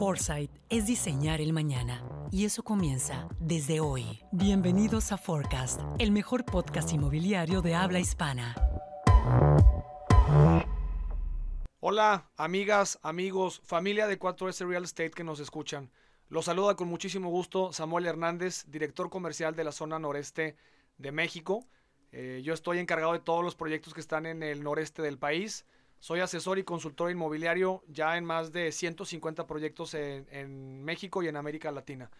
Foresight 0.00 0.50
es 0.70 0.86
diseñar 0.86 1.42
el 1.42 1.52
mañana 1.52 2.02
y 2.30 2.46
eso 2.46 2.62
comienza 2.62 3.28
desde 3.38 3.80
hoy. 3.80 4.22
Bienvenidos 4.32 5.12
a 5.12 5.18
Forecast, 5.18 5.82
el 5.98 6.10
mejor 6.10 6.46
podcast 6.46 6.90
inmobiliario 6.94 7.60
de 7.60 7.74
habla 7.74 8.00
hispana. 8.00 8.54
Hola, 11.80 12.30
amigas, 12.38 12.98
amigos, 13.02 13.60
familia 13.62 14.06
de 14.06 14.18
4S 14.18 14.66
Real 14.66 14.84
Estate 14.84 15.10
que 15.10 15.22
nos 15.22 15.38
escuchan. 15.38 15.90
Los 16.30 16.46
saluda 16.46 16.76
con 16.76 16.88
muchísimo 16.88 17.28
gusto 17.28 17.70
Samuel 17.74 18.06
Hernández, 18.06 18.64
director 18.68 19.10
comercial 19.10 19.54
de 19.54 19.64
la 19.64 19.72
zona 19.72 19.98
noreste 19.98 20.56
de 20.96 21.12
México. 21.12 21.66
Eh, 22.12 22.40
yo 22.42 22.54
estoy 22.54 22.78
encargado 22.78 23.12
de 23.12 23.20
todos 23.20 23.44
los 23.44 23.54
proyectos 23.54 23.92
que 23.92 24.00
están 24.00 24.24
en 24.24 24.42
el 24.42 24.62
noreste 24.62 25.02
del 25.02 25.18
país. 25.18 25.66
Soy 26.02 26.20
asesor 26.20 26.58
y 26.58 26.64
consultor 26.64 27.10
inmobiliario 27.10 27.84
ya 27.86 28.16
en 28.16 28.24
más 28.24 28.52
de 28.52 28.72
150 28.72 29.46
proyectos 29.46 29.92
en, 29.92 30.82
México 30.82 31.22
y 31.22 31.28
en 31.28 31.36
América 31.36 31.70
Latina. 31.70 32.10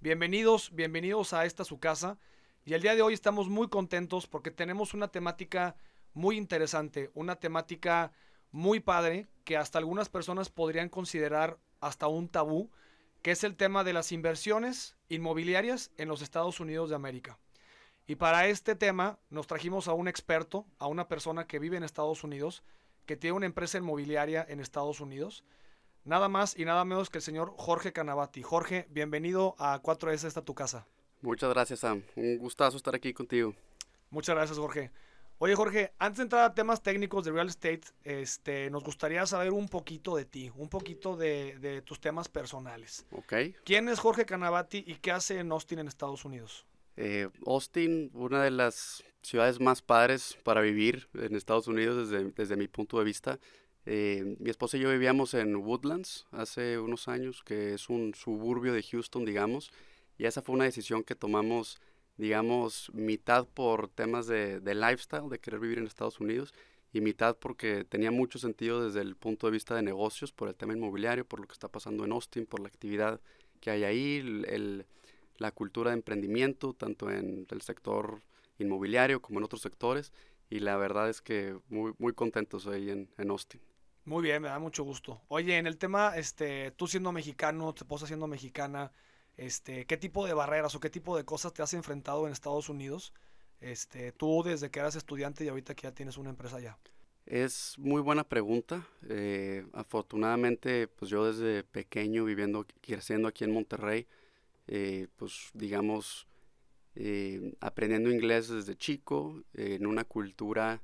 Bienvenidos, 0.00 0.70
bienvenidos 0.74 1.32
a 1.32 1.46
esta 1.46 1.64
su 1.64 1.80
casa. 1.80 2.18
Y 2.66 2.74
el 2.74 2.82
día 2.82 2.94
de 2.94 3.00
hoy 3.00 3.14
estamos 3.14 3.48
muy 3.48 3.68
contentos 3.68 4.26
porque 4.26 4.50
tenemos 4.50 4.92
una 4.92 5.08
temática 5.08 5.74
muy 6.12 6.36
interesante, 6.36 7.10
una 7.14 7.36
temática 7.36 8.12
muy 8.52 8.78
padre 8.78 9.26
que 9.44 9.56
hasta 9.56 9.78
algunas 9.78 10.10
personas 10.10 10.50
podrían 10.50 10.90
considerar 10.90 11.56
hasta 11.80 12.08
un 12.08 12.28
tabú, 12.28 12.70
que 13.22 13.30
es 13.30 13.42
el 13.42 13.56
tema 13.56 13.84
de 13.84 13.94
las 13.94 14.12
inversiones 14.12 14.96
inmobiliarias 15.08 15.92
en 15.96 16.08
los 16.08 16.20
Estados 16.20 16.60
Unidos 16.60 16.90
de 16.90 16.96
América. 16.96 17.38
Y 18.06 18.16
para 18.16 18.48
este 18.48 18.74
tema 18.74 19.18
nos 19.30 19.46
trajimos 19.46 19.88
a 19.88 19.94
un 19.94 20.08
experto, 20.08 20.66
a 20.78 20.88
una 20.88 21.08
persona 21.08 21.46
que 21.46 21.58
vive 21.58 21.78
en 21.78 21.84
Estados 21.84 22.22
Unidos, 22.22 22.62
que 23.10 23.16
tiene 23.16 23.36
una 23.36 23.46
empresa 23.46 23.76
inmobiliaria 23.76 24.46
en 24.48 24.60
Estados 24.60 25.00
Unidos. 25.00 25.42
Nada 26.04 26.28
más 26.28 26.56
y 26.56 26.64
nada 26.64 26.84
menos 26.84 27.10
que 27.10 27.18
el 27.18 27.22
señor 27.22 27.52
Jorge 27.56 27.92
Canavati. 27.92 28.40
Jorge, 28.40 28.86
bienvenido 28.88 29.56
a 29.58 29.82
4S, 29.82 30.28
esta 30.28 30.42
tu 30.42 30.54
casa. 30.54 30.86
Muchas 31.20 31.50
gracias, 31.50 31.80
Sam. 31.80 32.04
Un 32.14 32.38
gustazo 32.38 32.76
estar 32.76 32.94
aquí 32.94 33.12
contigo. 33.12 33.52
Muchas 34.10 34.36
gracias, 34.36 34.56
Jorge. 34.56 34.92
Oye, 35.38 35.56
Jorge, 35.56 35.92
antes 35.98 36.18
de 36.18 36.22
entrar 36.22 36.44
a 36.44 36.54
temas 36.54 36.84
técnicos 36.84 37.24
de 37.24 37.32
real 37.32 37.48
estate, 37.48 37.80
este, 38.04 38.70
nos 38.70 38.84
gustaría 38.84 39.26
saber 39.26 39.50
un 39.50 39.68
poquito 39.68 40.14
de 40.14 40.24
ti, 40.24 40.52
un 40.54 40.68
poquito 40.68 41.16
de, 41.16 41.58
de 41.58 41.82
tus 41.82 41.98
temas 41.98 42.28
personales. 42.28 43.06
Ok. 43.10 43.34
¿Quién 43.64 43.88
es 43.88 43.98
Jorge 43.98 44.24
Canavati 44.24 44.84
y 44.86 44.94
qué 44.98 45.10
hace 45.10 45.40
en 45.40 45.50
Austin, 45.50 45.80
en 45.80 45.88
Estados 45.88 46.24
Unidos? 46.24 46.64
Eh, 46.96 47.28
Austin, 47.46 48.10
una 48.14 48.42
de 48.42 48.50
las 48.50 49.02
ciudades 49.22 49.60
más 49.60 49.82
padres 49.82 50.36
para 50.42 50.60
vivir 50.60 51.08
en 51.14 51.34
Estados 51.34 51.66
Unidos 51.66 52.10
desde, 52.10 52.30
desde 52.32 52.56
mi 52.56 52.68
punto 52.68 52.98
de 52.98 53.04
vista. 53.04 53.38
Eh, 53.86 54.36
mi 54.38 54.50
esposa 54.50 54.76
y 54.76 54.80
yo 54.80 54.90
vivíamos 54.90 55.34
en 55.34 55.56
Woodlands 55.56 56.26
hace 56.32 56.78
unos 56.78 57.08
años, 57.08 57.42
que 57.42 57.74
es 57.74 57.88
un 57.88 58.14
suburbio 58.14 58.72
de 58.72 58.82
Houston, 58.82 59.24
digamos, 59.24 59.70
y 60.18 60.26
esa 60.26 60.42
fue 60.42 60.54
una 60.54 60.64
decisión 60.64 61.02
que 61.02 61.14
tomamos, 61.14 61.80
digamos, 62.16 62.90
mitad 62.92 63.46
por 63.46 63.88
temas 63.88 64.26
de, 64.26 64.60
de 64.60 64.74
lifestyle, 64.74 65.30
de 65.30 65.38
querer 65.38 65.60
vivir 65.60 65.78
en 65.78 65.86
Estados 65.86 66.20
Unidos, 66.20 66.52
y 66.92 67.00
mitad 67.00 67.36
porque 67.36 67.84
tenía 67.84 68.10
mucho 68.10 68.38
sentido 68.38 68.84
desde 68.84 69.00
el 69.00 69.16
punto 69.16 69.46
de 69.46 69.52
vista 69.52 69.74
de 69.74 69.82
negocios, 69.82 70.32
por 70.32 70.48
el 70.48 70.54
tema 70.54 70.74
inmobiliario, 70.74 71.24
por 71.24 71.40
lo 71.40 71.46
que 71.46 71.54
está 71.54 71.68
pasando 71.68 72.04
en 72.04 72.12
Austin, 72.12 72.46
por 72.46 72.60
la 72.60 72.68
actividad 72.68 73.20
que 73.60 73.70
hay 73.70 73.84
ahí, 73.84 74.16
el, 74.18 74.44
el 74.46 74.86
la 75.40 75.50
cultura 75.50 75.90
de 75.90 75.96
emprendimiento, 75.96 76.74
tanto 76.74 77.10
en 77.10 77.46
el 77.50 77.62
sector 77.62 78.20
inmobiliario 78.58 79.20
como 79.20 79.40
en 79.40 79.44
otros 79.44 79.62
sectores. 79.62 80.12
Y 80.50 80.60
la 80.60 80.76
verdad 80.76 81.08
es 81.08 81.20
que 81.22 81.58
muy, 81.68 81.92
muy 81.98 82.12
contentos 82.12 82.66
ahí 82.66 82.90
en, 82.90 83.08
en 83.16 83.30
Austin. 83.30 83.60
Muy 84.04 84.22
bien, 84.22 84.42
me 84.42 84.48
da 84.48 84.58
mucho 84.58 84.84
gusto. 84.84 85.22
Oye, 85.28 85.56
en 85.56 85.66
el 85.66 85.78
tema, 85.78 86.16
este, 86.16 86.72
tú 86.72 86.86
siendo 86.86 87.10
mexicano, 87.10 87.72
tu 87.72 87.84
esposa 87.84 88.06
siendo 88.06 88.26
mexicana, 88.26 88.92
este, 89.36 89.86
¿qué 89.86 89.96
tipo 89.96 90.26
de 90.26 90.34
barreras 90.34 90.74
o 90.74 90.80
qué 90.80 90.90
tipo 90.90 91.16
de 91.16 91.24
cosas 91.24 91.54
te 91.54 91.62
has 91.62 91.72
enfrentado 91.72 92.26
en 92.26 92.32
Estados 92.32 92.68
Unidos? 92.68 93.14
Este, 93.60 94.12
tú 94.12 94.42
desde 94.44 94.70
que 94.70 94.80
eras 94.80 94.96
estudiante 94.96 95.44
y 95.44 95.48
ahorita 95.48 95.74
que 95.74 95.84
ya 95.84 95.92
tienes 95.92 96.18
una 96.18 96.30
empresa 96.30 96.56
allá. 96.56 96.78
Es 97.24 97.78
muy 97.78 98.02
buena 98.02 98.24
pregunta. 98.24 98.86
Eh, 99.08 99.66
afortunadamente, 99.72 100.86
pues 100.88 101.10
yo 101.10 101.32
desde 101.32 101.62
pequeño 101.64 102.24
viviendo, 102.24 102.66
creciendo 102.82 103.28
aquí 103.28 103.44
en 103.44 103.54
Monterrey, 103.54 104.06
eh, 104.72 105.08
pues 105.16 105.50
digamos, 105.52 106.28
eh, 106.94 107.54
aprendiendo 107.60 108.08
inglés 108.08 108.48
desde 108.48 108.76
chico, 108.76 109.42
eh, 109.54 109.74
en 109.80 109.86
una 109.86 110.04
cultura, 110.04 110.80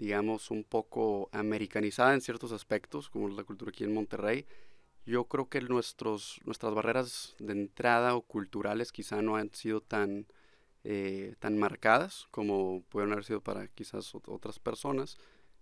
digamos, 0.00 0.50
un 0.50 0.64
poco 0.64 1.28
americanizada 1.32 2.14
en 2.14 2.22
ciertos 2.22 2.50
aspectos, 2.50 3.08
como 3.08 3.28
la 3.28 3.44
cultura 3.44 3.70
aquí 3.70 3.84
en 3.84 3.94
Monterrey. 3.94 4.46
Yo 5.06 5.26
creo 5.26 5.48
que 5.48 5.60
nuestros, 5.60 6.40
nuestras 6.44 6.74
barreras 6.74 7.36
de 7.38 7.52
entrada 7.52 8.16
o 8.16 8.22
culturales 8.22 8.90
quizá 8.90 9.22
no 9.22 9.36
han 9.36 9.54
sido 9.54 9.80
tan, 9.80 10.26
tan 11.38 11.58
marcadas 11.58 12.26
como 12.30 12.82
pueden 12.88 13.12
haber 13.12 13.24
sido 13.24 13.40
para 13.42 13.68
quizás 13.68 14.12
otras 14.14 14.58
personas. 14.58 15.18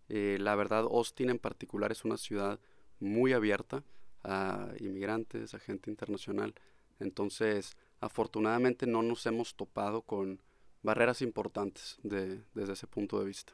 la 0.08 0.56
verdad, 0.56 0.84
Austin 0.84 1.30
en 1.30 1.38
particular 1.38 1.92
es 1.92 2.04
una 2.04 2.16
ciudad 2.16 2.60
muy 3.00 3.32
abierta 3.32 3.84
a 4.24 4.72
inmigrantes, 4.80 5.54
a 5.54 5.58
gente 5.58 5.90
internacional. 5.90 6.54
Entonces, 6.98 7.76
afortunadamente 8.00 8.86
no 8.86 9.02
nos 9.02 9.26
hemos 9.26 9.54
topado 9.54 10.02
con 10.02 10.42
barreras 10.82 11.22
importantes 11.22 11.98
de, 12.02 12.42
desde 12.54 12.72
ese 12.72 12.86
punto 12.86 13.18
de 13.18 13.26
vista. 13.26 13.52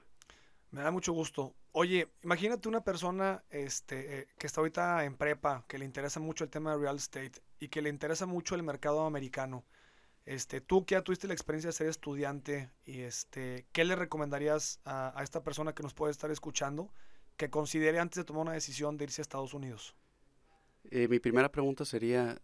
Me 0.70 0.82
da 0.82 0.90
mucho 0.90 1.12
gusto. 1.12 1.54
Oye, 1.72 2.08
imagínate 2.22 2.68
una 2.68 2.82
persona 2.82 3.44
este, 3.50 4.20
eh, 4.20 4.28
que 4.38 4.46
está 4.46 4.60
ahorita 4.60 5.04
en 5.04 5.16
prepa, 5.16 5.64
que 5.68 5.78
le 5.78 5.84
interesa 5.84 6.20
mucho 6.20 6.44
el 6.44 6.50
tema 6.50 6.72
de 6.72 6.78
real 6.78 6.96
estate 6.96 7.42
y 7.60 7.68
que 7.68 7.80
le 7.80 7.90
interesa 7.90 8.26
mucho 8.26 8.54
el 8.54 8.62
mercado 8.62 9.06
americano. 9.06 9.64
Este, 10.26 10.60
tú 10.60 10.84
que 10.84 10.94
ya 10.94 11.02
tuviste 11.02 11.28
la 11.28 11.34
experiencia 11.34 11.68
de 11.68 11.74
ser 11.74 11.88
estudiante, 11.88 12.70
y 12.84 13.00
este, 13.00 13.66
¿qué 13.72 13.84
le 13.84 13.94
recomendarías 13.94 14.80
a, 14.84 15.18
a 15.18 15.22
esta 15.22 15.44
persona 15.44 15.74
que 15.74 15.82
nos 15.82 15.94
puede 15.94 16.12
estar 16.12 16.30
escuchando 16.30 16.92
que 17.36 17.50
considere 17.50 17.98
antes 17.98 18.16
de 18.16 18.24
tomar 18.24 18.42
una 18.42 18.52
decisión 18.52 18.96
de 18.96 19.04
irse 19.04 19.20
a 19.20 19.22
Estados 19.22 19.54
Unidos? 19.54 19.94
Eh, 20.90 21.08
mi 21.08 21.18
primera 21.18 21.50
pregunta 21.50 21.84
sería, 21.84 22.40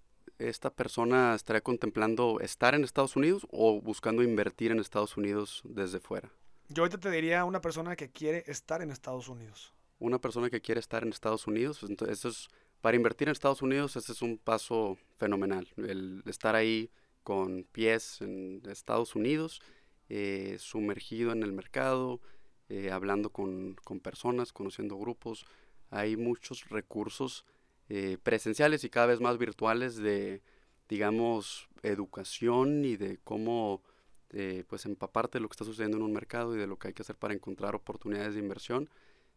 esta 0.49 0.71
persona 0.71 1.35
estaría 1.35 1.61
contemplando 1.61 2.41
estar 2.41 2.75
en 2.75 2.85
Estados 2.85 3.17
Unidos 3.17 3.47
o 3.51 3.81
buscando 3.81 4.23
invertir 4.23 4.71
en 4.71 4.79
Estados 4.79 5.17
Unidos 5.17 5.63
desde 5.65 6.01
fuera? 6.01 6.31
Yo 6.69 6.83
ahorita 6.83 6.99
te 6.99 7.11
diría 7.11 7.45
una 7.45 7.61
persona 7.61 7.97
que 7.97 8.11
quiere 8.11 8.45
estar 8.47 8.81
en 8.81 8.91
Estados 8.91 9.29
Unidos. 9.29 9.75
Una 9.99 10.19
persona 10.19 10.49
que 10.49 10.61
quiere 10.61 10.81
estar 10.81 11.03
en 11.03 11.11
Estados 11.11 11.47
Unidos, 11.47 11.79
pues, 11.81 11.91
entonces 11.91 12.19
eso 12.19 12.29
es, 12.29 12.49
para 12.81 12.97
invertir 12.97 13.29
en 13.29 13.33
Estados 13.33 13.61
Unidos 13.61 13.97
ese 13.97 14.13
es 14.13 14.23
un 14.23 14.39
paso 14.39 14.97
fenomenal, 15.19 15.69
el 15.77 16.23
estar 16.27 16.55
ahí 16.55 16.91
con 17.23 17.65
pies 17.71 18.23
en 18.23 18.63
Estados 18.67 19.15
Unidos, 19.15 19.61
eh, 20.09 20.57
sumergido 20.59 21.33
en 21.33 21.43
el 21.43 21.53
mercado, 21.53 22.21
eh, 22.69 22.91
hablando 22.91 23.31
con, 23.31 23.75
con 23.85 24.01
personas, 24.01 24.53
conociendo 24.53 24.97
grupos, 24.97 25.45
hay 25.91 26.17
muchos 26.17 26.69
recursos 26.69 27.45
eh, 27.93 28.19
presenciales 28.23 28.85
y 28.85 28.89
cada 28.89 29.07
vez 29.07 29.21
más 29.21 29.37
virtuales 29.37 29.97
de, 29.97 30.43
digamos, 30.89 31.69
educación 31.83 32.85
y 32.85 32.97
de 32.97 33.19
cómo 33.25 33.83
eh, 34.31 34.63
pues 34.69 34.87
empaparte 34.87 35.39
de 35.39 35.43
lo 35.43 35.49
que 35.49 35.55
está 35.55 35.65
sucediendo 35.65 35.97
en 35.97 36.05
un 36.05 36.13
mercado 36.13 36.55
y 36.55 36.59
de 36.59 36.69
lo 36.69 36.79
que 36.79 36.87
hay 36.87 36.95
que 36.95 37.03
hacer 37.03 37.17
para 37.17 37.35
encontrar 37.35 37.75
oportunidades 37.75 38.35
de 38.35 38.41
inversión. 38.41 38.89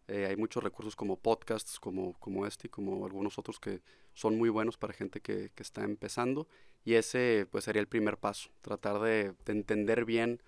Eh, 0.08 0.28
hay 0.28 0.36
muchos 0.36 0.64
recursos 0.64 0.96
como 0.96 1.18
podcasts, 1.18 1.80
como, 1.80 2.14
como 2.20 2.46
este 2.46 2.68
y 2.68 2.70
como 2.70 3.04
algunos 3.08 3.40
otros 3.40 3.60
que 3.60 3.82
son 4.14 4.38
muy 4.38 4.50
buenos 4.50 4.78
para 4.78 4.94
gente 4.94 5.20
que, 5.20 5.50
que 5.56 5.64
está 5.64 5.84
empezando. 5.84 6.48
Y 6.86 6.94
ese 6.94 7.48
pues 7.50 7.64
sería 7.64 7.82
el 7.82 7.88
primer 7.88 8.20
paso, 8.20 8.52
tratar 8.62 9.00
de, 9.00 9.34
de 9.46 9.52
entender 9.52 10.06
bien 10.06 10.42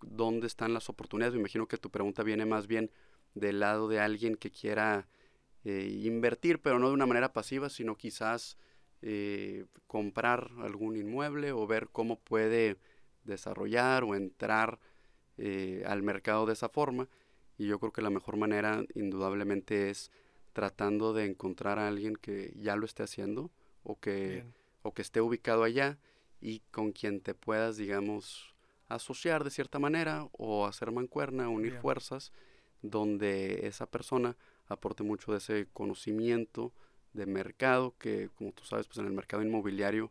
dónde 0.00 0.46
están 0.46 0.72
las 0.72 0.88
oportunidades. 0.88 1.34
Me 1.34 1.40
imagino 1.40 1.68
que 1.68 1.76
tu 1.76 1.90
pregunta 1.90 2.22
viene 2.22 2.46
más 2.46 2.66
bien 2.66 2.90
del 3.34 3.60
lado 3.60 3.88
de 3.88 4.00
alguien 4.00 4.36
que 4.36 4.50
quiera 4.50 5.06
eh, 5.64 6.00
invertir, 6.02 6.60
pero 6.60 6.78
no 6.78 6.88
de 6.88 6.94
una 6.94 7.06
manera 7.06 7.32
pasiva, 7.32 7.70
sino 7.70 7.96
quizás 7.96 8.58
eh, 9.02 9.66
comprar 9.86 10.50
algún 10.62 10.96
inmueble 10.96 11.52
o 11.52 11.66
ver 11.66 11.88
cómo 11.90 12.18
puede 12.20 12.78
desarrollar 13.24 14.04
o 14.04 14.14
entrar 14.14 14.78
eh, 15.38 15.82
al 15.86 16.02
mercado 16.02 16.46
de 16.46 16.52
esa 16.52 16.68
forma. 16.68 17.08
Y 17.56 17.66
yo 17.66 17.78
creo 17.78 17.92
que 17.92 18.02
la 18.02 18.10
mejor 18.10 18.36
manera 18.36 18.84
indudablemente 18.94 19.90
es 19.90 20.10
tratando 20.52 21.12
de 21.12 21.26
encontrar 21.26 21.78
a 21.78 21.88
alguien 21.88 22.16
que 22.16 22.52
ya 22.56 22.76
lo 22.76 22.86
esté 22.86 23.02
haciendo 23.02 23.50
o 23.82 23.98
que, 23.98 24.44
o 24.82 24.94
que 24.94 25.02
esté 25.02 25.20
ubicado 25.20 25.64
allá 25.64 25.98
y 26.40 26.60
con 26.70 26.92
quien 26.92 27.20
te 27.20 27.34
puedas, 27.34 27.76
digamos, 27.76 28.54
asociar 28.88 29.44
de 29.44 29.50
cierta 29.50 29.78
manera 29.78 30.28
o 30.32 30.66
hacer 30.66 30.92
mancuerna, 30.92 31.48
unir 31.48 31.74
fuerzas, 31.80 32.32
donde 32.82 33.66
esa 33.66 33.86
persona 33.86 34.36
aporte 34.68 35.02
mucho 35.02 35.32
de 35.32 35.38
ese 35.38 35.66
conocimiento 35.72 36.72
de 37.12 37.26
mercado, 37.26 37.94
que 37.98 38.30
como 38.34 38.52
tú 38.52 38.64
sabes, 38.64 38.86
pues 38.86 38.98
en 38.98 39.06
el 39.06 39.12
mercado 39.12 39.42
inmobiliario 39.42 40.10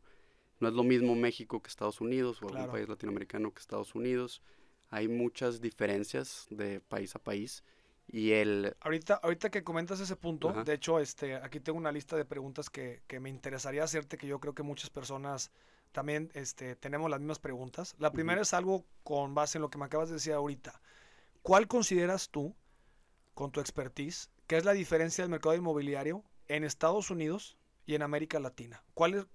no 0.59 0.69
es 0.69 0.73
lo 0.73 0.83
mismo 0.83 1.15
México 1.15 1.61
que 1.61 1.67
Estados 1.67 1.99
Unidos 1.99 2.41
o 2.41 2.47
algún 2.47 2.71
país 2.71 2.87
latinoamericano 2.87 3.53
que 3.53 3.59
Estados 3.59 3.95
Unidos. 3.95 4.41
Hay 4.89 5.07
muchas 5.07 5.59
diferencias 5.59 6.47
de 6.49 6.79
país 6.79 7.15
a 7.15 7.19
país 7.19 7.63
Y 8.07 8.31
el... 8.31 8.75
Ahorita, 8.81 9.15
ahorita 9.15 9.49
que 9.49 9.63
comentas 9.63 9.99
ese 9.99 10.15
punto, 10.15 10.63
de 10.63 10.73
hecho, 10.73 10.99
este, 10.99 11.35
aquí 11.35 11.59
tengo 11.59 11.77
una 11.77 11.91
lista 11.91 12.15
de 12.15 12.25
preguntas 12.25 12.69
que, 12.69 13.01
que, 13.07 13.19
me 13.19 13.29
interesaría 13.29 13.83
hacerte, 13.83 14.17
que 14.17 14.27
yo 14.27 14.39
creo 14.39 14.53
que 14.53 14.63
muchas 14.63 14.89
personas 14.89 15.51
también 15.91 16.29
este, 16.33 16.75
tenemos 16.75 17.09
las 17.09 17.19
mismas 17.19 17.39
preguntas. 17.39 17.95
La 17.99 18.11
primera 18.11 18.41
es 18.41 18.53
algo 18.53 18.85
con 19.03 19.33
base 19.33 19.57
en 19.57 19.61
lo 19.61 19.69
que 19.69 19.77
me 19.77 19.85
acabas 19.85 20.09
de 20.09 20.15
decir 20.15 20.33
ahorita. 20.33 20.81
¿Cuál 21.41 21.67
consideras 21.67 22.29
tú, 22.29 22.55
con 23.33 23.51
tu 23.51 23.59
expertise, 23.59 24.29
que 24.53 24.57
es 24.59 24.65
la 24.65 24.73
diferencia 24.73 25.23
del 25.23 25.31
mercado 25.31 25.55
inmobiliario 25.55 26.23
en 26.47 26.63
Estados 26.63 27.09
Unidos 27.09 27.57
y 27.87 27.95
en 27.95 28.03
América 28.03 28.39
Latina? 28.39 28.83
¿Cuáles, 28.93 29.25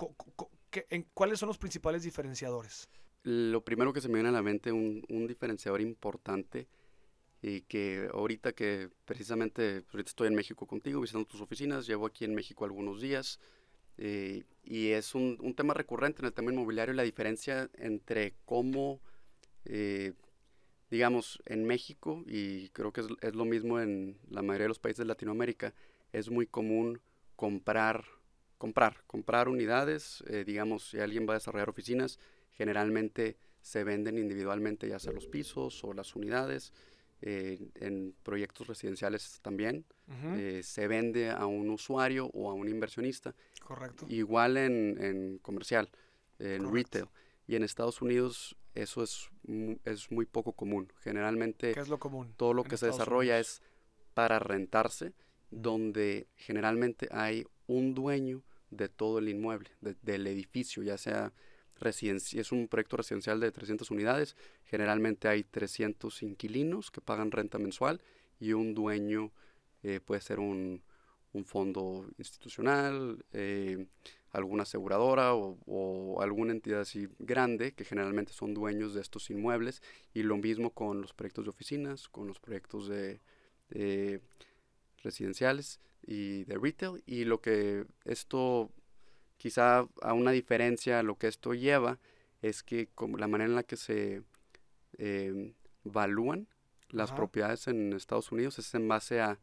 en, 0.91 1.09
¿Cuáles 1.13 1.41
son 1.41 1.49
los 1.49 1.59
principales 1.59 2.05
diferenciadores? 2.05 2.89
Lo 3.25 3.65
primero 3.65 3.93
que 3.93 4.01
se 4.01 4.07
me 4.07 4.15
viene 4.15 4.29
a 4.29 4.33
la 4.33 4.43
mente, 4.43 4.71
un, 4.71 5.05
un 5.09 5.27
diferenciador 5.27 5.81
importante, 5.81 6.69
y 7.43 7.63
que 7.63 8.09
ahorita 8.15 8.53
que 8.53 8.91
precisamente 9.07 9.81
pues, 9.81 9.95
ahorita 9.95 10.09
estoy 10.09 10.29
en 10.29 10.37
México 10.37 10.69
contigo 10.69 11.01
visitando 11.01 11.27
tus 11.27 11.41
oficinas, 11.41 11.89
llevo 11.89 12.07
aquí 12.07 12.25
en 12.25 12.37
México 12.37 12.65
algunos 12.65 13.01
días 13.01 13.41
eh, 13.97 14.45
y 14.63 14.91
es 14.91 15.17
un, 15.17 15.37
un, 15.41 15.53
tema 15.53 15.75
recurrente 15.75 16.23
en 16.23 16.27
el 16.27 16.33
tema 16.33 16.53
inmobiliario 16.53 16.95
la 16.95 17.03
diferencia 17.03 17.69
entre 17.75 18.37
cómo, 18.45 19.01
eh, 19.65 20.13
digamos, 20.91 21.43
en 21.47 21.65
México 21.65 22.23
y 22.27 22.71
creo 22.71 22.93
que 22.93 23.03
es, 23.03 23.07
es, 23.21 23.35
lo 23.35 23.45
mismo 23.45 23.81
en 23.81 24.19
la 24.31 24.43
mayoría 24.43 24.65
de 24.65 24.69
los 24.69 24.79
países 24.79 24.99
de 24.99 25.05
Latinoamérica, 25.05 25.75
es 26.13 26.31
muy 26.31 26.47
común 26.47 27.01
comprar, 27.37 28.05
comprar, 28.57 29.03
comprar 29.07 29.49
unidades, 29.49 30.25
eh, 30.29 30.45
digamos, 30.45 30.91
si 30.91 30.99
alguien 30.99 31.27
va 31.29 31.35
a 31.35 31.37
desarrollar 31.37 31.69
oficinas, 31.69 32.19
generalmente 32.53 33.37
se 33.61 33.85
venden 33.85 34.19
individualmente 34.19 34.89
ya 34.89 34.99
sea 34.99 35.13
los 35.13 35.27
pisos 35.27 35.85
o 35.85 35.93
las 35.93 36.17
unidades 36.17 36.73
en 37.21 38.15
proyectos 38.23 38.69
residenciales 38.69 39.41
también. 39.43 39.85
Eh, 40.37 40.63
se 40.63 40.87
vende 40.87 41.31
a 41.31 41.47
un 41.47 41.69
usuario 41.69 42.31
o 42.33 42.49
a 42.49 42.55
un 42.55 42.69
inversionista. 42.69 43.35
Correcto. 43.61 44.07
Igual 44.09 44.57
en, 44.57 44.97
en 45.01 45.39
comercial, 45.39 45.91
en 46.39 46.73
retail. 46.73 47.07
Y 47.47 47.57
en 47.57 47.65
Estados 47.65 48.01
Unidos 48.03 48.57
eso 48.83 49.03
es, 49.03 49.31
es 49.85 50.11
muy 50.11 50.27
poco 50.27 50.53
común. 50.53 50.93
Generalmente 51.01 51.73
¿Qué 51.75 51.81
es 51.81 51.89
lo 51.89 51.99
común 51.99 52.35
todo 52.37 52.55
lo 52.55 52.65
que 52.65 52.77
se 52.77 52.87
desarrolla 52.87 53.39
es 53.39 53.63
para 54.15 54.39
rentarse, 54.39 55.13
donde 55.51 56.29
generalmente 56.37 57.09
hay 57.11 57.47
un 57.67 57.95
dueño 57.95 58.43
de 58.71 58.89
todo 58.89 59.19
el 59.19 59.29
inmueble, 59.29 59.71
del 59.81 60.27
edificio, 60.27 60.83
ya 60.83 60.99
sea 60.99 61.33
es 61.81 62.53
un 62.53 62.69
proyecto 62.69 62.97
residencial 62.97 63.41
de 63.41 63.53
300 63.53 63.91
unidades. 63.91 64.37
Generalmente 64.65 65.29
hay 65.29 65.45
300 65.45 66.23
inquilinos 66.23 66.91
que 66.91 67.01
pagan 67.01 67.31
renta 67.31 67.59
mensual 67.59 68.01
y 68.41 68.53
un 68.53 68.75
dueño 68.75 69.33
eh, 69.83 70.01
puede 70.01 70.21
ser 70.21 70.41
un, 70.41 70.83
un, 71.33 71.45
fondo 71.45 72.07
institucional, 72.19 73.25
eh, 73.33 73.87
alguna 74.31 74.65
aseguradora 74.65 75.35
o, 75.35 76.21
alguna 76.21 76.53
entidad 76.53 76.81
así 76.81 77.09
grande 77.19 77.73
que 77.73 77.85
generalmente 77.85 78.33
son 78.33 78.55
dueños 78.55 78.95
de 78.95 79.01
estos 79.01 79.31
inmuebles. 79.31 79.83
Y 80.15 80.23
lo 80.23 80.37
mismo 80.37 80.71
con 80.71 81.01
los 81.01 81.13
proyectos 81.13 81.45
de 81.45 81.51
oficinas, 81.51 82.09
con 82.09 82.27
los 82.27 82.39
proyectos 82.41 82.89
de, 82.89 83.21
de 83.71 84.21
residenciales 85.03 85.81
y 86.03 86.45
de 86.45 86.59
retail. 86.59 87.03
Y 87.07 87.25
lo 87.25 87.41
que 87.41 87.87
esto 88.05 88.71
quizá 89.39 89.89
a 90.03 90.13
una 90.13 90.33
diferencia 90.33 91.03
lo 91.03 91.17
que 91.17 91.29
esto 91.29 91.55
lleva 91.55 91.99
es 92.43 92.63
que 92.63 92.89
como 92.95 93.17
la 93.17 93.29
manera 93.29 93.49
en 93.49 93.57
la 93.57 93.63
que 93.63 93.77
se 93.77 94.23
eh, 94.99 95.55
evalúan 95.85 96.49
las 96.91 97.13
propiedades 97.13 97.69
en 97.69 97.93
Estados 97.93 98.33
Unidos 98.33 98.59
es 98.59 98.75
en 98.75 98.89
base 98.89 99.21
a 99.21 99.39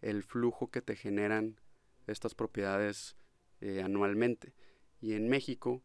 el 0.00 0.22
flujo 0.22 0.70
que 0.70 0.80
te 0.80 0.96
generan 0.96 1.58
estas 2.06 2.34
propiedades 2.34 3.16
eh, 3.64 3.82
anualmente. 3.82 4.52
Y 5.00 5.14
en 5.14 5.28
México, 5.28 5.82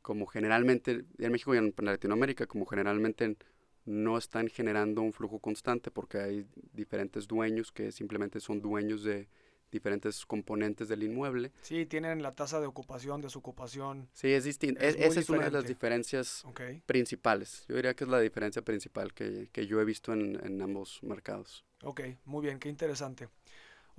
como 0.00 0.26
generalmente, 0.26 1.04
en 1.18 1.32
México 1.32 1.54
y 1.54 1.58
en 1.58 1.74
Latinoamérica, 1.76 2.46
como 2.46 2.64
generalmente 2.64 3.36
no 3.84 4.16
están 4.16 4.48
generando 4.48 5.02
un 5.02 5.12
flujo 5.12 5.38
constante 5.38 5.90
porque 5.90 6.18
hay 6.18 6.46
diferentes 6.72 7.28
dueños 7.28 7.70
que 7.70 7.92
simplemente 7.92 8.40
son 8.40 8.62
dueños 8.62 9.02
de 9.02 9.28
diferentes 9.70 10.24
componentes 10.24 10.88
del 10.88 11.02
inmueble. 11.02 11.52
Sí, 11.60 11.84
tienen 11.84 12.22
la 12.22 12.34
tasa 12.34 12.60
de 12.60 12.66
ocupación, 12.66 13.20
desocupación. 13.20 14.08
Sí, 14.14 14.32
es 14.32 14.44
distinto. 14.44 14.80
esa 14.80 15.20
es 15.20 15.28
una 15.28 15.44
de 15.44 15.50
las 15.50 15.66
diferencias 15.66 16.46
principales. 16.86 17.66
Yo 17.68 17.76
diría 17.76 17.94
que 17.94 18.04
es 18.04 18.10
la 18.10 18.20
diferencia 18.20 18.62
principal 18.62 19.12
que, 19.12 19.50
que 19.52 19.66
yo 19.66 19.80
he 19.80 19.84
visto 19.84 20.14
en, 20.14 20.42
en, 20.42 20.62
ambos 20.62 21.02
mercados. 21.02 21.66
Ok, 21.82 22.00
muy 22.24 22.46
bien, 22.46 22.58
qué 22.58 22.70
interesante. 22.70 23.28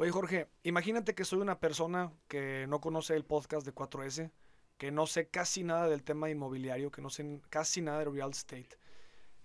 Oye, 0.01 0.11
Jorge, 0.11 0.47
imagínate 0.63 1.13
que 1.13 1.25
soy 1.25 1.39
una 1.39 1.59
persona 1.59 2.13
que 2.29 2.67
no 2.69 2.79
conoce 2.79 3.17
el 3.17 3.25
podcast 3.25 3.65
de 3.65 3.75
4S, 3.75 4.31
que 4.77 4.91
no 4.91 5.05
sé 5.05 5.27
casi 5.27 5.65
nada 5.65 5.89
del 5.89 6.03
tema 6.03 6.29
inmobiliario, 6.29 6.89
que 6.89 7.01
no 7.01 7.09
sé 7.09 7.41
casi 7.49 7.81
nada 7.81 7.99
de 7.99 8.05
real 8.05 8.29
estate. 8.29 8.69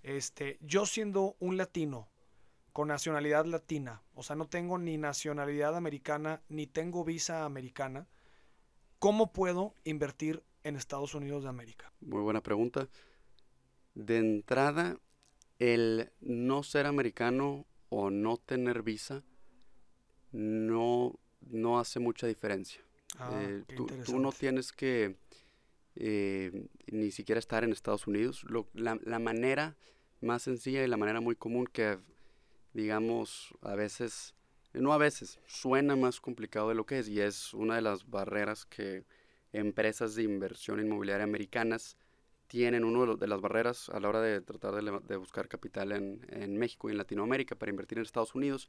Este, 0.05 0.59
yo 0.61 0.87
siendo 0.87 1.35
un 1.41 1.56
latino, 1.56 2.09
con 2.73 2.87
nacionalidad 2.87 3.47
latina. 3.47 4.05
O 4.15 4.23
sea, 4.23 4.37
no 4.37 4.47
tengo 4.47 4.79
ni 4.79 4.97
nacionalidad 4.97 5.75
americana 5.75 6.41
ni 6.49 6.69
tengo 6.69 7.03
visa 7.03 7.45
americana. 7.45 8.06
¿Cómo 9.01 9.33
puedo 9.33 9.75
invertir 9.83 10.45
en 10.62 10.77
Estados 10.77 11.17
Unidos 11.17 11.43
de 11.43 11.49
América? 11.49 11.93
Muy 11.99 12.23
buena 12.23 12.45
pregunta. 12.45 12.89
De 13.95 14.19
entrada, 14.19 15.01
el 15.59 16.12
no 16.21 16.62
ser 16.62 16.87
americano 16.87 17.67
o 17.89 18.11
no 18.11 18.37
tener 18.37 18.85
visa 18.85 19.25
no, 20.34 21.19
no 21.40 21.78
hace 21.78 22.00
mucha 22.00 22.26
diferencia. 22.26 22.82
Ah, 23.19 23.31
eh, 23.40 23.64
tú, 23.76 23.86
no 24.19 24.32
tienes 24.32 24.72
que 24.72 25.16
eh, 25.94 26.66
ni 26.88 27.12
siquiera 27.12 27.38
estar 27.38 27.64
en 27.64 27.72
Estados 27.72 28.06
Unidos. 28.06 28.44
la, 28.75 28.98
la, 29.02 29.19
manera 29.19 29.76
más 30.20 30.42
sencilla 30.42 30.84
y 30.84 30.88
la 30.88 30.96
manera 30.96 31.20
muy 31.20 31.36
común 31.36 31.66
que 31.66 31.98
digamos, 32.75 33.54
a 33.62 33.75
veces, 33.76 34.34
no 34.72 34.92
a 34.92 34.98
veces, 34.98 35.38
suena 35.46 35.96
más 35.96 36.20
complicado 36.20 36.69
de 36.69 36.75
lo 36.75 36.84
que 36.84 36.98
es 36.98 37.08
y 37.08 37.20
es 37.20 37.54
una 37.54 37.76
de 37.76 37.82
las 37.82 38.10
barreras 38.10 38.66
que 38.66 39.04
empresas 39.52 40.16
de 40.16 40.25
inversión 40.25 40.81
inmobiliaria 40.81 41.25
americanas 41.25 41.96
tienen, 42.48 42.84
una 42.84 43.14
de, 43.14 43.26
las 43.28 43.40
barreras 43.40 43.88
a 43.88 44.00
la 44.00 44.08
hora 44.08 44.20
de 44.20 44.40
tratar 44.40 44.75
de, 44.75 45.16
buscar 45.16 45.48
capital 45.48 45.92
en, 45.92 46.26
en, 46.28 46.58
México 46.58 46.88
y 46.88 46.92
en 46.92 46.98
Latinoamérica 46.98 47.54
para 47.54 47.70
invertir 47.70 47.98
en 47.98 48.02
Estados 48.02 48.34
Unidos. 48.34 48.69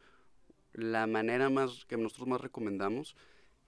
La 0.75 1.07
manera 1.07 1.49
más 1.49 1.85
que 1.85 1.97
nosotros 1.97 2.27
más 2.27 2.41
recomendamos 2.41 3.15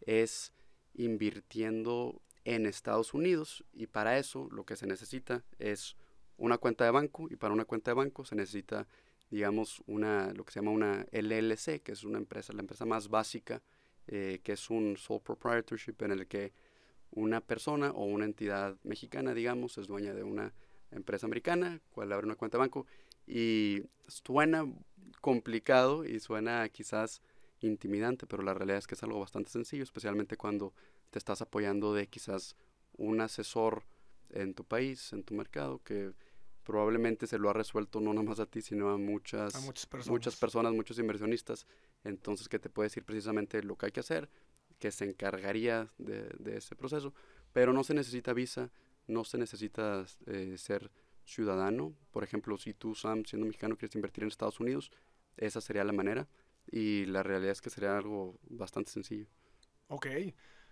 es 0.02 0.54
invirtiendo 0.94 2.22
en 2.46 2.66
Estados 2.66 3.14
Unidos 3.14 3.64
y 3.74 3.88
para 3.88 4.18
eso 4.18 4.48
lo 4.52 4.66
que 4.66 4.76
se 4.76 4.88
necesita 4.88 5.44
es 5.60 5.96
una 6.38 6.58
cuenta 6.58 6.86
de 6.86 6.92
banco 6.92 7.28
y 7.30 7.36
para 7.36 7.54
una 7.54 7.66
cuenta 7.66 7.92
de 7.92 7.96
banco 7.96 8.26
se 8.26 8.36
necesita 8.36 8.88
digamos, 9.30 9.84
una, 9.88 10.34
lo 10.34 10.46
que 10.46 10.52
se 10.52 10.60
llama 10.60 10.72
una 10.72 11.06
LLC, 11.12 11.82
que 11.82 11.92
es 11.92 12.04
una 12.04 12.18
empresa, 12.18 12.54
la 12.54 12.62
empresa 12.62 12.86
más 12.86 13.10
básica, 13.10 13.62
eh, 14.08 14.40
que 14.44 14.54
es 14.54 14.70
un 14.70 14.96
sole 14.98 15.20
proprietorship 15.20 15.96
en 16.00 16.12
el 16.12 16.28
que 16.28 16.54
una 17.12 17.42
persona 17.42 17.92
o 17.92 18.06
una 18.06 18.26
entidad 18.26 18.78
mexicana, 18.84 19.34
digamos, 19.34 19.78
es 19.78 19.88
dueña 19.88 20.14
de 20.14 20.24
una 20.24 20.54
empresa 20.92 21.26
americana, 21.26 21.82
cual 21.92 22.12
abre 22.14 22.26
una 22.26 22.36
cuenta 22.36 22.58
de 22.58 22.60
banco, 22.60 22.86
y 23.28 23.84
suena 24.08 24.66
complicado 25.22 26.06
y 26.06 26.20
suena 26.20 26.68
quizás 26.70 27.22
intimidante, 27.62 28.26
pero 28.26 28.44
la 28.44 28.54
realidad 28.54 28.80
es 28.80 28.88
que 28.88 28.96
es 28.96 29.04
algo 29.04 29.20
bastante 29.20 29.52
sencillo, 29.52 29.84
especialmente 29.84 30.38
cuando 30.38 30.74
te 31.10 31.20
estás 31.20 31.42
apoyando 31.42 31.94
de 31.94 32.08
quizás 32.08 32.56
un 32.98 33.22
asesor 33.22 33.84
en 34.30 34.54
tu 34.54 34.64
país, 34.64 35.14
en 35.14 35.24
tu 35.24 35.34
mercado, 35.34 35.82
que 35.84 36.14
probablemente 36.64 37.28
se 37.28 37.40
lo 37.40 37.50
ha 37.50 37.54
resuelto 37.54 38.02
no 38.02 38.14
nomás 38.14 38.40
a 38.40 38.46
ti, 38.46 38.62
sino 38.62 38.90
a 38.90 38.98
muchas, 38.98 39.56
muchas, 39.64 39.86
personas. 39.86 40.12
muchas 40.12 40.36
personas, 40.36 40.74
muchos 40.74 41.00
inversionistas. 41.00 41.66
Entonces, 42.04 42.50
que 42.50 42.60
te 42.60 42.70
puede 42.70 42.88
decir 42.88 43.06
precisamente 43.06 43.64
lo 43.64 43.78
que 43.78 43.88
hay 43.88 43.92
que 43.92 44.02
hacer, 44.02 44.30
que 44.78 44.92
se 44.92 45.06
encargaría 45.06 45.92
de, 45.98 46.58
ese 46.58 46.76
proceso, 46.76 47.14
pero 47.54 47.74
no 47.74 47.84
se 47.84 47.94
necesita 47.94 48.34
visa, 48.34 48.70
no 49.08 49.24
se 49.24 49.38
necesita 49.38 50.06
eh, 50.26 50.56
ser 50.58 50.92
ciudadano. 51.28 51.94
Por 52.12 52.24
ejemplo, 52.24 52.58
si 52.58 52.74
tú, 52.74 52.96
Sam, 52.96 53.24
siendo 53.26 53.46
mexicano, 53.46 53.78
quieres 53.78 53.96
invertir 53.96 54.24
en 54.24 54.30
Estados 54.30 54.60
Unidos, 54.60 54.92
esa 55.36 55.62
sería 55.62 55.84
la 55.84 55.94
manera. 55.94 56.28
Y 56.70 57.06
la 57.06 57.24
realidad 57.24 57.52
es 57.52 57.62
que 57.62 57.70
sería 57.70 57.98
algo 57.98 58.40
bastante 58.50 58.92
sencillo. 58.92 59.28
Ok. 59.88 60.08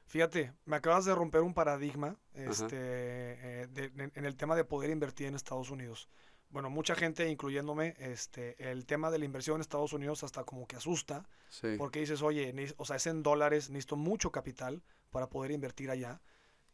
Fíjate, 0.07 0.53
me 0.65 0.75
acabas 0.75 1.05
de 1.05 1.15
romper 1.15 1.41
un 1.41 1.53
paradigma 1.53 2.17
este, 2.33 2.77
eh, 2.77 3.67
en 3.95 4.25
el 4.25 4.35
tema 4.35 4.55
de 4.55 4.63
poder 4.63 4.91
invertir 4.91 5.27
en 5.27 5.35
Estados 5.35 5.71
Unidos. 5.71 6.09
Bueno, 6.49 6.69
mucha 6.69 6.95
gente, 6.95 7.27
incluyéndome, 7.27 7.95
este, 7.97 8.55
el 8.71 8.85
tema 8.85 9.09
de 9.09 9.19
la 9.19 9.25
inversión 9.25 9.55
en 9.55 9.61
Estados 9.61 9.93
Unidos 9.93 10.23
hasta 10.23 10.43
como 10.43 10.67
que 10.67 10.75
asusta, 10.75 11.27
porque 11.77 11.99
dices, 11.99 12.21
oye, 12.21 12.53
o 12.77 12.85
sea, 12.85 12.97
es 12.97 13.07
en 13.07 13.23
dólares, 13.23 13.69
necesito 13.69 13.95
mucho 13.95 14.31
capital 14.31 14.83
para 15.09 15.27
poder 15.27 15.51
invertir 15.51 15.89
allá 15.89 16.21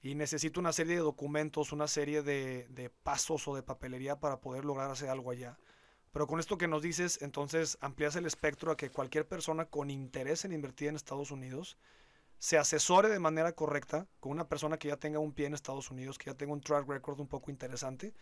y 0.01 0.15
necesito 0.15 0.60
una 0.60 0.74
serie 0.74 0.96
de 0.96 1.01
documentos, 1.01 1.72
una 1.72 1.88
serie 1.88 2.24
de, 2.24 2.67
de 2.70 2.89
pasos 2.89 3.48
o 3.48 3.55
de 3.55 3.63
papelería 3.63 4.20
para 4.20 4.41
poder 4.41 4.65
lograr 4.65 4.89
hacer 4.89 5.10
algo 5.10 5.31
allá. 5.31 5.58
Pero 6.12 6.27
con 6.27 6.39
esto 6.39 6.58
que 6.58 6.67
nos 6.67 6.81
dices, 6.81 7.22
entonces 7.22 7.77
amplías 7.81 8.15
el 8.15 8.25
espectro 8.25 8.72
a 8.72 8.77
que 8.77 8.89
cualquier 8.89 9.27
persona 9.27 9.65
con 9.65 9.89
interés 9.89 10.43
en 10.43 10.51
invertir 10.51 10.89
en 10.89 10.96
Estados 10.96 11.31
Unidos 11.31 11.77
se 12.41 12.58
asesore 12.58 13.08
de 13.08 13.20
manera 13.20 13.53
correcta 13.53 14.08
con 14.20 14.31
una 14.31 14.50
persona 14.50 14.77
que 14.77 14.88
ya 14.88 14.98
tenga 14.98 15.20
un 15.20 15.31
pie 15.31 15.46
en 15.46 15.53
Estados 15.53 15.91
Unidos, 15.91 16.17
que 16.17 16.25
ya 16.31 16.34
tenga 16.36 16.53
un 16.53 16.62
track 16.62 16.88
record 16.88 17.20
un 17.20 17.27
poco 17.27 17.51
interesante, 17.51 18.15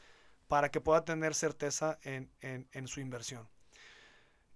para 0.49 0.69
que 0.69 0.81
pueda 0.81 1.05
tener 1.05 1.33
certeza 1.33 1.99
en, 2.03 2.29
en, 2.41 2.87
su 2.87 2.99
inversión. 2.99 3.47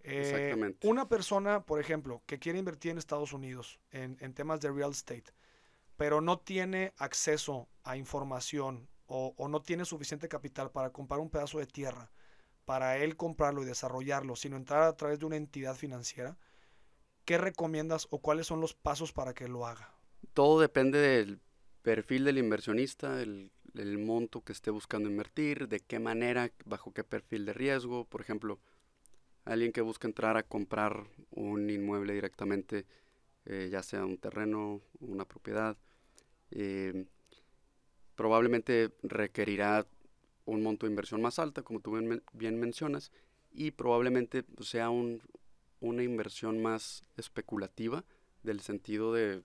Eh, 0.01 0.75
una 0.84 1.08
persona, 1.08 1.63
por 1.63 1.80
ejemplo, 1.80 2.22
que 2.25 2.39
quiere 2.39 2.60
invertir 2.60 2.92
en 2.92 2.98
Estados 2.98 3.32
Unidos 3.32 3.80
en, 3.92 4.18
en, 4.20 4.34
temas 4.34 4.60
de 4.60 4.70
real 4.70 4.92
estate, 4.92 5.32
pero 6.04 6.20
no 6.20 6.38
tiene 6.38 6.94
acceso 6.98 7.70
a 7.86 7.96
información 7.96 8.90
o, 9.06 9.34
no 9.48 9.62
tiene 9.62 9.86
suficiente 9.86 10.28
capital 10.28 10.70
para 10.70 10.90
comprar 10.90 11.22
un 11.22 11.30
pedazo 11.30 11.60
de 11.60 11.66
tierra, 11.66 12.12
para 12.66 12.98
él 12.98 13.16
comprarlo 13.16 13.62
y 13.62 13.66
desarrollarlo, 13.66 14.36
sino 14.36 14.58
entrar 14.58 14.84
a 14.84 14.98
través 14.98 15.20
de 15.20 15.28
una 15.28 15.38
entidad 15.38 15.76
financiera, 15.76 16.38
¿qué 17.24 17.38
recomiendas 17.38 18.08
o 18.10 18.20
cuáles 18.20 18.48
son 18.48 18.60
los 18.60 18.74
pasos 18.74 19.14
para 19.14 19.34
que 19.34 19.48
lo 19.48 19.66
haga? 19.66 19.94
Todo 20.34 20.60
depende 20.60 21.00
del 21.00 21.40
perfil 21.84 22.26
del 22.26 22.38
inversionista, 22.38 23.22
el, 23.22 23.50
monto 23.98 24.42
que 24.42 24.52
esté 24.52 24.72
buscando 24.72 25.10
invertir, 25.10 25.70
de 25.70 25.80
qué 25.80 26.00
manera, 26.00 26.52
bajo 26.66 26.92
qué 26.92 27.06
perfil 27.06 27.46
de 27.46 27.54
riesgo. 27.54 28.04
Por 28.04 28.20
ejemplo, 28.20 28.60
alguien 29.46 29.72
que 29.72 29.80
busca 29.80 30.06
entrar 30.06 30.36
a 30.36 30.44
comprar 30.44 31.08
un 31.32 31.70
inmueble 31.70 32.14
directamente, 32.14 32.86
eh, 33.46 33.70
ya 33.72 33.82
sea 33.82 34.04
un 34.04 34.18
terreno, 34.18 34.82
una 35.00 35.24
propiedad, 35.24 35.78
eh, 36.56 37.06
probablemente 38.16 38.92
requerirá 39.02 39.88
un 40.46 40.62
monto 40.62 40.86
de 40.86 40.92
inversión 40.92 41.22
más 41.22 41.40
alta, 41.40 41.64
como 41.64 41.80
tú 41.80 41.98
bien, 42.34 42.60
mencionas, 42.60 43.12
y 43.52 43.72
probablemente 43.72 44.44
pues, 44.44 44.70
sea 44.70 44.90
un, 44.90 45.22
una 45.80 46.04
inversión 46.04 46.62
más 46.62 47.04
especulativa, 47.18 48.04
del 48.44 48.60
sentido 48.60 49.14
de 49.14 49.42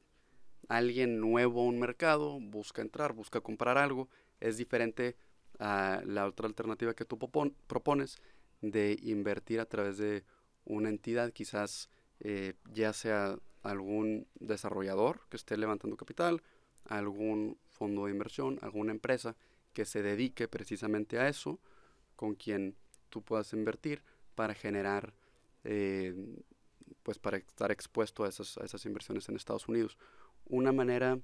alguien 0.68 1.20
nuevo 1.20 1.62
a 1.62 1.64
un 1.64 1.78
mercado, 1.78 2.38
busca 2.40 2.82
entrar, 2.82 3.12
busca 3.12 3.40
comprar 3.40 3.78
algo, 3.78 4.08
es 4.40 4.56
diferente 4.56 5.16
a 5.58 6.02
la 6.04 6.26
otra 6.26 6.46
alternativa 6.46 6.94
que 6.94 7.04
tú 7.04 7.18
propones 7.18 8.18
de 8.60 8.98
invertir 9.02 9.60
a 9.60 9.66
través 9.66 9.98
de 9.98 10.24
una 10.64 10.88
entidad, 10.88 11.32
quizás 11.32 11.88
eh, 12.20 12.54
ya 12.72 12.92
sea 12.92 13.38
algún 13.62 14.26
desarrollador 14.34 15.22
que 15.28 15.36
esté 15.36 15.56
levantando 15.56 15.96
capital, 15.96 16.42
algún 16.84 17.58
fondo 17.68 18.06
de 18.06 18.12
inversión, 18.12 18.58
alguna 18.62 18.92
empresa 18.92 19.36
que 19.72 19.84
se 19.84 20.02
dedique 20.02 20.48
precisamente 20.48 21.18
a 21.18 21.28
eso, 21.28 21.60
con 22.16 22.34
quien 22.34 22.76
tú 23.08 23.22
puedas 23.22 23.52
invertir 23.52 24.02
para 24.34 24.54
generar, 24.54 25.14
eh, 25.64 26.14
pues 27.02 27.18
para 27.18 27.38
estar 27.38 27.70
expuesto 27.70 28.24
a 28.24 28.28
esas, 28.28 28.58
a 28.58 28.64
esas 28.64 28.84
inversiones 28.86 29.28
en 29.28 29.36
Estados 29.36 29.68
Unidos. 29.68 29.98
Una 30.46 30.72
manera 30.72 31.20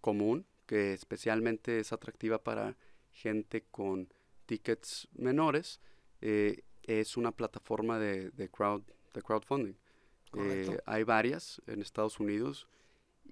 común, 0.00 0.46
que 0.66 0.92
especialmente 0.92 1.78
es 1.78 1.92
atractiva 1.92 2.42
para 2.42 2.76
gente 3.10 3.64
con 3.70 4.08
tickets 4.46 5.08
menores, 5.12 5.80
eh, 6.20 6.62
es 6.82 7.16
una 7.16 7.32
plataforma 7.32 7.98
de, 7.98 8.30
de, 8.30 8.48
crowd, 8.48 8.82
de 9.14 9.22
crowdfunding. 9.22 9.74
Eh, 10.34 10.78
hay 10.86 11.04
varias 11.04 11.60
en 11.66 11.82
Estados 11.82 12.18
Unidos 12.18 12.66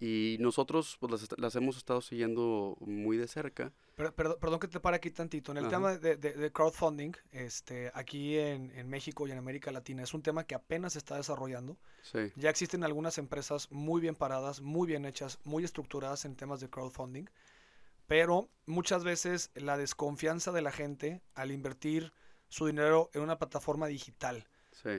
y 0.00 0.38
nosotros 0.40 0.97
pues, 0.99 1.12
las, 1.12 1.38
las, 1.38 1.57
hemos 1.57 1.76
estado 1.76 2.00
siguiendo 2.00 2.75
muy 2.80 3.19
de 3.19 3.28
cerca. 3.28 3.71
perdón, 3.95 4.59
que 4.59 4.66
te 4.66 4.80
pare 4.80 4.97
aquí 4.97 5.11
tantito. 5.11 5.52
En 5.52 5.59
el 5.59 5.69
tema 5.69 5.95
de, 5.99 6.16
de, 6.16 6.52
crowdfunding, 6.52 7.12
este, 7.33 7.90
aquí 7.92 8.38
en, 8.38 8.71
en, 8.71 8.88
México 8.88 9.28
y 9.28 9.30
en 9.30 9.37
América 9.37 9.71
Latina, 9.71 10.02
es 10.02 10.14
un 10.14 10.23
tema 10.23 10.45
que 10.45 10.54
apenas 10.54 10.95
se 10.95 10.99
está 11.00 11.19
desarrollando. 11.19 11.76
Sí. 12.02 12.33
Ya 12.37 12.49
existen 12.49 12.83
algunas 12.83 13.19
empresas 13.19 13.71
muy 13.71 14.00
bien 14.00 14.14
paradas, 14.14 14.62
muy 14.62 14.88
bien 14.88 15.04
hechas, 15.04 15.38
muy 15.45 15.64
estructuradas 15.64 16.25
en 16.25 16.35
temas 16.35 16.61
de 16.61 16.71
crowdfunding. 16.71 17.26
Pero 18.07 18.49
muchas 18.64 19.04
veces 19.04 19.50
la 19.54 19.76
desconfianza 19.76 20.50
de 20.50 20.62
la 20.62 20.73
gente 20.73 21.21
al 21.35 21.52
invertir 21.52 22.14
su 22.49 22.66
dinero 22.66 23.11
en 23.12 23.21
una 23.21 23.38
plataforma 23.38 23.87
digital 23.87 24.49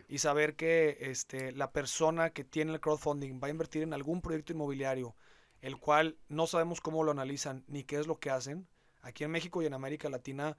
y 0.07 0.17
saber 0.19 0.55
que 0.55 0.97
este, 1.01 1.51
la 1.51 1.71
persona 1.71 2.31
que 2.31 2.43
tiene 2.43 2.73
el 2.73 2.79
crowdfunding 2.79 3.39
va 3.41 3.47
a 3.47 3.51
invertir 3.51 3.83
en 3.83 3.93
algún 3.93 4.21
proyecto 4.21 4.53
inmobiliario, 4.53 5.15
el 5.61 5.77
cual 5.77 6.17
no 6.29 6.47
sabemos 6.47 6.81
cómo 6.81 7.03
lo 7.03 7.11
analizan 7.11 7.63
ni 7.67 7.83
qué 7.83 7.99
es 7.99 8.07
lo 8.07 8.19
que 8.19 8.29
hacen. 8.29 8.67
Aquí 9.01 9.23
en 9.23 9.31
México 9.31 9.61
y 9.61 9.65
en 9.65 9.73
América 9.73 10.09
Latina, 10.09 10.57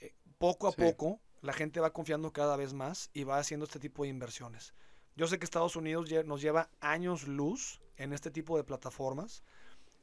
eh, 0.00 0.14
poco 0.38 0.68
a 0.68 0.72
poco, 0.72 1.20
la 1.40 1.52
gente 1.52 1.80
va 1.80 1.92
confiando 1.92 2.32
cada 2.32 2.56
vez 2.56 2.72
más 2.72 3.10
y 3.12 3.24
va 3.24 3.38
haciendo 3.38 3.64
este 3.64 3.80
tipo 3.80 4.02
de 4.02 4.10
inversiones. 4.10 4.74
Yo 5.16 5.26
sé 5.26 5.38
que 5.38 5.44
Estados 5.44 5.76
Unidos 5.76 6.08
nos 6.24 6.40
lleva 6.40 6.70
años 6.80 7.26
luz 7.26 7.80
en 7.96 8.12
este 8.12 8.30
tipo 8.30 8.56
de 8.56 8.64
plataformas. 8.64 9.42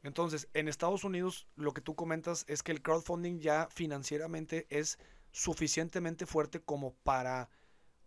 Entonces, 0.03 0.47
en 0.53 0.67
Estados 0.67 1.03
Unidos 1.03 1.47
lo 1.55 1.74
que 1.74 1.81
tú 1.81 1.95
comentas 1.95 2.45
es 2.47 2.63
que 2.63 2.71
el 2.71 2.81
crowdfunding 2.81 3.39
ya 3.39 3.67
financieramente 3.71 4.67
es 4.69 5.00
suficientemente 5.31 6.25
fuerte 6.25 6.62
como 6.62 6.93
para 7.03 7.50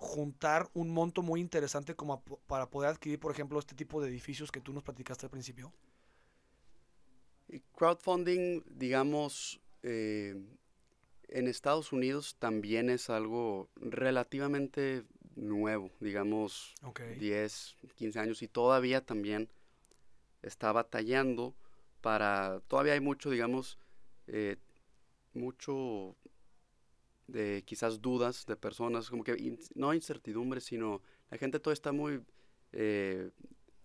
juntar 0.01 0.71
un 0.73 0.89
monto 0.89 1.21
muy 1.21 1.41
interesante 1.41 1.95
como 1.95 2.23
para 2.47 2.71
poder 2.71 2.89
adquirir, 2.89 3.21
por 3.21 3.33
ejemplo, 3.33 3.59
este 3.59 3.75
tipo 3.75 4.01
de 4.01 4.09
edificios 4.09 4.51
que 4.51 4.61
tú 4.61 4.73
nos 4.73 4.83
platicaste 4.83 5.27
al 5.27 5.31
principio? 5.31 5.75
Crowdfunding, 7.77 8.63
digamos, 8.67 9.61
eh, 9.83 10.35
en 11.29 11.49
Estados 11.49 11.93
Unidos 11.93 12.37
también 12.39 12.89
es 12.89 13.11
algo 13.11 13.69
relativamente 13.77 15.05
nuevo, 15.37 15.91
digamos 16.01 16.75
10, 17.19 17.77
15 17.95 18.19
años 18.19 18.43
y 18.43 18.49
todavía 18.49 19.05
también 19.05 19.51
está 20.41 20.73
batallando 20.73 21.55
para, 22.01 22.61
todavía 22.69 22.95
hay 22.95 23.01
mucho, 23.01 23.29
digamos, 23.29 23.79
eh, 24.29 24.57
mucho 25.35 26.17
de 27.31 27.63
quizás 27.65 28.01
dudas 28.01 28.47
de 28.47 28.57
personas, 28.57 29.11
como 29.11 29.25
que 29.25 29.59
no 29.75 29.95
incertidumbre, 29.95 30.61
sino 30.61 31.01
la 31.31 31.39
gente 31.39 31.61
todo 31.61 31.73
está 31.73 31.93
muy 31.93 32.23
eh, 32.73 33.31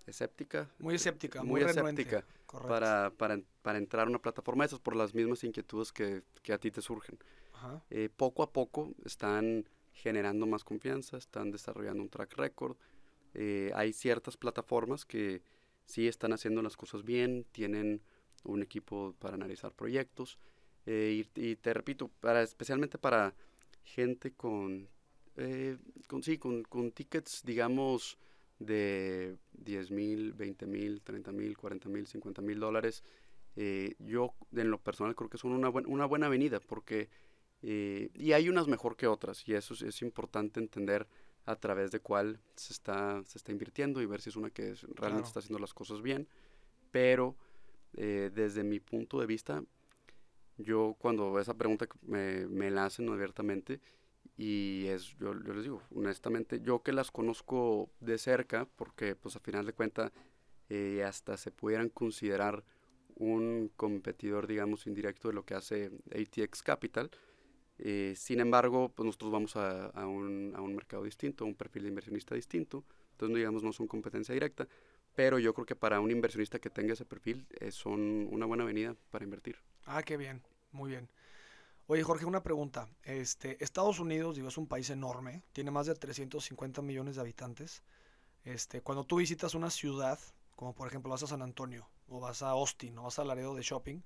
escéptica. 0.05 0.69
Muy 0.79 0.95
escéptica, 0.95 1.43
muy, 1.43 1.61
escéptica 1.61 2.25
para, 2.45 3.11
para, 3.17 3.39
para, 3.61 3.77
entrar 3.77 4.07
a 4.07 4.09
una 4.09 4.21
plataforma 4.21 4.63
de 4.63 4.67
esas 4.67 4.79
por 4.79 4.95
las 4.95 5.13
mismas 5.13 5.43
inquietudes 5.43 5.91
que, 5.91 6.23
que 6.41 6.53
a 6.53 6.57
ti 6.57 6.71
te 6.71 6.81
surgen. 6.81 7.17
Eh, 7.89 8.09
poco 8.15 8.43
a 8.43 8.51
poco 8.53 8.93
están 9.05 9.67
generando 9.91 10.45
más 10.45 10.63
confianza, 10.63 11.17
están 11.17 11.51
desarrollando 11.51 12.03
un 12.03 12.09
track 12.09 12.33
record. 12.37 12.77
Eh, 13.33 13.71
hay 13.73 13.91
ciertas 13.91 14.37
plataformas 14.37 15.03
que 15.05 15.41
sí 15.85 16.07
están 16.07 16.33
haciendo 16.33 16.61
las 16.61 16.77
cosas 16.77 17.03
bien, 17.03 17.45
tienen 17.51 18.01
un 18.43 18.61
equipo 18.61 19.15
para 19.19 19.35
analizar 19.35 19.71
proyectos 19.73 20.37
eh, 20.85 21.25
y, 21.35 21.55
te 21.55 21.73
repito, 21.73 22.09
para, 22.19 22.43
especialmente 22.43 22.97
para 22.97 23.33
gente 23.83 24.33
con, 24.33 24.87
eh, 25.35 25.77
con 26.07 26.21
sí, 26.21 26.37
con, 26.37 26.63
con, 26.63 26.91
tickets, 26.91 27.41
digamos, 27.43 28.17
de 28.59 29.37
10 29.53 29.91
mil, 29.91 30.33
20 30.33 30.67
mil, 30.67 31.01
30 31.01 31.31
mil, 31.31 31.57
40 31.57 31.89
mil, 31.89 32.05
50 32.05 32.41
mil 32.41 32.59
dólares, 32.59 33.03
eh, 33.55 33.95
yo 33.99 34.35
en 34.51 34.69
lo 34.69 34.79
personal 34.79 35.15
creo 35.15 35.29
que 35.29 35.37
son 35.37 35.53
una, 35.53 35.69
una 35.69 36.05
buena 36.05 36.27
avenida 36.27 36.59
porque, 36.59 37.09
y 37.61 38.33
hay 38.33 38.47
unas 38.47 38.67
mejor 38.67 38.95
que 38.95 39.07
otras, 39.07 39.47
y 39.47 39.55
eso 39.55 39.73
es, 39.73 40.01
importante 40.03 40.59
entender 40.59 41.07
a 41.45 41.55
través 41.55 41.89
de 41.91 41.99
cuál 41.99 42.39
se 42.55 42.73
está, 42.73 43.23
se 43.25 43.39
está 43.39 43.51
invirtiendo 43.51 44.01
y 44.01 44.05
ver 44.05 44.21
si 44.21 44.29
es 44.29 44.35
una 44.35 44.51
que 44.51 44.75
realmente 44.93 45.27
está 45.27 45.39
haciendo 45.39 45.57
las 45.57 45.73
cosas 45.73 46.01
bien, 46.03 46.27
pero 46.91 47.35
desde 47.93 48.63
mi 48.63 48.79
punto 48.79 49.19
de 49.19 49.25
vista, 49.25 49.63
yo 50.57 50.95
cuando 50.99 51.39
esa 51.39 51.53
pregunta 51.55 51.87
me, 52.01 52.47
me 52.47 52.71
la 52.71 52.85
hacen 52.85 53.09
abiertamente 53.09 53.81
y 54.37 54.87
es, 54.87 55.15
yo, 55.17 55.33
les 55.33 55.63
digo, 55.63 55.81
honestamente, 55.95 56.59
yo 56.61 56.83
que 56.83 56.91
las 56.91 57.11
conozco 57.11 57.89
de 57.99 58.17
cerca, 58.17 58.67
porque 58.75 59.15
pues 59.15 59.35
a 59.35 59.39
final 59.39 59.65
de 59.65 59.73
cuentas 59.73 60.11
eh, 60.69 61.03
hasta 61.05 61.37
se 61.37 61.51
pudieran 61.51 61.89
considerar 61.89 62.63
un 63.15 63.71
competidor, 63.77 64.47
digamos, 64.47 64.87
indirecto 64.87 65.29
de 65.29 65.35
lo 65.35 65.45
que 65.45 65.53
hace 65.53 65.91
ATX 66.11 66.63
Capital. 66.63 67.09
Eh, 67.77 68.13
sin 68.17 68.39
embargo, 68.41 68.89
pues 68.89 69.05
nosotros 69.05 69.31
vamos 69.31 69.55
a, 69.55 69.87
a, 69.87 70.07
un, 70.07 70.53
a, 70.55 70.61
un, 70.61 70.75
mercado 70.75 71.03
distinto, 71.03 71.43
a 71.43 71.47
un 71.47 71.55
perfil 71.55 71.83
de 71.83 71.89
inversionista 71.89 72.35
distinto, 72.35 72.83
entonces 73.11 73.37
digamos 73.37 73.63
no 73.63 73.73
son 73.73 73.87
competencia 73.87 74.33
directa, 74.33 74.67
pero 75.13 75.39
yo 75.39 75.53
creo 75.53 75.65
que 75.65 75.75
para 75.75 75.99
un 75.99 76.11
inversionista 76.11 76.59
que 76.59 76.69
tenga 76.69 76.93
ese 76.93 77.05
perfil 77.05 77.47
eh, 77.59 77.71
son 77.71 78.27
una 78.31 78.45
buena 78.45 78.63
avenida 78.63 78.95
para 79.11 79.25
invertir. 79.25 79.57
Ah, 79.85 80.03
qué 80.03 80.17
bien, 80.17 80.41
muy 80.71 80.89
bien. 80.89 81.09
Oye, 81.87 82.01
Jorge, 82.01 82.25
una 82.25 82.41
pregunta. 82.41 82.87
Este, 83.03 83.63
Estados 83.63 83.99
Unidos, 83.99 84.35
digo, 84.35 84.47
es 84.47 84.57
un 84.57 84.67
país 84.67 84.89
enorme, 84.89 85.43
tiene 85.53 85.69
más 85.69 85.85
de 85.85 85.93
350 85.93 86.81
millones 86.81 87.15
de 87.15 87.21
habitantes. 87.21 87.83
Este, 88.43 88.81
cuando 88.81 89.03
tú 89.03 89.17
visitas 89.17 89.53
una 89.53 89.69
ciudad, 89.69 90.19
como 90.55 90.73
por 90.73 90.87
ejemplo 90.87 91.11
vas 91.11 91.23
a 91.23 91.27
San 91.27 91.43
Antonio, 91.43 91.87
o 92.07 92.19
vas 92.19 92.41
a 92.41 92.49
Austin, 92.49 92.97
o 92.97 93.03
vas 93.03 93.19
a 93.19 93.23
Laredo 93.23 93.53
de 93.53 93.61
shopping, 93.61 94.01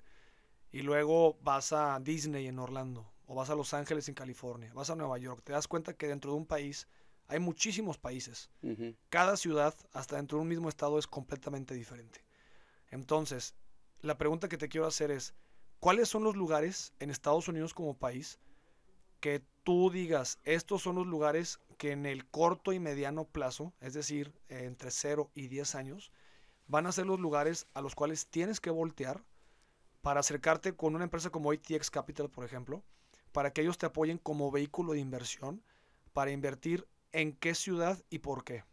y 0.71 0.81
luego 0.81 1.37
vas 1.41 1.71
a 1.71 1.99
Disney 2.01 2.47
en 2.47 2.59
Orlando, 2.59 3.09
o 3.25 3.35
vas 3.35 3.49
a 3.49 3.55
Los 3.55 3.73
Ángeles 3.73 4.09
en 4.09 4.15
California, 4.15 4.73
vas 4.73 4.89
a 4.89 4.95
Nueva 4.95 5.17
York, 5.17 5.41
te 5.43 5.53
das 5.53 5.67
cuenta 5.67 5.93
que 5.93 6.07
dentro 6.07 6.31
de 6.31 6.37
un 6.37 6.45
país 6.45 6.87
hay 7.27 7.39
muchísimos 7.39 7.97
países. 7.97 8.49
Cada 9.09 9.37
ciudad, 9.37 9.75
hasta 9.93 10.15
dentro 10.17 10.37
de 10.37 10.41
un 10.41 10.47
mismo 10.47 10.67
estado, 10.67 10.97
es 10.97 11.07
completamente 11.07 11.75
diferente. 11.75 12.25
Entonces, 12.89 13.55
la 14.01 14.17
pregunta 14.17 14.49
que 14.49 14.57
te 14.57 14.67
quiero 14.67 14.87
hacer 14.87 15.11
es, 15.11 15.35
¿cuáles 15.79 16.09
son 16.09 16.23
los 16.23 16.35
lugares 16.35 16.93
en 16.99 17.09
Estados 17.09 17.47
Unidos 17.47 17.73
como 17.73 17.97
país 17.97 18.39
que 19.19 19.43
tú 19.63 19.89
digas, 19.89 20.39
estos 20.43 20.81
son 20.81 20.95
los 20.95 21.07
lugares 21.07 21.59
que 21.77 21.91
en 21.91 22.05
el 22.05 22.25
corto 22.25 22.73
y 22.73 22.79
mediano 22.79 23.25
plazo, 23.25 23.73
es 23.81 23.93
decir, 23.93 24.33
entre 24.47 24.91
0 24.91 25.29
y 25.33 25.47
10 25.47 25.75
años, 25.75 26.11
van 26.67 26.85
a 26.85 26.91
ser 26.91 27.05
los 27.05 27.19
lugares 27.19 27.67
a 27.73 27.81
los 27.81 27.95
cuales 27.95 28.27
tienes 28.27 28.59
que 28.59 28.69
voltear 28.69 29.23
para 30.01 30.21
acercarte 30.21 30.73
con 30.75 30.95
una 30.95 31.03
empresa 31.03 31.29
como 31.29 31.51
ATX 31.51 31.91
Capital, 31.91 32.29
por 32.29 32.45
ejemplo, 32.45 32.83
para 33.31 33.51
que 33.51 33.61
ellos 33.61 33.77
te 33.77 33.85
apoyen 33.85 34.17
como 34.17 34.51
vehículo 34.51 34.93
de 34.93 34.99
inversión 34.99 35.63
para 36.13 36.31
invertir 36.31 36.87
en 37.11 37.33
qué 37.33 37.55
ciudad 37.55 38.01
y 38.09 38.19
por 38.19 38.43
qué? 38.43 38.63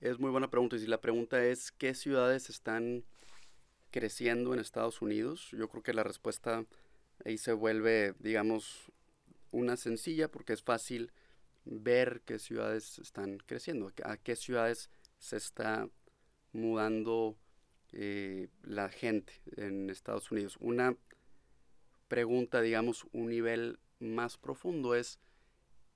Es 0.00 0.18
muy 0.18 0.30
buena 0.30 0.48
pregunta. 0.48 0.76
Y 0.76 0.80
si 0.80 0.86
la 0.86 1.00
pregunta 1.00 1.44
es, 1.44 1.72
¿qué 1.72 1.94
ciudades 1.94 2.50
están 2.50 3.04
creciendo 3.90 4.54
en 4.54 4.60
Estados 4.60 5.02
Unidos? 5.02 5.50
Yo 5.52 5.68
creo 5.68 5.82
que 5.82 5.94
la 5.94 6.02
respuesta 6.02 6.64
ahí 7.24 7.38
se 7.38 7.52
vuelve, 7.52 8.14
digamos, 8.18 8.92
una 9.50 9.76
sencilla 9.76 10.30
porque 10.30 10.52
es 10.52 10.62
fácil 10.62 11.12
ver 11.64 12.22
qué 12.24 12.38
ciudades 12.38 12.98
están 12.98 13.38
creciendo, 13.38 13.92
a 14.04 14.16
qué 14.16 14.36
ciudades 14.36 14.90
se 15.18 15.36
está 15.36 15.88
mudando 16.52 17.36
eh, 17.92 18.48
la 18.62 18.88
gente 18.88 19.32
en 19.56 19.90
Estados 19.90 20.30
Unidos. 20.30 20.56
Una 20.60 20.96
pregunta, 22.08 22.60
digamos, 22.60 23.06
un 23.12 23.28
nivel 23.28 23.78
más 23.98 24.36
profundo 24.38 24.94
es 24.94 25.18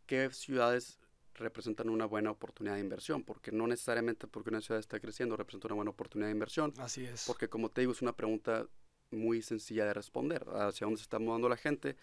qué 0.07 0.31
ciudades 0.31 0.99
representan 1.43 1.91
una 1.91 2.07
buena 2.07 2.31
oportunidad 2.31 2.77
de 2.77 2.81
inversión, 2.81 3.23
porque 3.23 3.53
no 3.53 3.67
necesariamente 3.67 4.27
porque 4.27 4.51
una 4.51 4.61
ciudad 4.61 4.81
está 4.81 4.99
creciendo 5.01 5.37
representa 5.37 5.69
una 5.69 5.77
buena 5.77 5.91
oportunidad 5.91 6.29
de 6.29 6.33
inversión. 6.33 6.73
Así 6.79 7.05
es. 7.05 7.25
Porque 7.27 7.49
como 7.49 7.69
te 7.69 7.83
digo, 7.83 7.93
es 7.93 8.03
una 8.03 8.15
pregunta 8.15 8.67
muy 9.11 9.43
sencilla 9.43 9.85
de 9.85 9.95
responder. 9.95 10.45
¿Hacia 10.55 10.87
dónde 10.87 10.99
se 10.99 11.03
está 11.03 11.19
mudando 11.19 11.49
la 11.49 11.57
gente? 11.57 11.97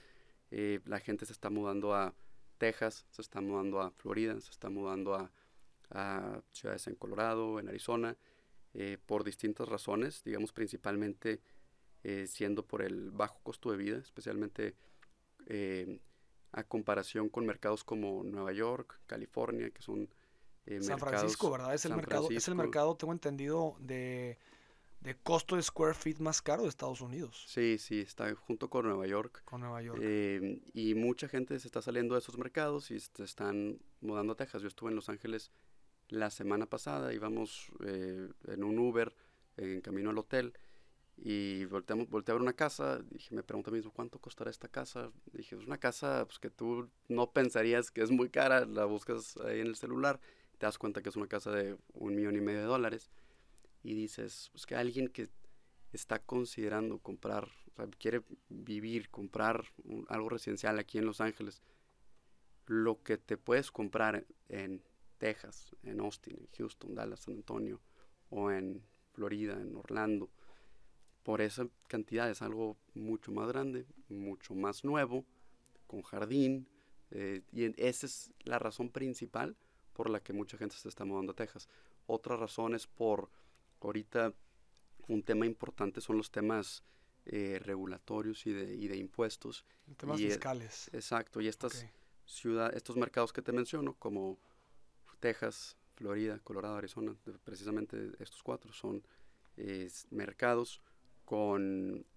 Eh, 0.52 0.80
la 0.86 1.00
gente 1.00 1.26
se 1.26 1.34
está 1.34 1.50
mudando 1.50 1.94
a 1.94 2.14
Texas, 2.58 3.06
se 3.12 3.22
está 3.22 3.42
mudando 3.42 3.82
a 3.82 3.92
Florida, 3.92 4.40
se 4.40 4.52
está 4.52 4.70
mudando 4.70 5.16
a, 5.16 5.32
ciudades 6.52 6.86
en 6.86 6.96
Colorado, 6.96 7.60
en 7.60 7.68
Arizona, 7.68 8.16
eh, 8.76 9.00
por 9.04 9.24
distintas 9.24 9.68
razones, 9.68 10.24
digamos 10.24 10.54
principalmente 10.54 11.42
eh, 12.04 12.28
siendo 12.28 12.64
por 12.64 12.84
el 12.84 13.10
bajo 13.10 13.40
costo 13.42 13.72
de 13.72 13.78
vida, 13.78 13.98
especialmente 13.98 14.76
a 16.52 16.64
comparación 16.64 17.30
con 17.30 17.46
mercados 17.46 17.84
como 17.84 18.24
Nueva 18.24 18.52
York, 18.52 19.00
California, 19.06 19.70
que 19.70 19.82
son 19.82 20.10
San 20.82 21.00
Francisco, 21.00 21.50
¿verdad? 21.50 21.74
Es 21.74 21.86
el 21.86 21.96
mercado, 21.96 22.30
es 22.30 22.48
el 22.48 22.56
mercado, 22.56 22.96
tengo 22.96 23.14
entendido, 23.14 23.76
de 23.80 24.38
de 25.02 25.16
costo 25.16 25.56
de 25.56 25.62
square 25.62 25.94
feet 25.94 26.18
más 26.20 26.42
caro 26.42 26.64
de 26.64 26.70
Estados 26.70 27.02
Unidos. 27.02 27.46
Sí, 27.48 27.78
sí, 27.78 28.02
está 28.02 28.34
junto 28.36 28.70
con 28.70 28.86
Nueva 28.86 29.08
York. 29.08 29.42
Con 29.46 29.62
Nueva 29.62 29.82
York. 29.82 30.00
Eh, 30.02 30.62
y 30.74 30.94
mucha 30.94 31.28
gente 31.28 31.58
se 31.60 31.68
está 31.68 31.82
saliendo 31.82 32.16
de 32.16 32.20
esos 32.20 32.38
mercados 32.38 32.92
y 32.92 33.00
se 33.00 33.24
están 33.24 33.80
mudando 34.02 34.34
a 34.34 34.36
Texas. 34.36 34.62
Yo 34.62 34.68
estuve 34.68 34.90
en 34.90 34.96
Los 34.96 35.10
Ángeles 35.10 35.52
la 36.10 36.30
semana 36.30 36.66
pasada, 36.66 37.14
íbamos 37.14 37.72
eh, 37.86 38.30
en 38.48 38.64
un 38.64 38.78
Uber 38.80 39.16
en 39.58 39.82
camino 39.82 40.10
al 40.10 40.18
hotel 40.18 40.54
y 41.22 41.66
volteamos, 41.66 42.10
volteé 42.10 42.32
a 42.32 42.36
ver 42.36 42.42
una 42.42 42.54
casa, 42.54 43.00
dije, 43.10 43.36
me 43.36 43.44
pregunté 43.44 43.72
mismo, 43.72 43.92
¿cuánto 43.92 44.20
costará 44.20 44.50
esta 44.50 44.70
casa? 44.70 45.12
Dije, 45.34 45.56
es 45.58 45.66
una 45.66 45.78
casa 45.78 46.26
pues, 46.26 46.40
que 46.40 46.50
tú 46.50 46.90
no 47.10 47.32
pensarías 47.32 47.92
que 47.92 48.02
es 48.02 48.10
muy 48.10 48.30
cara, 48.30 48.66
la 48.66 48.86
buscas 48.86 49.36
ahí 49.38 49.60
en 49.60 49.68
el 49.68 49.76
celular, 49.76 50.22
te 50.58 50.66
das 50.66 50.78
cuenta 50.78 51.02
que 51.02 51.10
es 51.10 51.18
una 51.18 51.28
casa 51.28 51.52
de 51.52 51.78
un 51.94 52.16
millón 52.16 52.38
y 52.38 52.42
medio 52.42 52.60
de 52.60 52.66
dólares 52.66 53.12
y 53.84 53.96
dices, 53.96 54.50
pues 54.54 54.66
que 54.66 54.76
alguien 54.76 55.10
que 55.10 55.30
está 55.92 56.20
considerando 56.20 57.00
comprar, 57.00 57.50
o 57.72 57.76
sea, 57.76 57.88
quiere 57.98 58.22
vivir, 58.48 59.10
comprar 59.10 59.66
algo 60.08 60.30
residencial 60.30 60.80
aquí 60.80 61.00
en 61.00 61.06
Los 61.06 61.20
Ángeles, 61.20 61.62
lo 62.66 63.02
que 63.04 63.18
te 63.18 63.36
puedes 63.36 63.72
comprar 63.72 64.26
en 64.48 64.82
Texas, 65.18 65.76
en 65.84 66.00
Austin, 66.00 66.38
en 66.40 66.48
Houston, 66.58 66.96
Dallas, 66.96 67.22
San 67.22 67.34
Antonio, 67.36 67.82
o 68.30 68.52
en 68.52 68.84
Florida, 69.12 69.60
en 69.60 69.76
Orlando, 69.76 70.30
por 71.24 71.42
esa 71.42 71.68
cantidad 71.88 72.30
es 72.30 72.42
algo 72.42 72.78
mucho 72.94 73.32
más 73.32 73.48
grande, 73.48 73.86
mucho 74.08 74.56
más 74.56 74.84
nuevo, 74.84 75.26
con 75.88 76.02
jardín, 76.02 76.68
eh, 77.12 77.42
y 77.52 77.66
esa 77.82 78.06
es 78.06 78.32
la 78.44 78.60
razón 78.60 78.90
principal 78.90 79.56
por 79.94 80.10
la 80.10 80.22
que 80.22 80.34
mucha 80.34 80.58
gente 80.58 80.76
se 80.76 80.88
está 80.88 81.06
mudando 81.06 81.32
a 81.32 81.36
Texas. 81.36 81.68
Otra 82.06 82.38
razón 82.38 82.76
es 82.76 82.88
por 82.88 83.30
ahorita 83.82 84.34
un 85.08 85.24
tema 85.24 85.46
importante 85.46 86.02
son 86.02 86.18
los 86.18 86.30
temas 86.30 86.84
eh, 87.26 87.60
regulatorios 87.64 88.46
y 88.46 88.54
de, 88.54 88.76
y 88.76 88.88
de 88.88 88.98
impuestos. 88.98 89.66
Temas 89.98 90.20
fiscales. 90.20 90.90
exacto, 90.94 91.42
y 91.42 91.48
estas 91.48 91.86
ciudad, 92.26 92.76
estos 92.76 92.96
mercados 92.96 93.34
que 93.34 93.42
te 93.42 93.52
menciono, 93.52 93.96
como 93.96 94.38
Texas, 95.20 95.76
Florida, 95.96 96.40
Colorado, 96.44 96.76
Arizona, 96.78 97.16
precisamente 97.44 98.12
estos 98.20 98.44
cuatro 98.44 98.72
son 98.72 99.04
mercados 100.12 100.82
con 101.30 102.08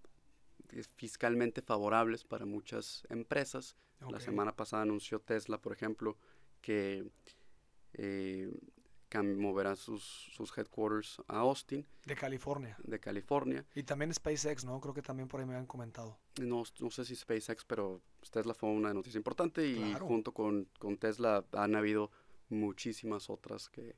fiscalmente 0.95 1.61
favorables 1.61 2.23
para 2.23 2.47
muchas 2.47 3.05
empresas. 3.09 3.75
La 4.09 4.19
semana 4.19 4.55
pasada 4.55 4.81
anunció 4.81 5.19
Tesla, 5.19 5.59
por 5.59 5.71
ejemplo, 5.71 6.17
que 6.61 7.07
eh, 7.93 8.51
moverá 9.21 9.75
sus, 9.75 10.03
sus 10.35 10.57
headquarters 10.57 11.21
a 11.27 11.41
Austin. 11.41 11.85
De 12.05 12.15
California. 12.15 12.75
De 12.83 12.99
California. 12.99 13.63
Y 13.75 13.83
también 13.83 14.11
SpaceX, 14.11 14.65
¿no? 14.65 14.81
Creo 14.81 14.95
que 14.95 15.03
también 15.03 15.27
por 15.27 15.39
ahí 15.39 15.45
me 15.45 15.53
habían 15.53 15.67
comentado. 15.67 16.17
No, 16.41 16.63
no 16.79 16.89
sé 16.89 17.05
si 17.05 17.15
SpaceX, 17.15 17.63
pero 17.65 18.01
Tesla 18.31 18.55
fue 18.55 18.69
una 18.69 18.95
noticia 18.95 19.19
importante 19.19 19.67
y 19.67 19.93
junto 19.93 20.33
con, 20.33 20.67
con, 20.79 20.97
Tesla 20.97 21.45
han 21.51 21.75
habido 21.75 22.09
muchísimas 22.49 23.29
otras 23.29 23.69
que... 23.69 23.95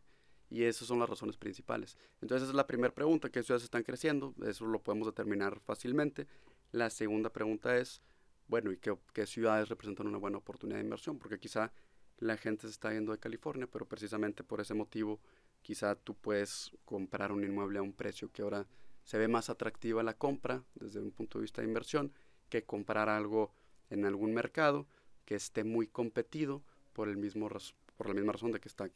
Y 0.50 0.64
esas 0.64 0.88
son 0.88 1.00
las 1.00 1.10
razones 1.10 1.38
principales. 1.38 1.98
Entonces 2.22 2.44
esa 2.44 2.52
es 2.52 2.56
la 2.56 2.68
primera 2.68 2.94
pregunta, 2.94 3.30
¿qué 3.30 3.44
ciudades 3.44 3.64
están 3.64 3.84
creciendo? 3.84 4.36
Eso 4.46 4.66
lo 4.66 4.82
podemos 4.82 5.08
determinar 5.08 5.60
fácilmente. 5.60 6.28
La 6.72 6.90
segunda 6.90 7.30
pregunta 7.32 7.78
es, 7.78 8.02
bueno, 8.48 8.72
¿y 8.72 8.78
qué, 8.78 8.96
qué 9.14 9.26
ciudades 9.26 9.70
representan 9.70 10.08
una 10.08 10.18
buena 10.18 10.38
oportunidad 10.38 10.78
de 10.78 10.84
inversión? 10.84 11.18
Porque 11.18 11.40
quizá 11.40 11.72
la 12.20 12.38
gente 12.38 12.68
se 12.68 12.72
está 12.72 12.94
yendo 12.94 13.12
de 13.12 13.18
California, 13.18 13.68
pero 13.68 13.86
precisamente 13.86 14.44
por 14.44 14.62
ese 14.62 14.74
motivo 14.74 15.20
quizá 15.62 15.96
tú 15.96 16.16
puedes 16.16 16.72
comprar 16.86 17.32
un 17.32 17.44
inmueble 17.44 17.80
a 17.80 17.82
un 17.82 17.94
precio 17.94 18.32
que 18.32 18.44
ahora 18.44 18.68
se 19.04 19.18
ve 19.18 19.28
más 19.28 19.50
atractiva 19.50 20.04
la 20.04 20.16
compra 20.16 20.64
desde 20.76 21.00
un 21.00 21.12
punto 21.12 21.40
de 21.40 21.44
vista 21.44 21.62
de 21.62 21.68
inversión 21.68 22.14
que 22.50 22.64
comprar 22.64 23.10
algo 23.10 23.52
en 23.90 24.06
algún 24.06 24.34
mercado 24.34 24.88
que 25.26 25.36
esté 25.36 25.64
muy 25.64 25.88
competido 25.88 26.64
por 26.94 27.10
el 27.10 27.18
mismo 27.18 27.50
por 27.98 28.08
la 28.08 28.14
misma 28.14 28.34
razón 28.34 28.52
de 28.52 28.60
que 28.60 28.68
está 28.68 28.90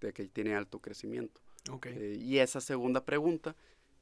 de 0.00 0.12
que 0.12 0.26
tiene 0.28 0.54
alto 0.54 0.80
crecimiento. 0.80 1.40
Eh, 1.84 2.16
y 2.20 2.38
esa 2.38 2.60
segunda 2.60 3.04
pregunta, 3.04 3.54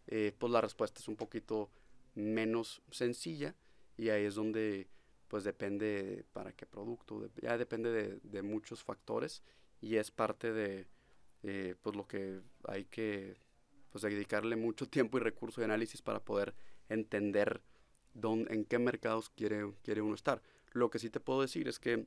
eh, 0.06 0.32
pues 0.38 0.52
la 0.52 0.60
respuesta 0.60 1.00
es 1.00 1.08
un 1.08 1.16
poquito 1.16 1.70
menos 2.14 2.82
sencilla 2.90 3.54
y 3.96 4.08
ahí 4.10 4.24
es 4.24 4.34
donde 4.34 4.88
pues 5.28 5.44
depende 5.44 6.24
para 6.32 6.52
qué 6.52 6.64
producto, 6.64 7.28
ya 7.42 7.58
depende 7.58 8.18
de, 8.22 8.42
muchos 8.42 8.82
factores 8.82 9.42
y 9.80 9.96
es 9.96 10.10
parte 10.10 10.52
de 10.52 10.86
eh, 11.42 11.74
pues 11.82 11.94
lo 11.94 12.06
que 12.06 12.40
hay 12.64 12.86
que 12.86 13.36
pues 13.90 14.02
dedicarle 14.02 14.56
mucho 14.56 14.88
tiempo 14.88 15.18
y 15.18 15.20
recurso 15.20 15.60
de 15.60 15.66
análisis 15.66 16.00
para 16.00 16.20
poder 16.20 16.54
entender 16.88 17.60
dónde, 18.14 18.54
en 18.54 18.64
qué 18.64 18.78
mercados 18.78 19.28
quiere, 19.30 19.70
quiere 19.82 20.00
uno 20.00 20.14
estar. 20.14 20.40
Lo 20.72 20.90
que 20.90 20.98
sí 20.98 21.10
te 21.10 21.20
puedo 21.20 21.42
decir 21.42 21.68
es 21.68 21.78
que 21.78 22.06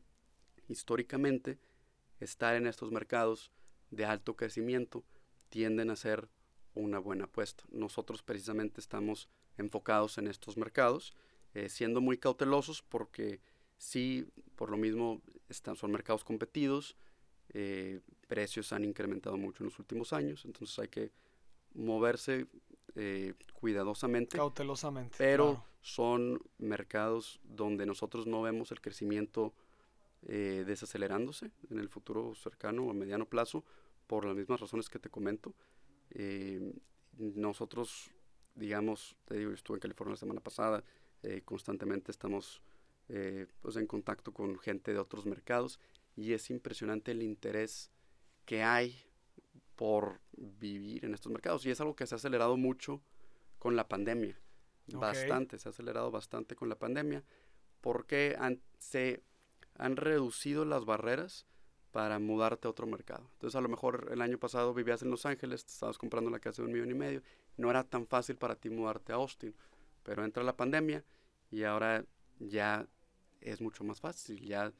históricamente 0.67 1.59
estar 2.19 2.55
en 2.55 2.65
estos 2.67 2.91
mercados 2.91 3.51
de 3.91 4.05
alto 4.05 4.35
crecimiento 4.35 5.03
tienden 5.49 5.89
a 5.91 5.95
ser 5.95 6.29
una 6.73 6.99
buena 6.99 7.25
apuesta. 7.25 7.63
Nosotros 7.71 8.23
precisamente 8.23 8.81
estamos 8.81 9.29
enfocados 9.57 10.17
en 10.17 10.27
estos 10.27 10.57
mercados 10.57 11.13
eh, 11.53 11.67
siendo 11.67 11.99
muy 11.99 12.17
cautelosos 12.17 12.81
porque 12.81 13.41
sí, 13.77 14.25
por 14.55 14.69
lo 14.69 14.77
mismo, 14.77 15.21
están, 15.49 15.75
son 15.75 15.91
mercados 15.91 16.23
competidos, 16.23 16.95
eh, 17.49 17.99
precios 18.27 18.71
han 18.71 18.85
incrementado 18.85 19.35
mucho 19.35 19.63
en 19.63 19.69
los 19.69 19.77
últimos 19.77 20.13
años, 20.13 20.45
entonces 20.45 20.79
hay 20.79 20.87
que 20.87 21.11
moverse 21.73 22.47
eh, 22.95 23.33
cuidadosamente. 23.53 24.37
Cautelosamente. 24.37 25.15
Pero 25.17 25.65
son 25.81 26.41
mercados 26.57 27.41
donde 27.43 27.85
nosotros 27.85 28.27
no 28.27 28.41
vemos 28.41 28.71
el 28.71 28.81
crecimiento 28.81 29.53
desacelerándose 30.23 31.49
en 31.71 31.79
el 31.79 31.89
futuro 31.89 32.35
cercano 32.35 32.85
o 32.85 32.93
mediano 32.93 33.25
plazo 33.25 33.65
por 34.11 34.25
las 34.25 34.35
mismas 34.35 34.59
razones 34.59 34.89
que 34.89 34.99
te 34.99 35.09
comento. 35.09 35.55
nosotros, 37.17 38.11
digamos, 38.55 39.15
te 39.23 39.37
digo, 39.37 39.53
estuve 39.53 39.77
en 39.77 39.79
California 39.79 40.11
la 40.15 40.17
semana 40.17 40.41
pasada, 40.41 40.83
eh, 41.23 41.43
constantemente 41.45 42.11
estamos 42.11 42.61
eh, 43.07 43.47
pues 43.61 43.77
en 43.77 43.87
contacto 43.87 44.33
con 44.33 44.59
gente 44.59 44.91
de 44.91 44.99
otros 44.99 45.25
mercados 45.25 45.79
y 46.17 46.33
es 46.33 46.49
impresionante 46.49 47.11
el 47.11 47.23
interés 47.23 47.89
que 48.43 48.63
hay 48.63 49.01
por 49.77 50.19
vivir 50.33 51.05
en 51.05 51.13
estos 51.13 51.31
mercados 51.31 51.65
y 51.65 51.71
es 51.71 51.79
algo 51.79 51.95
que 51.95 52.05
se 52.05 52.13
ha 52.13 52.17
acelerado 52.17 52.57
mucho 52.57 53.01
con 53.59 53.77
la 53.77 53.87
pandemia. 53.87 54.37
Bastante, 54.87 55.57
se 55.57 55.69
ha 55.69 55.71
acelerado 55.71 56.11
bastante 56.11 56.57
con 56.57 56.67
la 56.67 56.77
pandemia 56.77 57.23
porque 57.79 58.35
han, 58.37 58.61
se 58.77 59.23
han 59.75 59.95
reducido 59.95 60.65
las 60.65 60.83
barreras 60.83 61.47
para 61.91 62.19
mudarte 62.19 62.67
a 62.67 62.71
otro 62.71 62.87
mercado. 62.87 63.27
Entonces 63.33 63.55
a 63.55 63.61
lo 63.61 63.69
mejor 63.69 64.09
el 64.11 64.21
año 64.21 64.37
pasado 64.37 64.73
vivías 64.73 65.01
en 65.01 65.11
Los 65.11 65.25
Ángeles, 65.25 65.65
estabas 65.65 65.97
comprando 65.97 66.29
la 66.29 66.39
casa 66.39 66.61
de 66.61 66.67
un 66.67 66.73
millón 66.73 66.91
y 66.91 66.95
medio, 66.95 67.21
no 67.57 67.69
era 67.69 67.83
tan 67.83 68.07
fácil 68.07 68.37
para 68.37 68.55
ti 68.55 68.69
mudarte 68.69 69.11
a 69.11 69.15
Austin, 69.15 69.53
pero 70.03 70.23
entra 70.23 70.43
la 70.43 70.55
pandemia 70.55 71.03
y 71.51 71.63
ahora 71.63 72.05
ya 72.39 72.87
es 73.41 73.61
mucho 73.61 73.83
más 73.83 73.99
fácil, 73.99 74.41
ya 74.41 74.71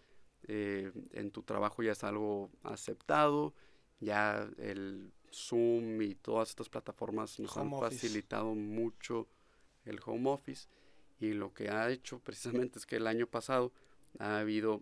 eh, 0.48 0.92
en 1.12 1.32
tu 1.32 1.44
trabajo 1.44 1.84
ya 1.84 1.92
es 1.92 2.04
algo 2.04 2.50
aceptado, 2.64 3.54
ya 4.00 4.50
el 4.58 5.12
Zoom 5.32 6.02
y 6.02 6.16
todas 6.16 6.50
estas 6.50 6.70
plataformas 6.70 7.40
nos 7.40 7.56
han 7.58 7.72
facilitado 7.72 8.56
mucho 8.56 9.28
el 9.86 10.00
home 10.06 10.30
office 10.30 10.68
y 11.20 11.34
lo 11.34 11.54
que 11.54 11.70
ha 11.70 11.90
hecho 11.90 12.20
precisamente 12.20 12.80
es 12.80 12.86
que 12.86 12.96
el 12.96 13.08
año 13.08 13.28
pasado 13.28 13.72
ha 14.20 14.40
habido 14.40 14.82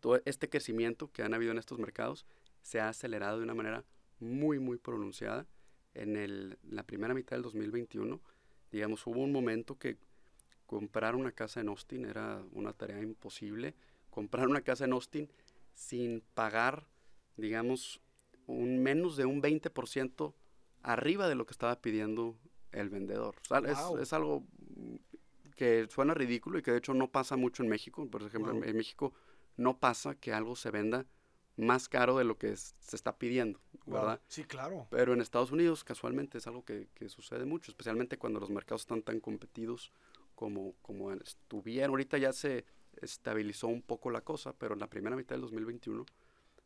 todo 0.00 0.20
este 0.24 0.48
crecimiento 0.48 1.10
que 1.12 1.22
han 1.22 1.34
habido 1.34 1.52
en 1.52 1.58
estos 1.58 1.78
mercados 1.78 2.26
se 2.62 2.80
ha 2.80 2.88
acelerado 2.88 3.38
de 3.38 3.44
una 3.44 3.54
manera 3.54 3.84
muy 4.20 4.58
muy 4.58 4.78
pronunciada 4.78 5.46
en 5.94 6.16
el, 6.16 6.58
la 6.62 6.82
primera 6.84 7.14
mitad 7.14 7.36
del 7.36 7.42
2021 7.42 8.20
digamos 8.70 9.06
hubo 9.06 9.20
un 9.20 9.32
momento 9.32 9.78
que 9.78 9.98
comprar 10.66 11.14
una 11.14 11.32
casa 11.32 11.60
en 11.60 11.68
Austin 11.68 12.04
era 12.04 12.42
una 12.52 12.72
tarea 12.72 13.00
imposible 13.02 13.74
comprar 14.10 14.48
una 14.48 14.62
casa 14.62 14.84
en 14.84 14.92
Austin 14.92 15.28
sin 15.74 16.22
pagar 16.34 16.86
digamos 17.36 18.00
un 18.46 18.82
menos 18.82 19.16
de 19.16 19.24
un 19.24 19.42
20% 19.42 20.34
arriba 20.82 21.28
de 21.28 21.34
lo 21.34 21.46
que 21.46 21.52
estaba 21.52 21.80
pidiendo 21.80 22.36
el 22.72 22.90
vendedor. 22.90 23.36
es, 24.00 24.12
algo 24.12 24.44
que 25.56 25.86
suena 25.88 26.14
ridículo 26.14 26.58
y 26.58 26.62
que 26.62 26.72
de 26.72 26.78
hecho 26.78 26.94
no 26.94 27.10
pasa 27.10 27.36
mucho 27.36 27.62
en 27.62 27.68
México. 27.68 28.08
Por 28.08 28.22
ejemplo, 28.22 28.52
en, 28.52 28.76
México 28.76 29.14
no 29.56 29.78
pasa 29.78 30.14
que 30.14 30.32
algo 30.32 30.56
se 30.56 30.70
venda 30.70 31.06
más 31.56 31.88
caro 31.88 32.18
de 32.18 32.24
lo 32.24 32.36
que 32.36 32.56
se 32.56 32.96
está 32.96 33.16
pidiendo, 33.16 33.60
¿verdad? 33.86 34.20
Sí, 34.26 34.44
claro. 34.44 34.88
Pero 34.90 35.12
en 35.12 35.20
Estados 35.20 35.52
Unidos 35.52 35.84
casualmente 35.84 36.38
es 36.38 36.46
algo 36.46 36.64
que, 36.64 36.88
sucede 37.08 37.44
mucho, 37.44 37.70
especialmente 37.70 38.18
cuando 38.18 38.40
los 38.40 38.50
mercados 38.50 38.82
están 38.82 39.02
tan 39.02 39.20
competidos 39.20 39.92
como, 40.34 40.74
como 40.82 41.12
estuvieron. 41.12 41.90
Ahorita 41.90 42.18
ya 42.18 42.32
se 42.32 42.64
estabilizó 43.00 43.68
un 43.68 43.82
poco 43.82 44.10
la 44.10 44.22
cosa, 44.22 44.52
pero 44.52 44.74
en 44.74 44.80
la 44.80 44.90
primera 44.90 45.14
mitad 45.14 45.34
del 45.36 45.42
2021 45.42 46.04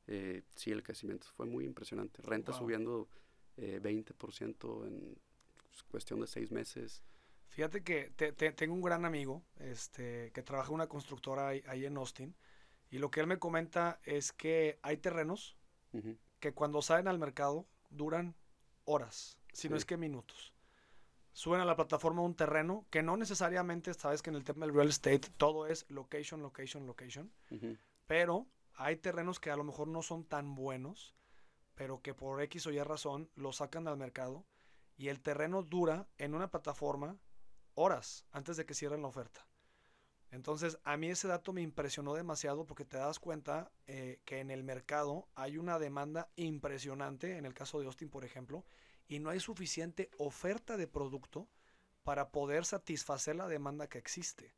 eh, 0.06 0.42
sí, 0.54 0.70
el 0.70 0.82
crecimiento 0.82 1.26
fue 1.36 1.44
muy 1.44 1.66
impresionante. 1.66 2.22
Renta 2.22 2.54
subiendo 2.54 3.08
eh, 3.58 3.78
20% 3.82 4.86
en 4.86 5.18
cuestión 5.90 6.20
de 6.20 6.26
seis 6.26 6.50
meses. 6.50 7.02
Fíjate 7.48 7.82
que 7.82 8.10
tengo 8.56 8.74
un 8.74 8.82
gran 8.82 9.04
amigo 9.04 9.42
este, 9.56 10.30
que 10.32 10.42
trabaja 10.42 10.68
en 10.68 10.74
una 10.76 10.86
constructora 10.86 11.48
ahí, 11.48 11.84
en 11.84 11.96
Austin 11.96 12.34
y 12.90 12.98
lo 12.98 13.10
que 13.10 13.20
él 13.20 13.26
me 13.26 13.38
comenta 13.38 14.00
es 14.04 14.32
que 14.32 14.78
hay 14.82 14.96
terrenos 14.96 15.56
que 16.40 16.52
cuando 16.54 16.82
salen 16.82 17.08
al 17.08 17.18
mercado 17.18 17.66
duran 17.90 18.34
horas, 18.84 19.38
si 19.52 19.68
no 19.68 19.76
es 19.76 19.84
que 19.84 19.96
minutos. 19.96 20.52
Suben 21.32 21.60
a 21.60 21.64
la 21.64 21.76
plataforma 21.76 22.22
un 22.22 22.34
terreno 22.34 22.86
que 22.90 23.02
no 23.02 23.16
necesariamente, 23.16 23.94
sabes 23.94 24.22
que 24.22 24.30
en 24.30 24.36
el 24.36 24.44
tema 24.44 24.66
del 24.66 24.74
real 24.74 24.88
estate 24.88 25.30
todo 25.36 25.66
es 25.66 25.86
location, 25.88 26.42
location, 26.42 26.86
location, 26.86 27.32
pero 28.06 28.46
hay 28.74 28.96
terrenos 28.96 29.40
que 29.40 29.50
a 29.50 29.56
lo 29.56 29.64
mejor 29.64 29.88
no 29.88 30.02
son 30.02 30.24
tan 30.24 30.54
buenos, 30.54 31.14
pero 31.74 32.02
que 32.02 32.14
por 32.14 32.42
X 32.42 32.66
o 32.66 32.70
Y 32.70 32.82
razón 32.82 33.30
lo 33.36 33.52
sacan 33.52 33.86
al 33.86 33.96
mercado 33.96 34.44
y 34.96 35.08
el 35.08 35.20
terreno 35.20 35.62
dura 35.62 36.08
en 36.18 36.34
una 36.34 36.50
plataforma 36.50 37.18
horas 37.74 38.26
antes 38.32 38.56
de 38.56 38.66
que 38.66 38.74
cierren 38.74 39.02
la 39.02 39.08
oferta. 39.08 39.47
Entonces, 40.30 40.78
a 40.84 40.96
mí 40.96 41.08
ese 41.08 41.28
dato 41.28 41.52
me 41.52 41.62
impresionó 41.62 42.14
demasiado 42.14 42.66
porque 42.66 42.84
te 42.84 42.98
das 42.98 43.18
cuenta 43.18 43.70
eh, 43.86 44.20
que 44.24 44.40
en 44.40 44.50
el 44.50 44.62
mercado 44.62 45.26
hay 45.34 45.56
una 45.56 45.78
demanda 45.78 46.28
impresionante, 46.36 47.38
en 47.38 47.46
el 47.46 47.54
caso 47.54 47.80
de 47.80 47.86
Austin, 47.86 48.10
por 48.10 48.24
ejemplo, 48.24 48.64
y 49.08 49.20
no 49.20 49.30
hay 49.30 49.40
suficiente 49.40 50.10
oferta 50.18 50.76
de 50.76 50.86
producto 50.86 51.48
para 52.02 52.30
poder 52.30 52.66
satisfacer 52.66 53.36
la 53.36 53.48
demanda 53.48 53.88
que 53.88 53.98
existe. 53.98 54.54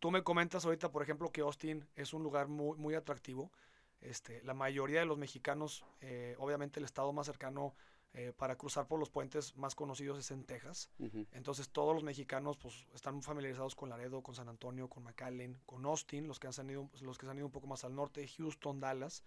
Tú 0.00 0.10
me 0.10 0.22
comentas 0.22 0.64
ahorita, 0.64 0.90
por 0.90 1.02
ejemplo, 1.02 1.30
que 1.30 1.40
Austin 1.42 1.88
es 1.94 2.12
un 2.12 2.22
lugar 2.22 2.48
muy, 2.48 2.76
muy 2.76 2.94
atractivo. 2.94 3.52
Este, 4.00 4.42
la 4.42 4.54
mayoría 4.54 5.00
de 5.00 5.06
los 5.06 5.18
mexicanos, 5.18 5.84
eh, 6.00 6.36
obviamente 6.38 6.78
el 6.78 6.84
estado 6.84 7.12
más 7.12 7.26
cercano 7.26 7.74
eh, 8.14 8.32
para 8.36 8.56
cruzar 8.56 8.86
por 8.86 8.98
los 8.98 9.10
puentes 9.10 9.56
más 9.56 9.74
conocidos 9.74 10.18
es 10.18 10.30
en 10.30 10.44
Texas. 10.44 10.90
Entonces 11.32 11.68
todos 11.68 11.94
los 11.94 12.02
mexicanos 12.02 12.56
pues, 12.56 12.86
están 12.94 13.22
familiarizados 13.22 13.74
con 13.74 13.90
Laredo, 13.90 14.22
con 14.22 14.34
San 14.34 14.48
Antonio, 14.48 14.88
con 14.88 15.04
McAllen, 15.04 15.60
con 15.66 15.84
Austin, 15.84 16.26
los 16.26 16.40
que, 16.40 16.48
han 16.48 16.70
ido, 16.70 16.90
los 17.00 17.18
que 17.18 17.26
se 17.26 17.30
han 17.30 17.38
ido 17.38 17.46
un 17.46 17.52
poco 17.52 17.66
más 17.66 17.84
al 17.84 17.94
norte, 17.94 18.26
Houston, 18.26 18.80
Dallas. 18.80 19.24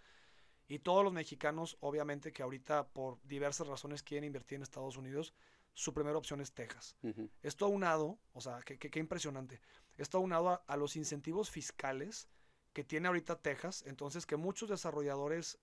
Y 0.68 0.80
todos 0.80 1.04
los 1.04 1.12
mexicanos, 1.12 1.76
obviamente 1.80 2.32
que 2.32 2.42
ahorita 2.42 2.88
por 2.88 3.20
diversas 3.22 3.66
razones 3.66 4.02
quieren 4.02 4.24
invertir 4.24 4.56
en 4.56 4.62
Estados 4.62 4.96
Unidos, 4.96 5.34
su 5.74 5.94
primera 5.94 6.18
opción 6.18 6.40
es 6.40 6.52
Texas. 6.52 6.96
Esto 7.42 7.66
aunado, 7.66 8.18
o 8.32 8.40
sea, 8.40 8.60
qué 8.62 8.98
impresionante, 8.98 9.60
esto 9.96 10.18
aunado 10.18 10.50
a, 10.50 10.54
a, 10.66 10.76
los 10.76 10.96
incentivos 10.96 11.50
fiscales 11.50 12.28
que 12.72 12.84
tiene 12.84 13.08
ahorita 13.08 13.40
Texas, 13.40 13.84
entonces 13.86 14.26
que 14.26 14.36
muchos 14.36 14.68
desarrolladores 14.68 15.58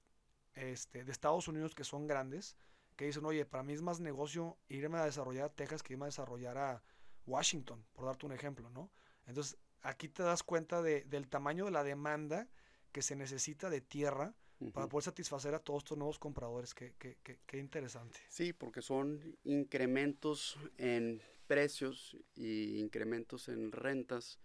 este, 0.56 1.04
de 1.04 1.12
Estados 1.12 1.48
Unidos 1.48 1.76
que 1.76 1.84
son 1.84 2.08
grandes, 2.08 2.58
que 3.00 3.06
dicen, 3.06 3.24
oye, 3.24 3.46
para 3.46 3.64
mí 3.64 3.72
es 3.72 3.82
más 3.82 4.02
negocio 4.02 4.58
irme 4.68 4.98
a 4.98 5.06
desarrollar 5.06 5.46
a 5.46 5.54
Texas 5.54 5.82
que 5.82 5.94
irme 5.94 6.04
a 6.04 6.08
desarrollar 6.08 6.58
a 6.58 6.84
Washington, 7.26 7.86
por 7.94 8.04
darte 8.04 8.26
un 8.26 8.34
ejemplo, 8.34 8.70
¿no? 8.72 8.92
Entonces, 9.26 9.58
aquí 9.84 10.10
te 10.10 10.22
das 10.22 10.44
cuenta 10.44 10.82
de, 10.82 11.06
del 11.06 11.30
tamaño 11.30 11.64
de 11.64 11.72
la 11.72 11.86
demanda 11.86 12.50
que 12.92 13.02
se 13.02 13.16
necesita 13.16 13.70
de 13.70 13.80
tierra 13.80 14.36
para 14.74 14.90
poder 14.90 15.06
satisfacer 15.06 15.56
a 15.56 15.60
todos 15.60 15.84
estos 15.84 15.98
nuevos 15.98 16.20
compradores. 16.20 16.74
Qué, 16.74 16.94
qué, 17.00 17.16
qué, 17.24 17.58
interesante. 17.58 18.20
Sí, 18.28 18.52
porque 18.52 18.82
son 18.82 19.38
incrementos 19.46 20.58
en 20.78 21.22
precios 21.48 22.18
y 22.36 22.80
incrementos 22.82 23.48
en 23.48 23.72
rentas 23.72 24.42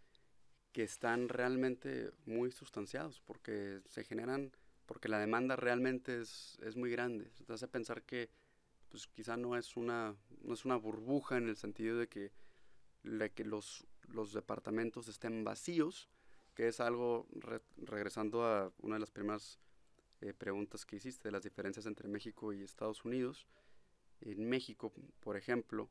que 0.71 0.85
están 0.85 1.29
realmente 1.29 2.13
muy 2.25 2.53
sustanciados 2.53 3.21
porque 3.21 3.81
se 3.89 4.05
generan, 4.05 4.53
porque 4.87 5.09
la 5.09 5.19
demanda 5.19 5.57
realmente 5.57 6.21
es, 6.21 6.57
es 6.63 6.77
muy 6.77 6.93
grande. 6.93 7.33
Te 7.45 7.53
hace 7.53 7.67
pensar 7.67 8.05
que 8.05 8.31
pues 8.95 9.09
quizá 9.09 9.37
no 9.37 9.57
es 9.57 9.77
una, 9.77 10.15
no 10.45 10.55
es 10.55 10.65
una 10.65 10.77
burbuja 10.77 11.37
en 11.37 11.49
el 11.49 11.57
sentido 11.57 11.99
de 11.99 12.07
que, 12.07 12.31
de 13.03 13.33
que 13.33 13.45
los, 13.45 13.85
los 14.07 14.33
departamentos 14.33 15.09
estén 15.09 15.43
vacíos, 15.43 16.09
que 16.55 16.69
es 16.69 16.79
algo, 16.79 17.27
regresando 17.77 18.45
a 18.45 18.73
una 18.79 18.95
de 18.95 19.01
las 19.01 19.11
primeras 19.11 19.59
eh, 20.21 20.33
preguntas 20.33 20.87
que 20.87 20.95
hiciste 20.95 21.27
de 21.27 21.33
las 21.33 21.43
diferencias 21.43 21.87
entre 21.87 22.07
México 22.07 22.53
y 22.53 22.63
Estados 22.63 23.05
Unidos. 23.05 23.49
En 24.21 24.49
México, 24.49 24.93
por 25.19 25.37
ejemplo, 25.37 25.91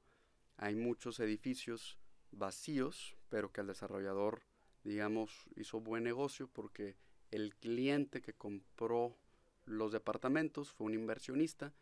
hay 0.55 0.73
muchos 0.73 1.19
edificios 1.19 1.97
vacíos, 2.31 3.17
pero 3.27 3.51
que 3.51 3.59
el 3.59 3.67
desarrollador, 3.67 4.43
digamos, 4.85 5.49
hizo 5.57 5.81
buen 5.81 6.05
negocio 6.05 6.47
porque 6.47 6.95
el 7.31 7.53
cliente 7.57 8.21
que 8.21 8.31
compró 8.31 9.17
los 9.65 9.91
departamentos 9.91 10.71
fue 10.71 10.87
un 10.87 10.93
inversionista, 10.93 11.73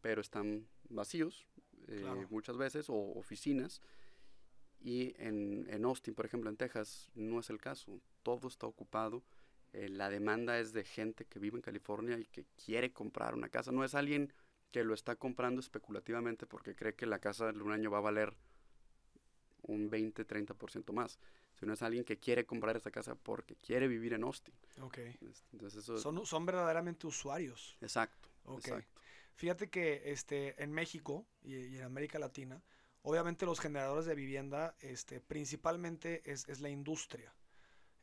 pero 0.00 0.20
están 0.20 0.66
vacíos 0.88 1.46
eh, 1.88 2.26
muchas 2.30 2.56
veces, 2.56 2.88
o 2.88 2.94
oficinas. 2.94 3.80
Y 4.80 5.14
en, 5.18 5.66
en 5.68 5.84
Austin, 5.84 6.14
por 6.14 6.24
ejemplo, 6.24 6.48
en 6.48 6.56
Texas, 6.56 7.10
no 7.14 7.40
es 7.40 7.50
el 7.50 7.58
caso. 7.58 8.00
Todo 8.22 8.48
está 8.48 8.66
ocupado 8.66 9.22
eh, 9.72 9.88
la 9.88 10.10
demanda 10.10 10.58
es 10.58 10.72
de 10.72 10.84
gente 10.84 11.24
que 11.26 11.38
vive 11.38 11.56
en 11.56 11.62
California 11.62 12.18
y 12.18 12.24
que 12.24 12.44
quiere 12.64 12.92
comprar 12.92 13.34
una 13.34 13.48
casa. 13.48 13.70
No 13.70 13.84
es 13.84 13.94
alguien 13.94 14.32
que 14.72 14.84
lo 14.84 14.94
está 14.94 15.16
comprando 15.16 15.60
especulativamente 15.60 16.46
porque 16.46 16.74
cree 16.74 16.94
que 16.94 17.06
la 17.06 17.18
casa 17.18 17.50
en 17.50 17.62
un 17.62 17.72
año 17.72 17.90
va 17.90 17.98
a 17.98 18.02
valer 18.02 18.36
un 19.62 19.90
20, 19.90 20.26
30% 20.26 20.92
más, 20.92 21.18
sino 21.58 21.72
es 21.72 21.82
alguien 21.82 22.04
que 22.04 22.18
quiere 22.18 22.46
comprar 22.46 22.76
esa 22.76 22.90
casa 22.90 23.14
porque 23.14 23.54
quiere 23.54 23.86
vivir 23.86 24.12
en 24.14 24.24
Austin. 24.24 24.54
Ok. 24.80 24.98
Entonces 25.52 25.84
son, 25.84 26.26
son 26.26 26.46
verdaderamente 26.46 27.06
usuarios. 27.06 27.76
Exacto. 27.80 28.28
exacto. 28.56 28.99
Fíjate 29.40 29.70
que 29.70 30.12
este, 30.12 30.62
en 30.62 30.70
México 30.70 31.26
y, 31.40 31.78
en 31.78 31.82
América 31.84 32.18
Latina, 32.18 32.62
obviamente 33.00 33.46
los 33.46 33.58
generadores 33.58 34.04
de 34.04 34.14
vivienda 34.14 34.76
este, 34.80 35.18
principalmente 35.18 36.20
es, 36.30 36.46
es 36.46 36.60
la 36.60 36.68
industria. 36.68 37.34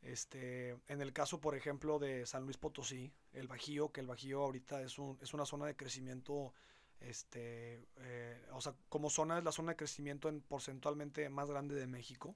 Este, 0.02 0.70
en 0.88 1.00
el 1.00 1.12
caso, 1.12 1.40
por 1.40 1.54
ejemplo, 1.54 2.00
de 2.00 2.26
San 2.26 2.42
Luis 2.42 2.56
Potosí, 2.56 3.12
el 3.32 3.46
Bajío, 3.46 3.92
que 3.92 4.00
el 4.00 4.08
Bajío 4.08 4.42
ahorita 4.42 4.82
es, 4.82 4.98
un, 4.98 5.16
es 5.22 5.32
una 5.32 5.46
zona 5.46 5.66
de 5.66 5.76
crecimiento, 5.76 6.54
este, 6.98 7.86
eh, 7.98 8.44
o 8.50 8.60
sea, 8.60 8.74
como 8.88 9.08
zona 9.08 9.38
es 9.38 9.44
la 9.44 9.52
zona 9.52 9.70
de 9.70 9.76
crecimiento 9.76 10.28
en 10.28 10.40
porcentualmente 10.40 11.28
más 11.28 11.48
grande 11.48 11.76
de 11.76 11.86
México. 11.86 12.34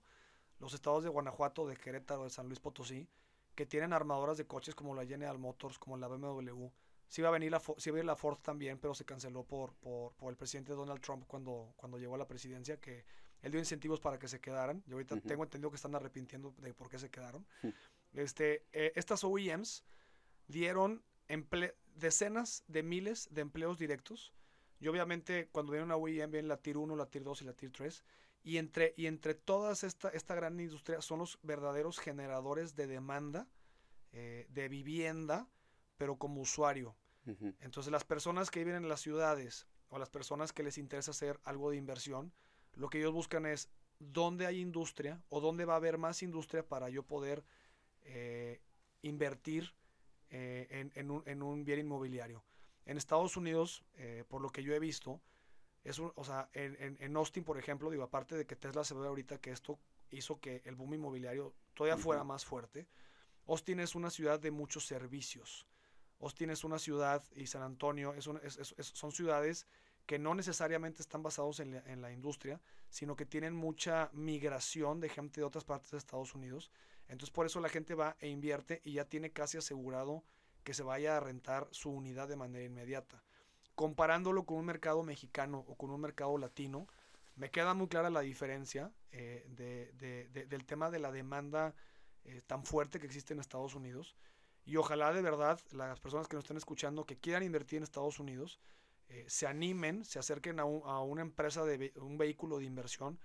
los 0.60 0.74
estados 0.74 1.02
de 1.02 1.10
Guanajuato, 1.10 1.66
de 1.66 1.76
Querétaro, 1.76 2.22
de 2.22 2.30
San 2.30 2.46
Luis 2.46 2.60
Potosí, 2.60 3.08
que 3.56 3.66
tienen 3.66 3.92
armadoras 3.92 4.36
de 4.38 4.46
coches 4.46 4.76
como 4.76 4.94
la 4.94 5.04
General 5.04 5.40
Motors, 5.40 5.76
como 5.80 5.96
la 5.96 6.06
BMW. 6.06 6.68
Sí 7.12 7.20
iba 7.20 7.28
a 7.28 7.32
venir 7.32 7.50
la, 7.50 7.60
sí 7.60 7.90
iba 7.90 8.00
a 8.00 8.04
la 8.04 8.16
Ford 8.16 8.38
también, 8.38 8.78
pero 8.78 8.94
se 8.94 9.04
canceló 9.04 9.44
por, 9.44 9.74
por, 9.74 10.14
por, 10.14 10.30
el 10.30 10.36
presidente 10.38 10.72
Donald 10.72 11.02
Trump 11.02 11.26
cuando, 11.26 11.74
cuando 11.76 11.98
llegó 11.98 12.14
a 12.14 12.16
la 12.16 12.26
presidencia, 12.26 12.80
que 12.80 13.04
él 13.42 13.52
dio 13.52 13.60
incentivos 13.60 14.00
para 14.00 14.18
que 14.18 14.28
se 14.28 14.40
quedaran. 14.40 14.82
Y 14.86 14.92
ahorita 14.92 15.20
tengo 15.20 15.42
entendido 15.42 15.68
que 15.68 15.76
están 15.76 15.94
arrepintiendo 15.94 16.54
de 16.56 16.72
por 16.72 16.88
qué 16.88 16.98
se 16.98 17.10
quedaron. 17.10 17.46
este, 18.14 18.64
eh, 18.72 18.94
estas 18.94 19.24
OEMs 19.24 19.84
dieron 20.48 21.04
decenas 21.96 22.64
de 22.66 22.82
miles 22.82 23.28
de 23.30 23.42
empleos 23.42 23.78
directos. 23.78 24.32
Y 24.80 24.88
obviamente 24.88 25.50
cuando 25.52 25.72
viene 25.72 25.84
una 25.84 25.96
OEM 25.96 26.30
viene 26.30 26.48
la 26.48 26.56
Tier 26.56 26.78
1, 26.78 26.96
la 26.96 27.10
Tier 27.10 27.24
2 27.24 27.42
y 27.42 27.44
la 27.44 27.52
Tier 27.52 27.72
3. 27.72 28.04
Y 28.42 28.56
entre, 28.56 28.94
y 28.96 29.04
entre 29.04 29.34
todas 29.34 29.84
esta, 29.84 30.08
esta 30.08 30.34
gran 30.34 30.58
industria 30.58 31.02
son 31.02 31.18
los 31.18 31.38
verdaderos 31.42 31.98
generadores 31.98 32.74
de 32.74 32.86
demanda 32.86 33.46
eh, 34.12 34.46
de 34.48 34.70
vivienda, 34.70 35.46
pero 35.98 36.16
como 36.16 36.40
usuario. 36.40 36.96
Entonces 37.60 37.92
las 37.92 38.04
personas 38.04 38.50
que 38.50 38.60
viven 38.64 38.82
en 38.82 38.88
las 38.88 39.00
ciudades 39.00 39.66
o 39.88 39.98
las 39.98 40.10
personas 40.10 40.52
que 40.52 40.62
les 40.62 40.78
interesa 40.78 41.12
hacer 41.12 41.38
algo 41.44 41.70
de 41.70 41.76
inversión, 41.76 42.32
lo 42.74 42.88
que 42.88 42.98
ellos 42.98 43.12
buscan 43.12 43.46
es 43.46 43.68
dónde 43.98 44.46
hay 44.46 44.60
industria 44.60 45.22
o 45.28 45.40
dónde 45.40 45.64
va 45.64 45.74
a 45.74 45.76
haber 45.76 45.98
más 45.98 46.22
industria 46.22 46.66
para 46.66 46.88
yo 46.88 47.04
poder 47.04 47.44
eh, 48.02 48.60
invertir 49.02 49.72
eh, 50.30 50.90
en, 50.94 51.10
un, 51.10 51.22
en, 51.26 51.42
un, 51.42 51.64
bien 51.64 51.80
inmobiliario. 51.80 52.42
En 52.86 52.96
Estados 52.96 53.36
Unidos, 53.36 53.84
eh, 53.94 54.24
por 54.26 54.40
lo 54.40 54.50
que 54.50 54.62
yo 54.62 54.74
he 54.74 54.78
visto, 54.78 55.20
es 55.84 55.98
un, 55.98 56.12
o 56.16 56.24
sea, 56.24 56.48
en, 56.52 56.96
en, 56.98 57.16
Austin, 57.16 57.44
por 57.44 57.58
ejemplo, 57.58 57.90
digo, 57.90 58.02
aparte 58.02 58.36
de 58.36 58.46
que 58.46 58.56
Tesla 58.56 58.82
se 58.84 58.94
ve 58.94 59.06
ahorita 59.06 59.38
que 59.38 59.50
esto 59.50 59.78
hizo 60.10 60.40
que 60.40 60.62
el 60.64 60.74
boom 60.74 60.94
inmobiliario 60.94 61.54
todavía 61.74 62.02
fuera 62.02 62.24
más 62.24 62.44
fuerte, 62.44 62.88
Austin 63.46 63.80
es 63.80 63.94
una 63.94 64.10
ciudad 64.10 64.40
de 64.40 64.50
muchos 64.50 64.86
servicios. 64.86 65.66
Austin 66.22 66.50
es 66.50 66.64
una 66.64 66.78
ciudad 66.78 67.22
y 67.34 67.46
San 67.46 67.62
Antonio 67.62 68.14
es, 68.14 68.28
son 68.76 69.12
ciudades 69.12 69.66
que 70.06 70.18
no 70.18 70.34
necesariamente 70.34 71.02
están 71.02 71.22
basados 71.22 71.60
en 71.60 71.72
la, 71.72 71.82
en 71.86 72.00
la, 72.00 72.12
industria, 72.12 72.60
sino 72.88 73.14
que 73.16 73.26
tienen 73.26 73.54
mucha 73.54 74.10
migración 74.12 75.00
de 75.00 75.08
gente 75.08 75.40
de 75.40 75.44
otras 75.44 75.64
partes 75.64 75.90
de 75.90 75.98
Estados 75.98 76.34
Unidos. 76.34 76.70
Entonces 77.08 77.30
por 77.30 77.46
eso 77.46 77.60
la 77.60 77.68
gente 77.68 77.94
va 77.94 78.16
e 78.20 78.28
invierte 78.28 78.80
y 78.84 78.94
ya 78.94 79.04
tiene 79.04 79.32
casi 79.32 79.58
asegurado 79.58 80.24
que 80.64 80.74
se 80.74 80.82
vaya 80.82 81.16
a 81.16 81.20
rentar 81.20 81.68
su 81.70 81.90
unidad 81.90 82.28
de 82.28 82.36
manera 82.36 82.64
inmediata. 82.64 83.22
Comparándolo 83.74 84.44
con 84.44 84.58
un 84.58 84.66
mercado 84.66 85.02
mexicano 85.02 85.64
o 85.66 85.76
con 85.76 85.90
un 85.90 86.00
mercado 86.00 86.38
latino, 86.38 86.86
me 87.34 87.50
queda 87.50 87.74
muy 87.74 87.88
clara 87.88 88.10
la 88.10 88.20
diferencia 88.20 88.92
eh, 89.10 89.46
de, 89.48 89.92
de, 89.94 90.46
del 90.46 90.64
tema 90.66 90.90
de 90.90 90.98
la 90.98 91.10
demanda 91.10 91.74
eh, 92.24 92.42
tan 92.46 92.64
fuerte 92.64 93.00
que 93.00 93.06
existe 93.06 93.34
en 93.34 93.40
Estados 93.40 93.74
Unidos. 93.74 94.14
Y 94.64 94.76
ojalá 94.76 95.12
de 95.12 95.22
verdad 95.22 95.60
las 95.72 96.00
personas 96.00 96.28
que 96.28 96.36
nos 96.36 96.44
estén 96.44 96.56
escuchando 96.56 97.04
que 97.04 97.18
quieran 97.18 97.42
invertir 97.42 97.78
en 97.78 97.82
Estados 97.82 98.18
Unidos 98.20 98.60
eh, 99.08 99.24
se 99.28 99.46
animen, 99.46 100.04
se 100.04 100.18
acerquen 100.18 100.60
a, 100.60 100.62
a 100.62 101.00
una 101.02 101.22
empresa 101.22 101.64
de 101.64 101.92
un 101.96 102.16
vehículo 102.16 102.58
de 102.58 102.64
inversión 102.64 103.18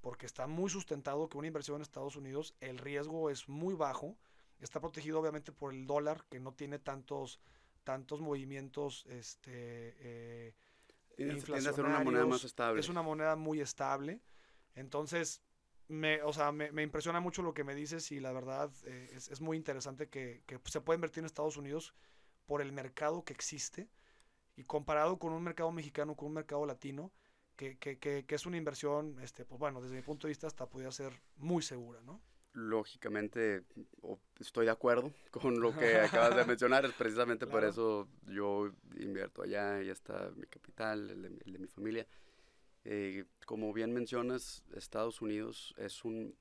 porque 0.00 0.26
está 0.26 0.46
muy 0.46 0.70
sustentado 0.70 1.28
que 1.28 1.38
una 1.38 1.46
inversión 1.46 1.76
en 1.76 1.82
Estados 1.82 2.16
Unidos 2.16 2.54
el 2.60 2.78
riesgo 2.78 3.30
es 3.30 3.48
muy 3.48 3.74
bajo, 3.74 4.18
está 4.60 4.80
protegido 4.80 5.18
obviamente 5.18 5.50
por 5.50 5.72
el 5.72 5.86
dólar 5.86 6.24
que 6.30 6.40
no 6.40 6.52
tiene 6.52 6.78
tantos 6.78 7.40
tantos 7.84 8.20
movimientos 8.20 9.04
este 9.08 9.94
eh, 9.98 10.54
inflacionarios. 11.18 11.78
una 11.78 12.00
moneda 12.00 12.26
más 12.26 12.44
estable. 12.44 12.80
Es 12.80 12.88
una 12.88 13.02
moneda 13.02 13.36
muy 13.36 13.60
estable. 13.60 14.20
Entonces, 14.74 15.42
me, 15.88 16.22
o 16.22 16.32
sea, 16.32 16.52
me, 16.52 16.82
impresiona 16.82 17.20
mucho 17.20 17.42
lo 17.42 17.54
que 17.54 17.64
me 17.64 17.74
dices 17.74 18.10
y 18.12 18.20
la 18.20 18.32
verdad 18.32 18.70
eh, 18.86 19.10
es, 19.12 19.28
es, 19.28 19.40
muy 19.40 19.56
interesante 19.56 20.08
que, 20.08 20.42
que, 20.46 20.58
se 20.64 20.80
puede 20.80 20.96
invertir 20.96 21.20
en 21.20 21.26
Estados 21.26 21.56
Unidos 21.56 21.94
por 22.46 22.62
el 22.62 22.72
mercado 22.72 23.24
que 23.24 23.32
existe 23.32 23.88
y 24.56 24.64
comparado 24.64 25.18
con 25.18 25.32
un 25.32 25.42
mercado 25.42 25.70
mexicano, 25.72 26.16
con 26.16 26.28
un 26.28 26.34
mercado 26.34 26.64
latino, 26.66 27.12
que, 27.56 27.78
que, 27.78 27.98
que, 27.98 28.24
es 28.28 28.46
una 28.46 28.56
inversión, 28.56 29.18
este, 29.20 29.44
pues 29.44 29.58
bueno, 29.58 29.80
desde 29.80 29.94
mi 29.94 30.02
punto 30.02 30.26
de 30.26 30.30
vista 30.30 30.46
hasta 30.46 30.66
podría 30.68 30.90
ser 30.90 31.12
muy 31.36 31.62
segura, 31.62 32.00
¿no? 32.02 32.20
Lógicamente 32.52 33.64
estoy 34.38 34.66
de 34.66 34.70
acuerdo 34.70 35.12
con 35.30 35.60
lo 35.60 35.76
que 35.76 35.96
acabas 36.00 36.36
de 36.36 36.44
mencionar, 36.44 36.84
es 36.84 36.92
precisamente 36.92 37.46
por 37.46 37.64
eso 37.64 38.08
yo 38.26 38.70
invierto 38.96 39.42
allá, 39.42 39.82
ya 39.82 39.92
está 39.92 40.30
mi 40.36 40.46
capital, 40.46 41.10
el 41.10 41.22
de, 41.22 41.58
mi 41.58 41.66
familia. 41.66 42.06
Eh, 42.84 43.24
como 43.46 43.72
bien 43.72 43.92
mencionas, 43.92 44.62
Estados 44.74 45.20
Unidos 45.20 45.74
es 45.78 46.04
un... 46.04 46.36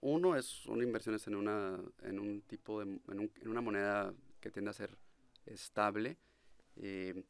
Uno 0.00 0.36
es 0.36 0.64
una 0.66 0.84
inversión 0.84 1.18
en, 1.26 1.34
una, 1.34 1.80
en 2.02 2.18
un 2.18 2.42
tipo 2.42 2.80
de... 2.82 3.00
En, 3.08 3.20
un, 3.20 3.32
en 3.40 3.48
una 3.48 3.60
moneda 3.60 4.14
que 4.40 4.50
tiende 4.50 4.70
a 4.70 4.74
ser 4.74 4.96
estable. 5.44 6.16
Eh, 6.76 7.24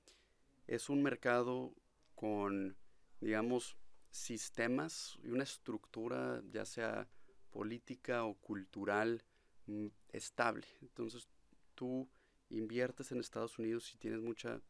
es 0.66 0.90
un 0.90 1.02
mercado 1.02 1.74
con, 2.14 2.76
digamos, 3.20 3.76
sistemas 4.10 5.18
y 5.22 5.28
una 5.28 5.44
estructura, 5.44 6.42
ya 6.50 6.64
sea 6.64 7.08
política 7.50 8.24
o 8.24 8.34
cultural, 8.34 9.24
mm, 9.66 9.86
estable. 10.10 10.66
Entonces, 10.82 11.28
tú 11.74 12.08
inviertes 12.50 13.12
en 13.12 13.20
Estados 13.20 13.58
Unidos 13.58 13.92
y 13.94 13.98
tienes 13.98 14.20
mucha, 14.20 14.60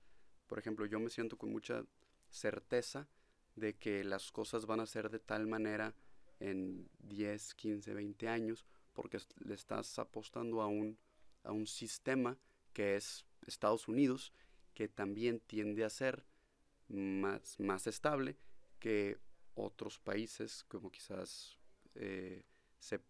por 0.47 0.59
ejemplo, 0.59 0.87
yo 0.87 1.01
me 1.01 1.11
siento 1.11 1.37
con 1.37 1.51
mucha 1.51 1.85
certeza 2.31 3.09
de 3.59 3.75
que 3.75 4.05
las 4.05 4.31
cosas 4.31 4.67
van 4.67 4.81
a 4.81 4.87
ser 4.87 5.11
de 5.11 5.19
tal 5.19 5.47
manera 5.47 5.95
en 6.41 6.89
10, 7.01 7.55
15, 7.55 7.95
20 7.95 8.29
años, 8.29 8.65
porque 8.93 9.19
le 9.45 9.55
estás 9.55 9.99
apostando 9.99 10.63
a 10.63 10.67
un, 10.67 10.99
a 11.45 11.53
un 11.53 11.67
sistema 11.67 12.39
que 12.73 12.97
es 12.97 13.25
Estados 13.47 13.89
Unidos, 13.89 14.33
que 14.75 14.89
también 14.89 15.41
tiende 15.41 15.85
a 15.85 15.91
ser 15.91 16.25
más, 16.89 17.59
más 17.59 17.87
estable 17.87 18.37
que 18.79 19.19
otros 19.55 19.99
países, 19.99 20.65
como 20.69 20.91
quizás 20.91 21.59
eh, 21.95 22.45
se 22.79 23.01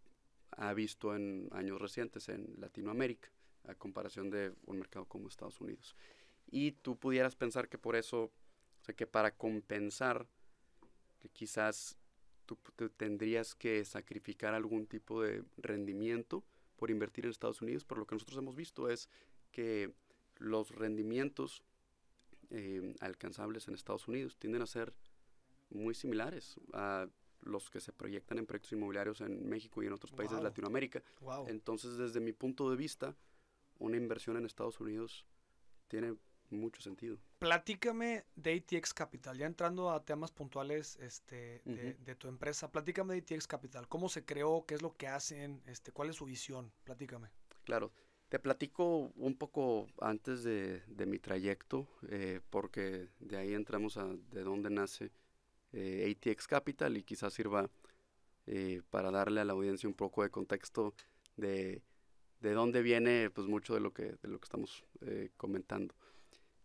ha 0.53 0.73
visto 0.73 1.15
en 1.15 1.49
años 1.53 1.81
recientes 1.81 2.29
en 2.29 2.55
Latinoamérica, 2.59 3.29
a 3.65 3.75
comparación 3.75 4.31
de 4.31 4.55
un 4.67 4.79
mercado 4.79 5.05
como 5.05 5.29
Estados 5.29 5.61
Unidos. 5.61 5.95
Y 6.51 6.73
tú 6.73 6.99
pudieras 6.99 7.37
pensar 7.37 7.69
que 7.69 7.77
por 7.77 7.97
eso, 7.97 8.25
o 8.25 8.85
sea, 8.85 8.95
que 8.95 9.07
para 9.07 9.37
compensar, 9.37 10.27
que 11.19 11.29
quizás 11.29 11.97
tú 12.47 12.59
tendrías 12.97 13.55
que 13.55 13.85
sacrificar 13.85 14.55
algún 14.55 14.87
tipo 14.87 15.23
de 15.23 15.45
rendimiento 15.59 16.45
por 16.77 16.91
invertir 16.91 17.25
en 17.25 17.31
Estados 17.31 17.61
Unidos, 17.61 17.85
pero 17.85 18.01
lo 18.01 18.07
que 18.07 18.15
nosotros 18.15 18.39
hemos 18.39 18.57
visto 18.57 18.89
es 18.89 19.09
que 19.51 19.93
los 20.37 20.75
rendimientos 20.75 21.63
eh, 22.51 22.95
alcanzables 23.01 23.69
en 23.69 23.75
Estados 23.75 24.09
Unidos 24.09 24.39
tienden 24.39 24.63
a 24.63 24.67
ser 24.67 24.95
muy 25.71 25.95
similares 25.95 26.59
a 26.73 27.09
los 27.43 27.71
que 27.71 27.81
se 27.81 27.93
proyectan 27.93 28.39
en 28.39 28.47
proyectos 28.47 28.73
inmobiliarios 28.73 29.21
en 29.21 29.49
México 29.49 29.83
y 29.83 29.87
en 29.87 29.93
otros 29.93 30.13
países 30.13 30.39
de 30.39 30.43
Latinoamérica. 30.43 31.03
Entonces, 31.47 31.97
desde 31.97 32.21
mi 32.21 32.33
punto 32.33 32.71
de 32.71 32.77
vista, 32.77 33.17
una 33.79 33.97
inversión 33.97 34.37
en 34.37 34.47
Estados 34.47 34.81
Unidos 34.81 35.25
tiene 35.89 36.17
mucho 36.51 36.83
sentido. 36.83 37.19
Platícame 37.39 38.25
de 38.35 38.55
ATX 38.57 38.93
Capital, 38.93 39.39
ya 39.39 39.47
entrando 39.47 39.91
a 39.91 40.05
temas 40.05 40.33
puntuales 40.33 40.97
este, 41.01 41.63
de, 41.65 41.95
de, 41.95 42.15
tu 42.17 42.27
empresa, 42.27 42.71
platícame 42.73 43.15
de 43.15 43.21
ATX 43.21 43.47
Capital, 43.47 43.87
cómo 43.87 44.09
se 44.09 44.25
creó, 44.25 44.65
qué 44.67 44.75
es 44.75 44.83
lo 44.83 44.97
que 44.97 45.07
hacen, 45.07 45.63
este, 45.67 45.93
cuál 45.93 46.11
es 46.11 46.17
su 46.17 46.25
visión, 46.25 46.73
platícame. 46.83 47.31
Claro, 47.63 47.93
te 48.29 48.39
platico 48.39 49.13
un 49.17 49.37
poco 49.37 49.87
antes 50.01 50.43
de, 50.43 50.83
mi 51.07 51.19
trayecto, 51.19 51.89
eh, 52.09 52.41
porque 52.51 53.09
de 53.21 53.37
ahí 53.37 53.55
entramos 53.55 53.97
a 53.97 54.07
de 54.07 54.43
dónde 54.43 54.69
nace 54.69 55.13
eh, 55.73 56.15
ATX 56.15 56.47
Capital 56.47 56.97
y 56.97 57.05
quizás 57.05 57.33
sirva 57.33 57.71
eh, 58.47 58.83
para 58.91 59.11
darle 59.11 59.41
a 59.41 59.45
la 59.45 59.55
audiencia 59.55 59.89
un 59.89 59.95
poco 59.95 60.23
de 60.23 60.31
contexto 60.31 60.95
de, 61.37 61.83
de 62.41 62.53
dónde 62.53 62.83
viene 62.83 63.31
pues 63.31 63.47
mucho 63.47 63.75
de 63.75 63.81
lo 63.81 63.95
que, 63.95 64.17
de 64.21 64.29
lo 64.29 64.39
que 64.39 64.45
estamos 64.45 64.85
comentando. 65.37 65.95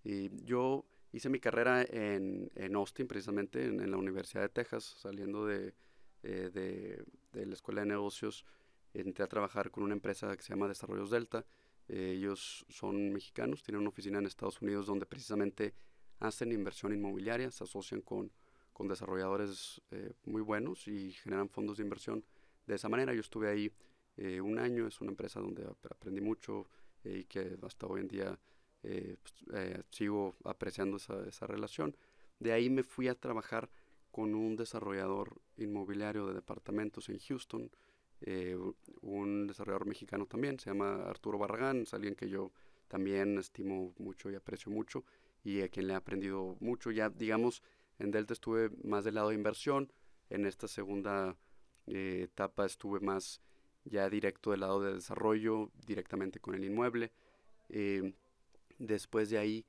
Y 0.03 0.43
yo 0.43 0.85
hice 1.11 1.29
mi 1.29 1.39
carrera 1.39 1.83
en, 1.83 2.51
en 2.55 2.75
Austin, 2.75 3.07
precisamente 3.07 3.65
en, 3.65 3.89
la 3.89 3.97
Universidad 3.97 4.41
de 4.41 4.49
Texas, 4.49 4.83
saliendo 4.99 5.45
de, 5.45 5.73
de, 6.21 7.03
de 7.31 7.45
la 7.45 7.53
Escuela 7.53 7.81
de 7.81 7.87
Negocios 7.87 8.45
entré 8.93 9.23
a 9.23 9.27
trabajar 9.27 9.71
con 9.71 9.83
una 9.83 9.93
empresa 9.93 10.35
que 10.35 10.43
se 10.43 10.49
llama 10.49 10.67
Desarrollos 10.67 11.09
Delta. 11.09 11.45
Eh, 11.87 12.13
ellos 12.17 12.65
son 12.69 13.11
mexicanos, 13.11 13.63
tienen 13.63 13.81
una 13.81 13.89
oficina 13.89 14.19
en 14.19 14.25
Estados 14.25 14.61
Unidos 14.61 14.85
donde 14.85 15.05
precisamente 15.05 15.73
hacen 16.19 16.51
inversión 16.51 16.93
inmobiliaria, 16.93 17.51
se 17.51 17.63
asocian 17.63 18.01
con, 18.01 18.31
con 18.71 18.87
desarrolladores 18.87 19.81
eh, 19.91 20.13
muy 20.25 20.41
buenos 20.41 20.87
y 20.87 21.11
generan 21.11 21.49
fondos 21.49 21.77
de 21.77 21.83
inversión 21.83 22.23
de 22.65 22.75
esa 22.75 22.87
manera. 22.87 23.13
Yo 23.13 23.21
estuve 23.21 23.49
ahí 23.49 23.71
eh, 24.15 24.39
un 24.39 24.59
año, 24.59 24.87
es 24.87 25.01
una 25.01 25.11
empresa 25.11 25.39
donde 25.39 25.67
aprendí 25.89 26.21
mucho 26.21 26.69
y 27.03 27.25
que 27.25 27.57
hasta 27.63 27.85
hoy 27.87 27.99
en 28.01 28.07
día 28.07 28.39
pues, 28.83 29.85
sigo 29.89 30.35
apreciando 30.43 30.97
esa, 30.97 31.25
esa 31.27 31.47
relación. 31.47 31.95
De 32.39 32.51
ahí 32.51 32.69
me 32.69 32.83
fui 32.83 33.07
a 33.07 33.15
trabajar 33.15 33.69
con 34.11 34.35
un 34.35 34.55
desarrollador 34.55 35.41
inmobiliario 35.57 36.27
de 36.27 36.35
departamentos 36.35 37.09
en 37.09 37.17
Houston, 37.17 37.71
eh, 38.21 38.55
un 39.01 39.47
desarrollador 39.47 39.87
mexicano 39.87 40.27
también, 40.27 40.59
se 40.59 40.69
llama 40.69 41.03
Arturo 41.03 41.39
Barragán, 41.39 41.81
es 41.81 41.93
alguien 41.95 42.15
que 42.15 42.29
yo 42.29 42.51
también 42.87 43.39
estimo 43.39 43.93
mucho 43.97 44.29
y 44.29 44.35
aprecio 44.35 44.71
mucho 44.71 45.03
y 45.43 45.61
a 45.61 45.67
quien 45.67 45.87
le 45.87 45.93
he 45.93 45.95
aprendido 45.95 46.55
mucho. 46.59 46.91
Ya, 46.91 47.09
digamos, 47.09 47.63
en 47.97 48.11
Delta 48.11 48.33
estuve 48.33 48.69
más 48.83 49.03
del 49.03 49.15
lado 49.15 49.29
de 49.29 49.35
inversión, 49.35 49.91
en 50.29 50.45
esta 50.45 50.67
segunda 50.67 51.35
eh, 51.87 52.21
etapa 52.25 52.65
estuve 52.65 52.99
más 52.99 53.41
ya 53.83 54.09
directo 54.09 54.51
del 54.51 54.59
lado 54.59 54.79
de 54.81 54.93
desarrollo, 54.93 55.71
directamente 55.85 56.39
con 56.39 56.53
el 56.53 56.63
inmueble. 56.63 57.11
Eh, 57.69 58.13
después 58.77 59.29
de 59.29 59.37
ahí 59.37 59.65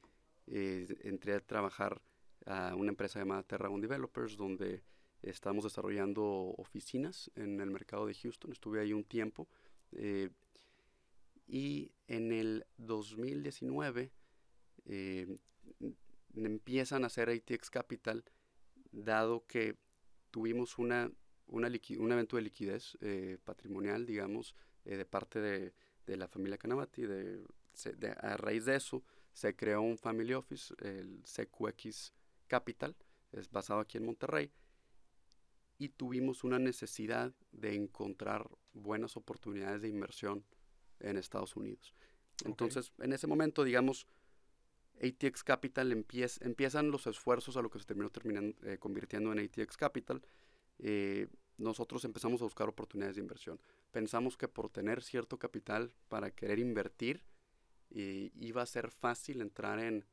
entré 0.47 1.35
a 1.35 1.41
trabajar 1.41 2.03
a 2.47 2.75
una 2.75 2.91
empresa 2.91 3.19
llamada 3.19 3.43
Terragon 3.43 3.81
Developers, 3.81 4.37
donde 4.37 4.83
estamos 5.23 5.65
desarrollando 5.65 6.55
oficinas 6.59 7.31
en 7.35 7.61
el 7.61 7.71
mercado 7.71 8.07
de 8.07 8.15
Houston. 8.15 8.53
Estuve 8.53 8.81
ahí 8.81 8.93
un 8.93 9.05
tiempo. 9.05 9.49
Eh, 9.93 10.31
y 11.47 11.93
en 12.09 12.33
el 12.33 12.67
2019 12.79 14.13
eh, 14.87 15.39
empiezan 16.35 17.05
a 17.05 17.07
hacer 17.09 17.29
ATX 17.31 17.71
Capital, 17.71 18.25
dado 18.93 19.47
que 19.47 19.77
tuvimos 20.31 20.79
una, 20.79 21.11
una 21.47 21.69
un 21.99 22.13
evento 22.13 22.37
de 22.37 22.43
liquidez 22.43 22.97
eh, 23.01 23.39
patrimonial, 23.45 24.07
digamos, 24.07 24.55
de 24.85 25.05
parte 25.07 25.41
de, 25.41 25.73
de, 26.07 26.17
la 26.17 26.29
familia 26.29 26.59
Canavati. 26.59 27.03
De, 27.03 27.43
a 28.21 28.37
raíz 28.37 28.65
de 28.65 28.77
eso, 28.77 29.03
se 29.33 29.55
creó 29.57 29.83
un 29.83 29.99
Family 29.99 30.35
Office, 30.35 30.75
el 30.79 31.23
CQX 31.23 32.13
Capital, 32.47 32.97
es 33.33 33.51
basado 33.51 33.81
aquí 33.81 33.99
en 33.99 34.07
Monterrey, 34.07 34.51
y 35.79 35.89
tuvimos 35.89 36.45
una 36.45 36.59
necesidad 36.59 37.35
de 37.53 37.75
encontrar 37.75 38.49
buenas 38.73 39.17
oportunidades 39.17 39.83
de 39.83 39.89
inversión 39.89 40.45
en 41.01 41.17
Estados 41.17 41.57
Unidos. 41.57 41.95
Entonces, 42.45 42.93
en 42.99 43.13
ese 43.13 43.27
momento, 43.27 43.65
digamos, 43.65 44.07
ATX 45.03 45.43
Capital 45.43 45.93
empieza, 45.93 46.45
empiezan 46.45 46.91
los 46.91 47.07
esfuerzos 47.07 47.57
a 47.57 47.63
lo 47.63 47.71
que 47.71 47.79
se 47.79 47.85
terminó 47.85 48.11
terminando, 48.11 48.57
eh, 48.65 48.79
convirtiendo 48.79 49.33
en 49.33 49.41
ATX 49.41 49.77
Capital. 49.77 50.23
Eh, 50.79 51.29
nosotros 51.57 52.05
empezamos 52.05 52.41
a 52.41 52.45
buscar 52.45 52.69
oportunidades 52.69 53.17
de 53.17 53.23
inversión. 53.23 53.61
Pensamos 53.91 54.37
que 54.37 54.49
por 54.49 54.71
tener 54.71 55.03
cierto 55.03 55.39
capital 55.39 55.93
para 56.09 56.31
querer 56.31 56.59
invertir, 56.59 57.23
eh, 57.95 58.31
iba 58.35 58.61
a 58.61 58.67
ser 58.67 58.91
fácil 58.91 59.41
entrar 59.41 59.79
en 59.79 60.05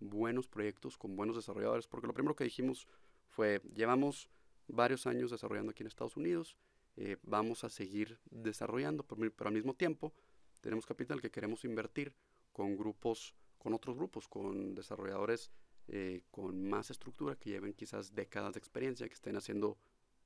buenos 0.00 0.48
proyectos 0.48 0.98
con 0.98 1.16
buenos 1.16 1.36
desarrolladores, 1.36 1.86
porque 1.86 2.06
lo 2.06 2.14
primero 2.14 2.34
que 2.34 2.44
dijimos 2.44 2.88
fue, 3.28 3.60
llevamos 3.74 4.28
varios 4.66 5.06
años 5.06 5.30
desarrollando 5.30 5.70
aquí 5.70 5.82
en 5.82 5.86
Estados 5.86 6.16
Unidos, 6.16 6.56
eh, 6.96 7.18
vamos 7.22 7.62
a 7.62 7.68
seguir 7.68 8.18
desarrollando, 8.30 9.04
pero, 9.04 9.48
al 9.48 9.54
mismo 9.54 9.74
tiempo 9.74 10.14
tenemos 10.62 10.86
capital 10.86 11.20
que 11.20 11.30
queremos 11.30 11.64
invertir 11.64 12.14
con 12.52 12.76
grupos, 12.76 13.34
con 13.58 13.74
otros 13.74 13.96
grupos, 13.96 14.28
con 14.28 14.74
desarrolladores 14.74 15.52
eh, 15.88 16.22
con 16.30 16.68
más 16.68 16.90
estructura, 16.90 17.36
que 17.36 17.50
lleven 17.50 17.74
quizás 17.74 18.14
décadas 18.14 18.54
de 18.54 18.58
experiencia, 18.58 19.06
que 19.06 19.14
estén 19.14 19.36
haciendo 19.36 19.78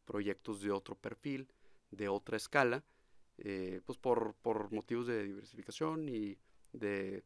proyectos 0.06 0.62
de 0.62 0.70
otro 0.70 0.94
perfil, 0.94 1.48
de 1.90 2.08
otra 2.08 2.36
escala, 2.36 2.82
eh, 3.36 3.80
pues 3.84 3.98
por, 3.98 4.34
por 4.40 4.72
motivos 4.72 5.06
de 5.06 5.24
diversificación 5.24 6.08
y 6.08 6.38
de 6.72 7.24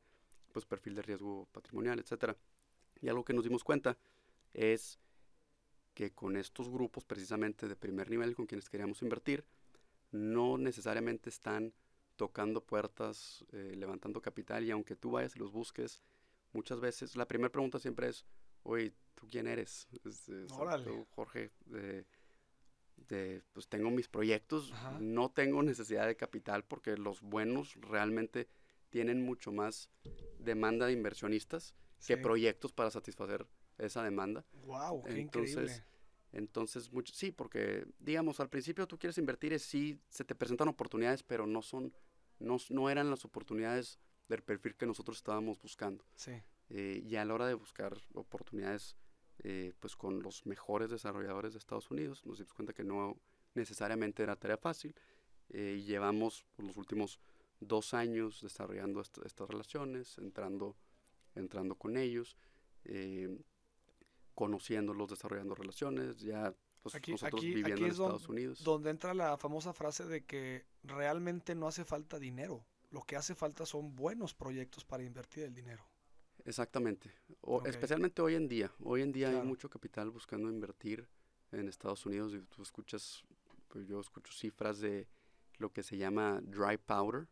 pues 0.52 0.64
perfil 0.64 0.94
de 0.94 1.02
riesgo 1.02 1.48
patrimonial, 1.52 1.98
etcétera. 1.98 2.36
Y 3.00 3.08
algo 3.08 3.24
que 3.24 3.34
nos 3.34 3.44
dimos 3.44 3.64
cuenta 3.64 3.98
es 4.52 4.98
que 5.94 6.12
con 6.12 6.36
estos 6.36 6.68
grupos 6.68 7.04
precisamente 7.04 7.68
de 7.68 7.76
primer 7.76 8.10
nivel 8.10 8.34
con 8.34 8.46
quienes 8.46 8.68
queríamos 8.68 9.02
invertir, 9.02 9.44
no 10.10 10.58
necesariamente 10.58 11.28
están 11.28 11.74
tocando 12.16 12.64
puertas, 12.64 13.44
eh, 13.52 13.74
levantando 13.76 14.22
capital 14.22 14.64
y 14.64 14.70
aunque 14.70 14.96
tú 14.96 15.12
vayas 15.12 15.34
y 15.34 15.38
los 15.38 15.52
busques, 15.52 16.00
muchas 16.52 16.80
veces 16.80 17.16
la 17.16 17.26
primera 17.26 17.50
pregunta 17.50 17.78
siempre 17.78 18.08
es, 18.08 18.24
oye, 18.62 18.92
¿tú 19.14 19.26
quién 19.28 19.46
eres? 19.46 19.88
Órale. 20.52 21.06
Jorge, 21.10 21.50
de, 21.66 23.42
pues 23.52 23.68
tengo 23.68 23.90
mis 23.90 24.08
proyectos, 24.08 24.72
no 25.00 25.30
tengo 25.30 25.62
necesidad 25.62 26.06
de 26.06 26.16
capital 26.16 26.64
porque 26.64 26.96
los 26.96 27.20
buenos 27.20 27.74
realmente 27.80 28.48
tienen 28.94 29.24
mucho 29.24 29.50
más 29.50 29.90
demanda 30.38 30.86
de 30.86 30.92
inversionistas 30.92 31.74
que 32.06 32.16
proyectos 32.16 32.72
para 32.72 32.92
satisfacer 32.92 33.44
esa 33.76 34.04
demanda. 34.04 34.46
Wow, 34.66 35.02
qué 35.02 35.18
entonces, 35.18 35.50
increíble. 35.50 35.84
Entonces, 36.30 36.92
mucho, 36.92 37.12
sí, 37.12 37.32
porque 37.32 37.88
digamos, 37.98 38.38
al 38.38 38.50
principio 38.50 38.86
tú 38.86 38.96
quieres 38.96 39.18
invertir, 39.18 39.52
y 39.52 39.58
sí, 39.58 39.98
se 40.08 40.24
te 40.24 40.36
presentan 40.36 40.68
oportunidades, 40.68 41.24
pero 41.24 41.44
no 41.44 41.60
son, 41.60 41.92
no, 42.38 42.56
no 42.68 42.88
eran 42.88 43.10
las 43.10 43.24
oportunidades 43.24 43.98
del 44.28 44.44
perfil 44.44 44.76
que 44.76 44.86
nosotros 44.86 45.16
estábamos 45.16 45.60
buscando. 45.60 46.04
Sí. 46.14 46.40
Eh, 46.68 47.02
y 47.04 47.16
a 47.16 47.24
la 47.24 47.34
hora 47.34 47.48
de 47.48 47.54
buscar 47.54 47.96
oportunidades, 48.12 48.94
eh, 49.40 49.72
pues 49.80 49.96
con 49.96 50.22
los 50.22 50.46
mejores 50.46 50.88
desarrolladores 50.88 51.54
de 51.54 51.58
Estados 51.58 51.90
Unidos, 51.90 52.24
nos 52.26 52.38
dimos 52.38 52.54
cuenta 52.54 52.72
que 52.72 52.84
no 52.84 53.16
necesariamente 53.54 54.22
era 54.22 54.36
tarea 54.36 54.56
fácil. 54.56 54.94
Eh, 55.48 55.78
y 55.80 55.82
llevamos 55.82 56.46
los 56.58 56.76
últimos 56.76 57.18
dos 57.60 57.94
años 57.94 58.40
desarrollando 58.40 59.00
estas 59.00 59.48
relaciones, 59.48 60.18
entrando, 60.18 60.76
entrando 61.34 61.76
con 61.76 61.96
ellos, 61.96 62.36
eh, 62.84 63.38
conociéndolos, 64.34 65.10
desarrollando 65.10 65.54
relaciones, 65.54 66.18
ya 66.20 66.54
pues, 66.82 66.94
nosotros 67.08 67.42
viviendo 67.42 67.84
en 67.86 67.90
Estados 67.90 68.28
Unidos. 68.28 68.62
Donde 68.62 68.90
entra 68.90 69.14
la 69.14 69.36
famosa 69.38 69.72
frase 69.72 70.04
de 70.04 70.24
que 70.24 70.66
realmente 70.82 71.54
no 71.54 71.68
hace 71.68 71.84
falta 71.84 72.18
dinero, 72.18 72.66
lo 72.90 73.02
que 73.02 73.16
hace 73.16 73.34
falta 73.34 73.64
son 73.66 73.94
buenos 73.94 74.34
proyectos 74.34 74.84
para 74.84 75.02
invertir 75.02 75.44
el 75.44 75.54
dinero. 75.54 75.84
Exactamente, 76.44 77.10
especialmente 77.64 78.20
hoy 78.20 78.34
en 78.34 78.48
día. 78.48 78.70
Hoy 78.80 79.00
en 79.00 79.12
día 79.12 79.30
hay 79.30 79.42
mucho 79.42 79.70
capital 79.70 80.10
buscando 80.10 80.50
invertir 80.50 81.08
en 81.52 81.68
Estados 81.68 82.04
Unidos 82.04 82.34
y 82.34 82.40
tú 82.40 82.62
escuchas, 82.62 83.24
pues 83.68 83.86
yo 83.86 83.98
escucho 83.98 84.32
cifras 84.32 84.78
de 84.80 85.08
lo 85.56 85.72
que 85.72 85.82
se 85.82 85.96
llama 85.96 86.40
dry 86.42 86.76
powder, 86.76 87.28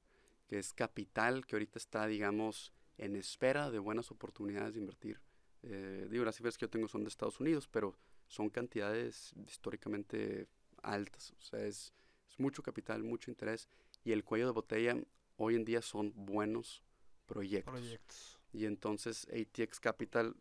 que 0.52 0.58
es 0.58 0.74
capital 0.74 1.46
que 1.46 1.56
ahorita 1.56 1.78
está, 1.78 2.06
digamos, 2.06 2.74
en 2.98 3.16
espera 3.16 3.70
de 3.70 3.78
buenas 3.78 4.10
oportunidades 4.10 4.74
de 4.74 4.80
invertir. 4.80 5.18
Eh, 5.62 6.06
digo, 6.10 6.26
las 6.26 6.36
cifras 6.36 6.58
que 6.58 6.66
yo 6.66 6.68
tengo 6.68 6.88
son 6.88 7.04
de 7.04 7.08
Estados 7.08 7.40
Unidos, 7.40 7.66
pero 7.66 7.96
son 8.26 8.50
cantidades 8.50 9.32
históricamente 9.46 10.46
altas. 10.82 11.32
O 11.38 11.40
sea, 11.40 11.64
es, 11.64 11.94
mucho 12.36 12.62
capital, 12.62 13.02
mucho 13.02 13.30
interés. 13.30 13.66
Y 14.04 14.12
el 14.12 14.24
cuello 14.24 14.44
de 14.44 14.52
botella 14.52 14.94
hoy 15.38 15.54
en 15.54 15.64
día 15.64 15.80
son 15.80 16.12
buenos 16.14 16.82
proyectos. 17.24 17.72
proyectos. 17.72 18.38
Y 18.52 18.66
entonces 18.66 19.26
ATX 19.30 19.80
Capital 19.80 20.36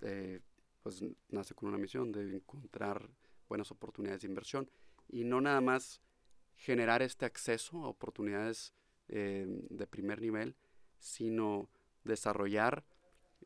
eh, 0.00 0.40
pues 0.82 1.00
nace 1.28 1.54
con 1.54 1.68
una 1.68 1.78
misión 1.78 2.10
de 2.10 2.34
encontrar 2.34 3.08
buenas 3.48 3.70
oportunidades 3.70 4.22
de 4.22 4.26
inversión 4.26 4.68
y 5.08 5.22
no 5.22 5.40
nada 5.40 5.60
más 5.60 6.00
generar 6.56 7.02
este 7.02 7.24
acceso 7.24 7.84
a 7.84 7.88
oportunidades 7.88 8.74
eh, 9.08 9.46
de 9.48 9.86
primer 9.86 10.20
nivel, 10.20 10.56
sino 10.98 11.68
desarrollar 12.04 12.84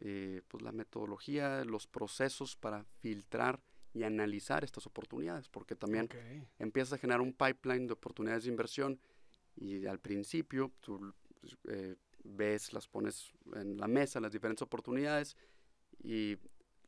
eh, 0.00 0.42
pues 0.48 0.62
la 0.62 0.72
metodología, 0.72 1.64
los 1.64 1.86
procesos 1.86 2.56
para 2.56 2.84
filtrar 3.00 3.62
y 3.94 4.04
analizar 4.04 4.64
estas 4.64 4.86
oportunidades, 4.86 5.48
porque 5.48 5.76
también 5.76 6.08
empiezas 6.58 6.94
a 6.94 6.98
generar 6.98 7.20
un 7.20 7.34
pipeline 7.34 7.86
de 7.86 7.92
oportunidades 7.92 8.44
de 8.44 8.50
inversión 8.50 8.98
y 9.54 9.86
al 9.86 10.00
principio 10.00 10.72
tú 10.80 11.14
eh, 11.68 11.96
ves, 12.24 12.72
las 12.72 12.88
pones 12.88 13.32
en 13.54 13.76
la 13.76 13.86
mesa, 13.86 14.18
las 14.20 14.32
diferentes 14.32 14.62
oportunidades 14.62 15.36
y 16.02 16.38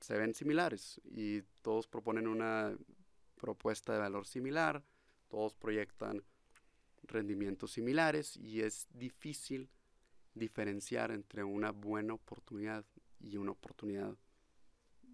se 0.00 0.16
ven 0.16 0.34
similares 0.34 1.00
y 1.04 1.42
todos 1.62 1.86
proponen 1.86 2.26
una 2.26 2.76
propuesta 3.36 3.92
de 3.92 3.98
valor 3.98 4.26
similar, 4.26 4.82
todos 5.28 5.54
proyectan 5.54 6.24
rendimientos 7.06 7.72
similares 7.72 8.36
y 8.36 8.62
es 8.62 8.86
difícil 8.92 9.70
diferenciar 10.34 11.10
entre 11.10 11.44
una 11.44 11.70
buena 11.70 12.14
oportunidad 12.14 12.84
y 13.20 13.36
una 13.36 13.52
oportunidad 13.52 14.16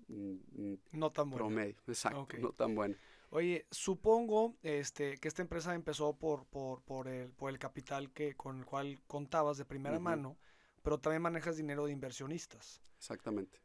mm, 0.09 0.35
mm, 0.53 0.79
no 0.93 1.11
tan 1.11 1.31
buena. 1.31 1.47
promedio, 1.47 1.77
exacto, 1.87 2.27
no 2.39 2.53
tan 2.53 2.75
buena. 2.75 2.97
Oye, 3.33 3.67
supongo 3.71 4.57
este, 4.63 5.17
que 5.19 5.29
esta 5.29 5.43
empresa 5.43 5.75
empezó 5.75 6.17
por, 6.19 6.47
por, 6.47 6.83
por, 6.83 7.07
el, 7.07 7.33
por 7.33 7.51
el 7.51 7.61
capital 7.61 8.13
que, 8.13 8.35
con 8.35 8.59
el 8.59 8.67
cual 8.67 9.01
contabas 9.07 9.57
de 9.57 9.65
primera 9.65 10.01
mano, 10.01 10.37
pero 10.83 10.99
también 10.99 11.23
manejas 11.23 11.57
dinero 11.57 11.87
de 11.87 11.93
inversionistas. 11.93 12.81
Exactamente. 12.97 13.61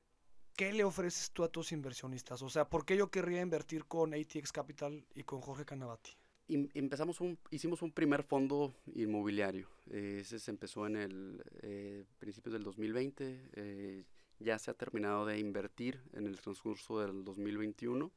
¿Qué 0.55 0.71
le 0.71 0.83
ofreces 0.83 1.31
tú 1.31 1.43
a 1.43 1.49
tus 1.49 1.71
inversionistas? 1.71 2.41
O 2.43 2.49
sea, 2.49 2.69
¿por 2.69 2.85
qué 2.85 2.95
yo 2.95 3.09
querría 3.09 3.41
invertir 3.41 3.85
con 3.85 4.13
ATX 4.13 4.51
Capital 4.51 5.05
y 5.15 5.23
con 5.23 5.41
Jorge 5.41 5.65
Canavati? 5.65 6.11
Empezamos 6.47 7.21
un, 7.21 7.37
hicimos 7.49 7.81
un 7.81 7.91
primer 7.91 8.23
fondo 8.23 8.75
inmobiliario. 8.93 9.69
Eh, 9.89 10.19
ese 10.21 10.39
se 10.39 10.51
empezó 10.51 10.85
en 10.85 10.95
el 10.95 11.43
eh, 11.61 12.05
principios 12.19 12.53
del 12.53 12.63
2020. 12.63 13.49
Eh, 13.53 14.05
ya 14.39 14.59
se 14.59 14.69
ha 14.69 14.73
terminado 14.73 15.25
de 15.25 15.39
invertir 15.39 16.01
en 16.13 16.27
el 16.27 16.39
transcurso 16.39 16.99
del 16.99 17.23
2021. 17.23 18.11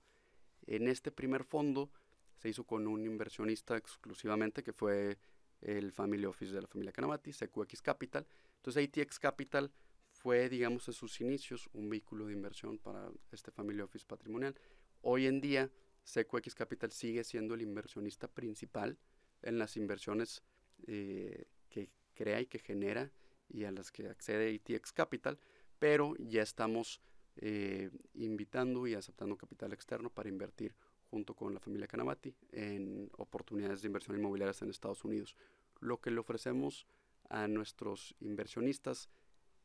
En 0.67 0.89
este 0.89 1.11
primer 1.11 1.45
fondo 1.45 1.91
se 2.37 2.49
hizo 2.49 2.65
con 2.65 2.87
un 2.87 3.05
inversionista 3.05 3.77
exclusivamente 3.77 4.63
que 4.63 4.73
fue 4.73 5.19
el 5.61 5.93
Family 5.93 6.25
Office 6.25 6.53
de 6.53 6.63
la 6.63 6.69
familia 6.69 6.93
Canamati, 6.93 7.33
CQX 7.33 7.83
Capital. 7.83 8.27
Entonces 8.57 8.89
ATX 8.89 9.19
Capital 9.19 9.73
fue, 10.11 10.49
digamos, 10.49 10.87
en 10.89 10.95
sus 10.95 11.21
inicios 11.21 11.69
un 11.73 11.89
vehículo 11.89 12.27
de 12.27 12.33
inversión 12.33 12.79
para 12.79 13.11
este 13.33 13.51
Family 13.51 13.81
Office 13.81 14.05
patrimonial. 14.07 14.55
Hoy 15.03 15.27
en 15.27 15.41
día, 15.41 15.71
CQX 16.09 16.55
Capital 16.55 16.91
sigue 16.91 17.23
siendo 17.25 17.55
el 17.55 17.63
inversionista 17.63 18.29
principal 18.29 18.99
en 19.43 19.59
las 19.59 19.77
inversiones 19.77 20.43
eh, 20.87 21.47
que 21.69 21.91
crea 22.15 22.41
y 22.41 22.47
que 22.47 22.59
genera 22.59 23.13
y 23.49 23.65
a 23.65 23.71
las 23.71 23.93
que 23.93 24.09
accede 24.09 24.55
ATX 24.55 24.93
Capital, 24.93 25.39
pero 25.79 26.15
ya 26.19 26.43
estamos 26.43 27.01
eh, 27.37 27.91
invitando 28.15 28.87
y 28.87 28.95
aceptando 28.95 29.37
capital 29.37 29.73
externo 29.73 30.11
para 30.11 30.29
invertir 30.29 30.75
junto 31.11 31.35
con 31.35 31.55
la 31.55 31.61
familia 31.61 31.87
Canavati 31.87 32.35
en 32.53 33.11
oportunidades 33.17 33.81
de 33.81 33.87
inversión 33.87 34.19
inmobiliaria 34.19 34.55
en 34.61 34.71
Estados 34.71 35.05
Unidos. 35.05 35.37
Lo 35.81 36.01
que 36.01 36.11
le 36.11 36.19
ofrecemos 36.19 36.87
a 37.31 37.47
nuestros 37.49 38.15
inversionistas 38.21 39.09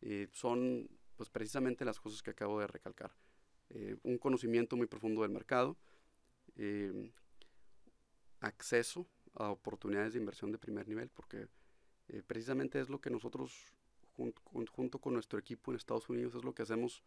eh, 0.02 0.28
son 0.32 0.90
pues 1.16 1.30
precisamente 1.30 1.86
las 1.86 2.00
cosas 2.00 2.22
que 2.22 2.32
acabo 2.32 2.60
de 2.60 2.68
recalcar. 2.68 3.14
Un 4.04 4.20
conocimiento 4.20 4.76
muy 4.76 4.86
profundo 4.86 5.24
del 5.24 5.32
mercado, 5.32 5.78
eh, 6.56 7.12
acceso 8.40 9.08
a 9.36 9.50
oportunidades 9.50 10.14
de 10.14 10.20
inversión 10.20 10.52
de 10.52 10.58
primer 10.58 10.88
nivel, 10.88 11.10
porque 11.10 11.48
precisamente 12.28 12.80
es 12.80 12.90
lo 12.90 13.00
que 13.00 13.10
nosotros 13.10 13.74
junto 14.12 15.00
con 15.00 15.14
nuestro 15.14 15.40
equipo 15.40 15.72
en 15.72 15.78
Estados 15.78 16.10
Unidos 16.10 16.36
es 16.36 16.44
lo 16.44 16.54
que 16.54 16.62
hacemos 16.62 17.04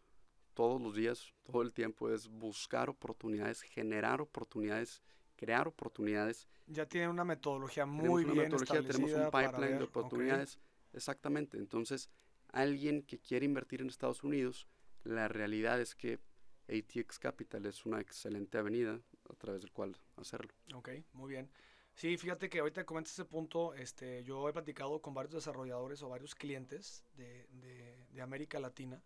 todos 0.53 0.81
los 0.81 0.95
días, 0.95 1.33
todo 1.43 1.61
el 1.61 1.71
tiempo, 1.71 2.09
es 2.09 2.27
buscar 2.27 2.89
oportunidades, 2.89 3.61
generar 3.61 4.21
oportunidades, 4.21 5.03
crear 5.35 5.67
oportunidades. 5.67 6.47
Ya 6.65 6.87
tienen 6.87 7.11
una 7.11 7.23
metodología 7.23 7.85
muy 7.85 8.23
tenemos 8.23 8.23
una 8.23 8.41
metodología, 8.41 8.81
Tenemos 8.81 9.11
un 9.11 9.25
pipeline 9.25 9.77
de 9.77 9.83
oportunidades. 9.83 10.59
Exactamente. 10.93 11.57
Entonces, 11.57 12.09
alguien 12.51 13.03
que 13.03 13.19
quiere 13.19 13.45
invertir 13.45 13.81
en 13.81 13.87
Estados 13.87 14.23
Unidos, 14.23 14.67
la 15.03 15.27
realidad 15.27 15.79
es 15.79 15.93
que 15.93 16.19
ATX 16.67 17.19
Capital 17.19 17.67
es 17.67 17.85
una 17.85 18.01
excelente 18.01 18.57
avenida 18.57 18.99
a 19.29 19.35
través 19.35 19.61
del 19.61 19.71
cual 19.71 19.97
hacerlo. 20.15 20.53
Ok, 20.73 20.89
muy 21.13 21.29
bien. 21.29 21.49
Sí, 21.93 22.15
fíjate 22.17 22.49
que 22.49 22.59
ahorita 22.59 22.85
comentas 22.85 23.13
ese 23.13 23.25
punto, 23.25 23.73
este, 23.73 24.23
yo 24.23 24.47
he 24.47 24.53
platicado 24.53 25.01
con 25.01 25.13
varios 25.13 25.33
desarrolladores 25.33 26.03
o 26.03 26.09
varios 26.09 26.35
clientes 26.35 27.03
de, 27.15 27.47
de, 27.49 28.05
de 28.11 28.21
América 28.21 28.59
Latina 28.59 29.01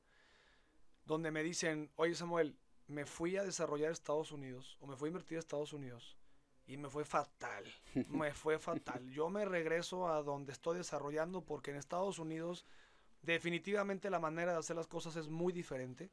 donde 1.06 1.32
me 1.32 1.44
dicen, 1.44 1.92
oye 1.96 2.16
Samuel, 2.16 2.58
me 2.88 3.06
fui 3.06 3.38
a 3.38 3.44
desarrollar 3.44 3.92
Estados 3.92 4.32
Unidos 4.32 4.78
o 4.80 4.88
me 4.88 4.96
fui 4.96 5.08
a 5.08 5.12
invertir 5.12 5.38
a 5.38 5.40
Estados 5.40 5.74
Unidos 5.74 6.18
y 6.68 6.78
me 6.78 6.90
fue 6.90 7.06
fatal, 7.06 7.66
me 8.10 8.34
fue 8.34 8.60
fatal. 8.60 9.10
Yo 9.10 9.30
me 9.30 9.46
regreso 9.46 10.08
a 10.08 10.22
donde 10.22 10.54
estoy 10.54 10.78
desarrollando 10.78 11.44
porque 11.44 11.72
en 11.72 11.78
Estados 11.78 12.20
Unidos 12.20 12.66
definitivamente 13.22 14.10
la 14.10 14.20
manera 14.20 14.54
de 14.54 14.60
hacer 14.60 14.76
las 14.76 14.88
cosas 14.88 15.16
es 15.16 15.28
muy 15.30 15.54
diferente. 15.54 16.12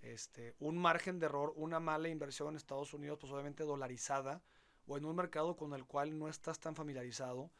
Este, 0.00 0.54
un 0.60 0.78
margen 0.78 1.18
de 1.18 1.26
error, 1.26 1.52
una 1.56 1.80
mala 1.80 2.08
inversión 2.08 2.48
en 2.50 2.56
Estados 2.56 2.94
Unidos, 2.94 3.18
pues 3.20 3.32
obviamente 3.32 3.64
dolarizada, 3.64 4.42
o 4.86 4.96
en 4.96 5.04
un 5.04 5.16
mercado 5.16 5.56
con 5.56 5.74
el 5.74 5.84
cual 5.84 6.18
no 6.18 6.28
estás 6.28 6.60
tan 6.60 6.74
familiarizado, 6.74 7.50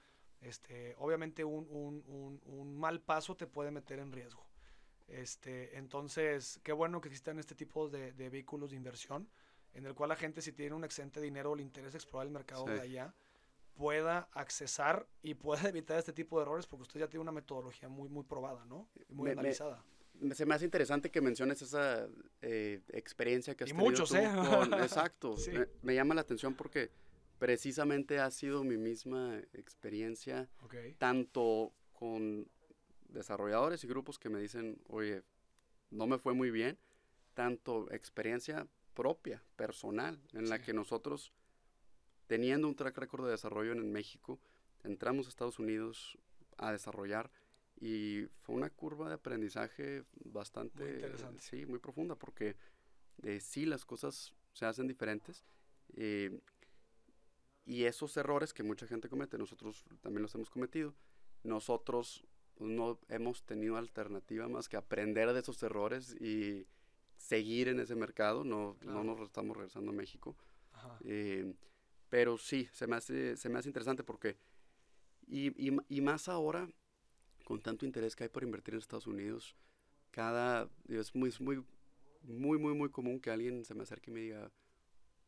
este, 0.41 0.95
obviamente 0.99 1.45
un, 1.45 1.67
un, 1.69 2.41
un 2.45 2.79
mal 2.79 3.01
paso 3.01 3.37
te 3.37 3.47
puede 3.47 3.71
meter 3.71 3.99
en 3.99 4.13
riesgo. 4.13 4.49
Este, 5.09 5.79
entonces, 5.79 6.61
qué 6.63 6.73
bueno 6.73 7.01
que 7.01 7.09
existan 7.09 7.39
este 7.39 7.55
tipo 7.55 7.89
de, 7.89 8.13
vehículos 8.13 8.71
de 8.71 8.77
inversión, 8.77 9.29
en 9.73 9.87
el 9.87 9.95
cual 9.95 10.11
la 10.11 10.17
gente, 10.17 10.43
si 10.43 10.53
tiene 10.53 10.75
un 10.75 10.85
excedente 10.85 11.21
de 11.21 11.25
dinero 11.25 11.53
o 11.53 11.57
le 11.57 11.63
interesa 11.63 11.97
explorar 11.97 12.27
el 12.27 12.33
mercado 12.33 12.67
de 12.67 12.81
allá, 12.81 13.15
pueda 13.75 14.29
accesar 14.33 15.09
y 15.23 15.35
pueda 15.35 15.63
evitar 15.69 15.99
este 15.99 16.13
tipo 16.13 16.39
de 16.39 16.43
errores, 16.43 16.67
porque 16.67 16.83
usted 16.83 17.01
ya 17.01 17.09
tiene 17.09 17.23
una 17.23 17.33
metodología 17.33 17.89
muy, 17.89 18.09
muy 18.11 18.25
probada, 18.25 18.65
¿no? 18.67 18.89
muy 19.09 19.31
analizada. 19.31 19.83
Se 20.33 20.47
me 20.47 20.55
hace 20.55 20.65
interesante 20.65 21.11
que 21.11 21.21
menciones 21.21 21.63
esa 21.63 22.09
eh, 22.43 22.81
experiencia 22.89 23.55
que 23.55 23.65
has 23.65 23.71
y 23.71 23.75
muchos, 23.75 24.13
¿eh? 24.15 24.25
exacto. 24.83 25.37
Me, 25.83 25.95
llama 25.95 26.15
la 26.15 26.23
atención 26.23 26.55
porque 26.55 26.91
precisamente 27.39 28.19
ha 28.19 28.31
sido 28.31 28.65
mi 28.65 28.77
misma 28.77 29.39
experiencia, 29.53 30.49
tanto 30.99 31.73
con 31.93 32.49
desarrolladores 33.09 33.83
y 33.85 33.87
grupos 33.87 34.19
que 34.19 34.29
me 34.29 34.41
dicen, 34.41 34.81
oye, 34.89 35.23
no 35.91 36.07
me 36.07 36.19
fue 36.19 36.35
muy 36.35 36.51
bien, 36.51 36.79
tanto 37.35 37.91
experiencia 37.93 38.67
propia, 38.95 39.43
personal, 39.57 40.21
en 40.33 40.49
la 40.49 40.61
que 40.61 40.73
nosotros, 40.73 41.33
teniendo 42.27 42.67
un 42.67 42.75
track 42.75 42.99
record 42.99 43.25
de 43.25 43.31
desarrollo 43.31 43.73
en 43.73 43.93
México, 43.93 44.41
entramos 44.83 45.27
a 45.27 45.29
Estados 45.29 45.59
Unidos 45.59 46.19
a 46.57 46.73
desarrollar 46.73 47.31
y 47.81 48.27
fue 48.41 48.57
una 48.57 48.71
curva 48.71 49.09
de 49.09 49.15
aprendizaje 49.15 50.05
bastante, 50.25 50.85
muy 50.85 50.95
interesante. 50.95 51.43
sí, 51.43 51.67
muy 51.67 51.79
profunda, 51.79 52.17
porque 52.17 52.57
eh, 53.23 53.41
sí 53.41 53.67
las 53.67 53.85
cosas 53.85 54.35
se 54.53 54.67
hacen 54.67 54.89
diferentes. 54.89 55.45
Eh, 55.95 56.41
y 57.65 57.85
esos 57.85 58.17
errores 58.17 58.53
que 58.53 58.63
mucha 58.63 58.87
gente 58.87 59.09
comete, 59.09 59.39
nosotros 59.39 59.85
también 60.01 60.23
los 60.23 60.35
hemos 60.35 60.51
cometido. 60.51 60.95
Nosotros 61.45 62.25
no 62.59 62.99
hemos 63.09 63.45
tenido 63.45 63.77
alternativa 63.77 64.49
más 64.49 64.69
que 64.69 64.77
aprender 64.77 65.33
de 65.33 65.41
esos 65.41 65.63
errores 65.63 66.17
y 66.21 66.67
seguir 67.17 67.69
en 67.69 67.81
ese 67.81 67.95
mercado, 67.95 68.45
no, 68.45 68.77
no 68.83 69.05
nos 69.05 69.21
estamos 69.21 69.57
regresando 69.57 69.91
a 69.91 69.95
México. 69.95 70.37
Eh, 71.05 71.55
pero 72.09 72.39
sí, 72.39 72.69
se 72.73 72.87
me, 72.87 72.97
hace, 72.97 73.37
se 73.37 73.49
me 73.49 73.59
hace 73.59 73.69
interesante 73.69 74.03
porque, 74.03 74.37
y, 75.27 75.49
y, 75.69 75.77
y, 75.89 76.01
más 76.01 76.29
ahora, 76.29 76.69
con 77.49 77.63
tanto 77.63 77.87
interés 77.87 78.15
que 78.15 78.25
hay 78.25 78.29
por 78.29 78.43
invertir 78.43 78.75
en 78.75 78.81
Estados 78.81 79.07
Unidos, 79.07 79.57
cada, 80.11 80.69
es 80.87 81.15
muy, 81.15 81.33
muy, 81.41 81.65
muy, 82.23 82.59
muy, 82.59 82.75
muy 82.75 82.91
común 82.91 83.19
que 83.19 83.31
alguien 83.31 83.65
se 83.65 83.73
me 83.73 83.85
acerque 83.85 84.11
y 84.11 84.15
me 84.15 84.21
diga, 84.21 84.53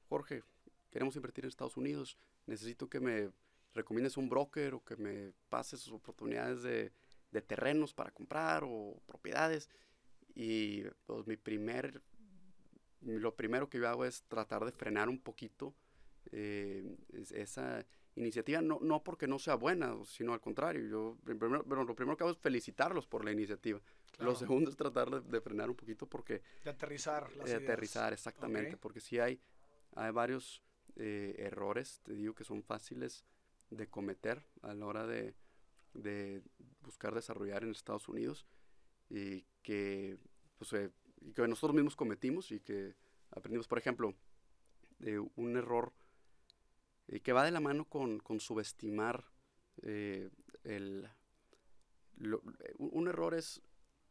Jorge, 0.06 0.42
queremos 0.90 1.16
invertir 1.16 1.44
en 1.44 1.48
Estados 1.48 1.78
Unidos, 1.78 2.18
necesito 2.44 2.90
que 2.90 3.00
me 3.00 3.30
recomiendes 3.72 4.18
un 4.18 4.28
broker 4.28 4.74
o 4.74 4.84
que 4.84 4.96
me 4.96 5.32
pases 5.48 5.88
oportunidades 5.88 6.62
de, 6.62 6.92
de 7.30 7.40
terrenos 7.40 7.94
para 7.94 8.10
comprar 8.10 8.64
o 8.66 9.00
propiedades. 9.06 9.70
Y 10.34 10.82
pues 11.06 11.26
mi 11.26 11.38
primer, 11.38 12.02
lo 13.00 13.34
primero 13.34 13.70
que 13.70 13.78
yo 13.78 13.88
hago 13.88 14.04
es 14.04 14.24
tratar 14.24 14.66
de 14.66 14.72
frenar 14.72 15.08
un 15.08 15.20
poquito 15.20 15.74
eh, 16.32 16.96
esa 17.32 17.84
iniciativa, 18.14 18.60
no, 18.60 18.78
no 18.80 19.02
porque 19.02 19.26
no 19.26 19.38
sea 19.38 19.54
buena, 19.54 19.96
sino 20.04 20.32
al 20.32 20.40
contrario. 20.40 20.86
Yo, 20.86 21.18
primero, 21.24 21.64
pero 21.64 21.84
lo 21.84 21.94
primero 21.94 22.16
que 22.16 22.24
hago 22.24 22.32
es 22.32 22.38
felicitarlos 22.38 23.06
por 23.06 23.24
la 23.24 23.32
iniciativa. 23.32 23.80
Lo 24.18 24.34
segundo 24.34 24.70
es 24.70 24.76
tratar 24.76 25.22
de, 25.22 25.40
frenar 25.40 25.70
un 25.70 25.76
poquito 25.76 26.06
porque... 26.06 26.42
De 26.64 26.70
aterrizar 26.70 27.34
las 27.36 27.48
De 27.48 27.54
aterrizar, 27.54 28.12
exactamente, 28.12 28.76
porque 28.76 29.00
si 29.00 29.18
hay, 29.18 29.40
hay 29.94 30.12
varios 30.12 30.62
eh, 30.96 31.36
errores, 31.38 32.00
te 32.02 32.12
digo, 32.12 32.34
que 32.34 32.44
son 32.44 32.62
fáciles 32.62 33.24
de 33.70 33.88
cometer 33.88 34.44
a 34.62 34.74
la 34.74 34.86
hora 34.86 35.06
de, 35.06 35.34
de 35.94 36.42
buscar 36.82 37.14
desarrollar 37.14 37.62
en 37.62 37.70
Estados 37.70 38.08
Unidos 38.08 38.46
y 39.08 39.44
que, 39.62 40.18
pues, 40.58 40.72
eh, 40.74 40.90
y 41.20 41.32
que 41.32 41.46
nosotros 41.46 41.74
mismos 41.74 41.96
cometimos 41.96 42.50
y 42.52 42.60
que 42.60 42.94
aprendimos, 43.30 43.68
por 43.68 43.78
ejemplo, 43.78 44.14
de 44.98 45.18
un 45.18 45.56
error 45.56 45.92
eh, 47.10 47.20
que 47.20 47.32
va 47.32 47.44
de 47.44 47.50
la 47.50 47.60
mano 47.60 47.84
con, 47.84 48.18
con 48.20 48.40
subestimar 48.40 49.24
eh, 49.82 50.30
el... 50.64 51.08
un 52.78 53.08
error 53.08 53.34
es 53.34 53.62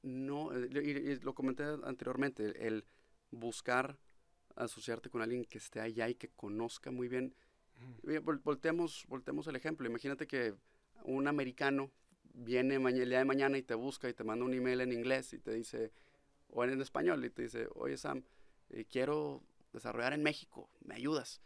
no, 0.01 0.57
y, 0.57 1.19
lo 1.19 1.33
comenté 1.33 1.63
anteriormente, 1.83 2.67
el 2.67 2.85
buscar 3.31 3.97
asociarte 4.55 5.09
con 5.09 5.21
alguien 5.21 5.45
que 5.45 5.57
esté 5.57 5.81
allá 5.81 6.07
y 6.09 6.15
que 6.15 6.29
conozca 6.29 6.91
muy 6.91 7.07
bien. 7.07 7.35
Voltemos, 8.43 9.05
voltemos 9.07 9.47
el 9.47 9.55
ejemplo. 9.55 9.87
Imagínate 9.87 10.27
que 10.27 10.53
un 11.03 11.27
americano 11.27 11.91
viene 12.33 12.75
el 12.75 13.09
día 13.09 13.19
de 13.19 13.25
mañana 13.25 13.57
y 13.57 13.63
te 13.63 13.75
busca 13.75 14.09
y 14.09 14.13
te 14.13 14.23
manda 14.23 14.45
un 14.45 14.53
email 14.53 14.81
en 14.81 14.91
inglés 14.91 15.33
y 15.33 15.39
te 15.39 15.53
dice, 15.53 15.91
o 16.49 16.63
en 16.63 16.81
español, 16.81 17.23
y 17.23 17.29
te 17.29 17.43
dice, 17.43 17.67
oye 17.75 17.97
Sam, 17.97 18.23
eh, 18.69 18.85
quiero 18.85 19.43
desarrollar 19.73 20.13
en 20.13 20.23
México, 20.23 20.69
¿me 20.81 20.95
ayudas? 20.95 21.41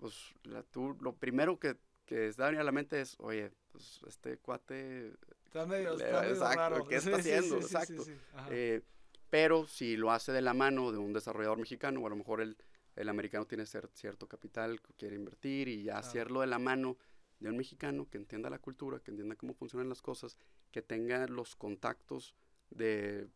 Pues 0.00 0.34
la, 0.44 0.62
tú, 0.62 0.96
lo 1.00 1.14
primero 1.14 1.58
que, 1.58 1.76
que 2.06 2.26
está 2.26 2.48
a 2.48 2.52
la 2.52 2.72
mente 2.72 3.00
es, 3.00 3.16
oye, 3.20 3.52
pues 3.70 4.00
este 4.08 4.38
cuate... 4.38 5.12
Está 5.44 5.66
medio, 5.66 5.92
exacto, 5.92 6.86
¿qué 6.88 6.96
está 6.96 7.16
haciendo? 7.16 7.56
exacto. 7.56 8.04
Eh, 8.50 8.82
pero 9.28 9.66
si 9.66 9.96
lo 9.96 10.10
hace 10.10 10.32
de 10.32 10.42
la 10.42 10.54
mano 10.54 10.90
de 10.90 10.98
un 10.98 11.12
desarrollador 11.12 11.58
mexicano, 11.58 12.00
o 12.00 12.06
a 12.06 12.10
lo 12.10 12.16
mejor 12.16 12.40
el, 12.40 12.56
el 12.96 13.08
americano 13.08 13.46
tiene 13.46 13.64
cierto 13.66 14.28
capital 14.28 14.80
que 14.80 14.92
quiere 14.94 15.16
invertir 15.16 15.68
y 15.68 15.84
ya 15.84 15.98
hacerlo 15.98 16.40
de 16.40 16.46
la 16.46 16.58
mano 16.58 16.96
de 17.38 17.48
un 17.48 17.56
mexicano 17.56 18.08
que 18.08 18.18
entienda 18.18 18.50
la 18.50 18.58
cultura, 18.58 19.00
que 19.00 19.10
entienda 19.10 19.36
cómo 19.36 19.54
funcionan 19.54 19.88
las 19.88 20.02
cosas, 20.02 20.36
que 20.70 20.82
tenga 20.82 21.26
los 21.26 21.56
contactos 21.56 22.34
de 22.70 23.28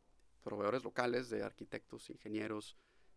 proveedores 0.42 0.84
locales, 0.84 1.30
de 1.30 1.42
arquitectos, 1.42 2.10
ingenieros, 2.10 2.76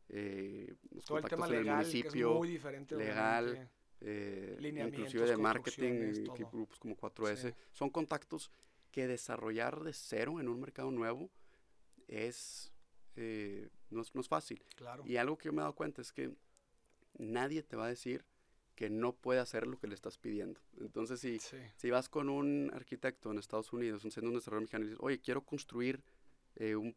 eh, 0.09 0.73
los 0.91 1.05
Todo 1.05 1.17
el 1.17 1.23
contactos 1.23 1.29
tema 1.29 1.47
en 1.47 1.53
el 1.53 1.65
legal, 1.65 1.83
que 1.83 1.87
es 1.89 1.93
municipio, 1.95 2.33
muy 2.35 2.47
diferente. 2.47 2.95
legal, 2.95 3.69
eh, 4.01 4.57
inclusive 4.61 5.25
de 5.25 5.37
marketing, 5.37 6.23
grupos 6.51 6.79
como 6.79 6.95
4S. 6.95 7.49
Sí. 7.51 7.55
Son 7.71 7.89
contactos 7.89 8.51
que 8.91 9.07
desarrollar 9.07 9.83
de 9.83 9.93
cero 9.93 10.39
en 10.39 10.47
un 10.47 10.59
mercado 10.59 10.91
nuevo 10.91 11.29
es, 12.07 12.71
eh, 13.15 13.69
no, 13.89 14.01
es 14.01 14.13
no 14.15 14.21
es 14.21 14.27
fácil. 14.27 14.63
Claro. 14.75 15.03
Y 15.05 15.17
algo 15.17 15.37
que 15.37 15.45
yo 15.45 15.53
me 15.53 15.57
he 15.59 15.63
dado 15.63 15.75
cuenta 15.75 16.01
es 16.01 16.11
que 16.11 16.33
nadie 17.17 17.63
te 17.63 17.75
va 17.75 17.85
a 17.85 17.89
decir 17.89 18.25
que 18.75 18.89
no 18.91 19.13
puede 19.13 19.39
hacer 19.39 19.65
lo 19.65 19.79
que 19.79 19.87
le 19.87 19.95
estás 19.95 20.17
pidiendo. 20.19 20.61
Entonces, 20.79 21.19
si, 21.19 21.39
Sí. 21.39 21.57
si 21.75 21.89
vas 21.89 22.09
con 22.09 22.29
un 22.29 22.69
arquitecto 22.73 23.31
en 23.31 23.39
Estados 23.39 23.73
Unidos, 23.73 24.05
un 24.05 24.11
centro 24.11 24.29
de 24.29 24.37
desarrollo 24.37 24.61
mexicano, 24.61 24.85
y 24.85 24.89
dices, 24.89 24.99
oye, 25.03 25.19
quiero 25.19 25.41
construir 25.43 26.03
eh, 26.55 26.75
un, 26.75 26.95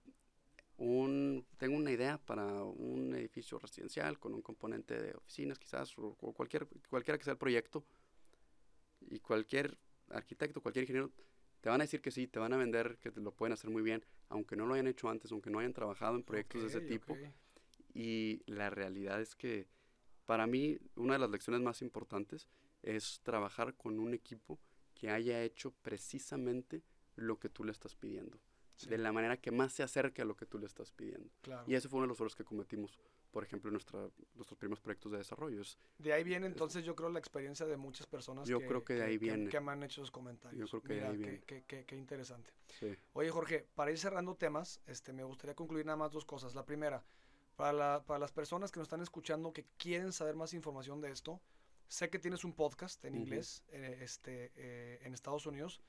un- 0.80 1.44
tengo 1.58 1.76
una 1.76 1.90
idea 1.92 2.18
para 2.18 2.64
un 2.64 3.14
edificio 3.14 3.58
residencial 3.58 4.18
con 4.18 4.34
un 4.34 4.40
componente 4.42 4.98
de 5.00 5.14
oficinas 5.14 5.58
quizás, 5.58 5.96
o, 5.98 6.16
o 6.20 6.32
cualquier, 6.32 6.66
cualquiera 6.88 7.18
que 7.18 7.24
sea 7.24 7.32
el 7.34 7.38
proyecto, 7.38 7.84
y 9.02 9.18
cualquier 9.20 9.78
arquitecto, 10.08 10.60
cualquier 10.62 10.84
ingeniero, 10.84 11.10
te 11.60 11.68
van 11.68 11.80
a 11.80 11.84
decir 11.84 12.00
que 12.00 12.10
sí, 12.10 12.26
te 12.26 12.38
van 12.38 12.52
a 12.52 12.56
vender 12.56 12.96
que 12.98 13.10
te 13.10 13.20
lo 13.20 13.32
pueden 13.32 13.52
hacer 13.52 13.70
muy 13.70 13.82
bien, 13.82 14.04
aunque 14.28 14.56
no 14.56 14.66
lo 14.66 14.74
hayan 14.74 14.86
hecho 14.86 15.08
antes, 15.08 15.30
aunque 15.32 15.50
no 15.50 15.58
hayan 15.58 15.74
trabajado 15.74 16.16
en 16.16 16.22
proyectos 16.22 16.62
de 16.62 16.68
ese 16.68 16.80
tipo. 16.88 17.14
Y 17.92 18.42
la 18.46 18.70
realidad 18.70 19.20
es 19.20 19.34
que 19.34 19.66
para 20.26 20.46
mí 20.46 20.78
una 20.96 21.14
de 21.14 21.18
las 21.18 21.30
lecciones 21.30 21.60
más 21.60 21.82
importantes 21.82 22.48
es 22.82 23.20
trabajar 23.22 23.76
con 23.76 23.98
un 23.98 24.14
equipo 24.14 24.58
que 24.94 25.10
haya 25.10 25.42
hecho 25.42 25.72
precisamente 25.82 26.82
lo 27.16 27.38
que 27.38 27.48
tú 27.50 27.64
le 27.64 27.72
estás 27.72 27.94
pidiendo, 27.96 28.38
Sí, 28.80 28.88
de 28.90 28.98
la 28.98 29.12
manera 29.12 29.36
que 29.36 29.50
más 29.50 29.72
se 29.72 29.82
acerque 29.82 30.22
a 30.22 30.24
lo 30.24 30.34
que 30.36 30.46
tú 30.46 30.58
le 30.58 30.66
estás 30.66 30.90
pidiendo. 30.92 31.28
claro. 31.42 31.64
Y 31.66 31.74
ese 31.74 31.88
fue 31.88 31.98
uno 31.98 32.04
de 32.06 32.08
los 32.08 32.18
errores 32.18 32.34
que 32.34 32.44
cometimos, 32.44 32.98
por 33.30 33.44
ejemplo, 33.44 33.68
en 33.68 33.74
nuestra, 33.74 34.08
nuestros 34.34 34.58
primeros 34.58 34.80
proyectos 34.80 35.12
de 35.12 35.18
desarrollo. 35.18 35.60
Es- 35.60 35.78
De 35.98 36.12
ahí 36.12 36.24
viene 36.24 36.46
entonces 36.46 36.84
yo 36.84 36.96
creo 36.96 37.10
la 37.10 37.18
experiencia 37.18 37.66
de 37.66 37.76
muchas 37.76 38.06
personas 38.06 38.48
Yo 38.48 38.58
creo 38.60 38.82
que 38.84 38.94
de 38.94 39.02
ahí 39.04 39.18
viene. 39.18 39.50
que 39.50 39.60
me 39.60 39.72
han 39.72 39.82
hecho 39.82 40.00
esos 40.00 40.10
comentarios. 40.10 40.58
Yo 40.58 40.66
creo 40.68 40.82
que 40.82 40.94
de 40.94 41.00
Mira, 41.00 41.10
ahí 41.10 41.40
qué- 41.46 41.64
viene. 41.66 41.84
qué- 41.86 41.96
interesante. 41.96 42.50
sí. 42.78 42.96
Oye, 43.12 43.30
Jorge, 43.30 43.66
para 43.74 43.90
ir 43.90 43.98
cerrando 43.98 44.34
temas, 44.34 44.80
este, 44.86 45.12
me 45.12 45.24
gustaría 45.24 45.54
concluir 45.54 45.84
nada 45.84 45.96
más 45.96 46.10
dos 46.12 46.24
cosas. 46.24 46.54
La 46.54 46.64
primera, 46.64 47.04
para, 47.56 47.72
la- 47.74 48.02
para 48.06 48.18
las 48.18 48.32
personas 48.32 48.70
que 48.72 48.80
nos 48.80 48.86
están 48.86 49.02
escuchando 49.02 49.52
que 49.52 49.66
quieren 49.76 50.12
saber 50.12 50.34
más 50.36 50.54
información 50.54 51.00
de 51.02 51.10
esto, 51.10 51.40
sé 51.88 52.08
que 52.08 52.18
tienes 52.18 52.44
un 52.44 52.54
podcast 52.54 53.04
en 53.04 53.16
inglés 53.16 53.62
eh, 53.68 53.98
este, 54.00 54.52
eh, 54.56 55.00
en 55.02 55.12
Estados 55.12 55.44
Unidos. 55.44 55.80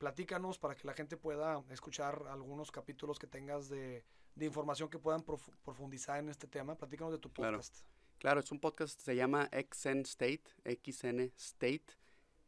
Platícanos 0.00 0.58
para 0.58 0.74
que 0.74 0.86
la 0.86 0.94
gente 0.94 1.18
pueda 1.18 1.62
escuchar 1.68 2.24
algunos 2.30 2.70
capítulos 2.70 3.18
que 3.18 3.26
tengas 3.26 3.68
de, 3.68 4.02
de 4.34 4.46
información 4.46 4.88
que 4.88 4.98
puedan 4.98 5.22
profu- 5.22 5.52
profundizar 5.62 6.18
en 6.18 6.30
este 6.30 6.46
tema. 6.46 6.74
Platícanos 6.74 7.12
de 7.12 7.18
tu 7.18 7.30
podcast. 7.30 7.80
Claro, 8.16 8.40
es 8.40 8.50
un 8.50 8.60
podcast, 8.60 8.98
se 8.98 9.14
llama 9.14 9.50
XN 9.52 10.00
State, 10.06 10.44
XN 10.64 11.20
State, 11.36 11.84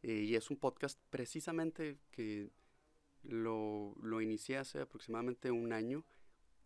y 0.01 0.33
es 0.33 0.49
un 0.49 0.57
podcast 0.57 0.99
precisamente 1.11 1.99
que 2.09 2.49
lo, 3.21 3.93
lo 4.01 4.19
inicié 4.19 4.57
hace 4.57 4.81
aproximadamente 4.81 5.51
un 5.51 5.73
año 5.73 6.03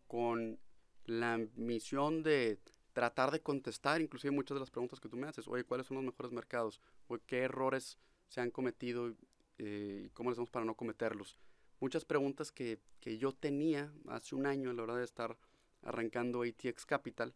con 0.08 0.58
la 1.04 1.38
misión 1.56 2.24
de 2.24 2.62
tratar 2.94 3.32
de 3.32 3.42
contestar 3.42 4.00
inclusive 4.00 4.32
muchas 4.32 4.56
de 4.56 4.62
las 4.62 4.72
preguntas 4.72 5.02
que 5.02 5.10
tú 5.10 5.18
me 5.18 5.28
haces. 5.28 5.50
Oye, 5.50 5.66
¿cuáles 5.66 5.88
son 5.88 5.98
los 5.98 6.06
mejores 6.06 6.32
mercados? 6.32 6.80
Oye, 7.08 7.22
¿qué 7.28 7.40
errores 7.40 8.00
se 8.30 8.40
han 8.40 8.52
cometido 8.52 9.14
eh, 9.58 10.10
cómo 10.14 10.30
les 10.30 10.36
hacemos 10.38 10.50
para 10.50 10.66
no 10.66 10.76
cometerlos? 10.76 11.38
Muchas 11.80 12.06
preguntas 12.06 12.52
que, 12.52 12.80
que 13.00 13.18
yo 13.18 13.32
tenía 13.34 13.92
hace 14.08 14.36
un 14.36 14.46
año 14.46 14.70
a 14.72 14.74
la 14.74 14.84
hora 14.84 14.96
de 14.96 15.04
estar 15.04 15.38
arrancando 15.84 16.42
ATX 16.44 16.86
Capital. 16.86 17.34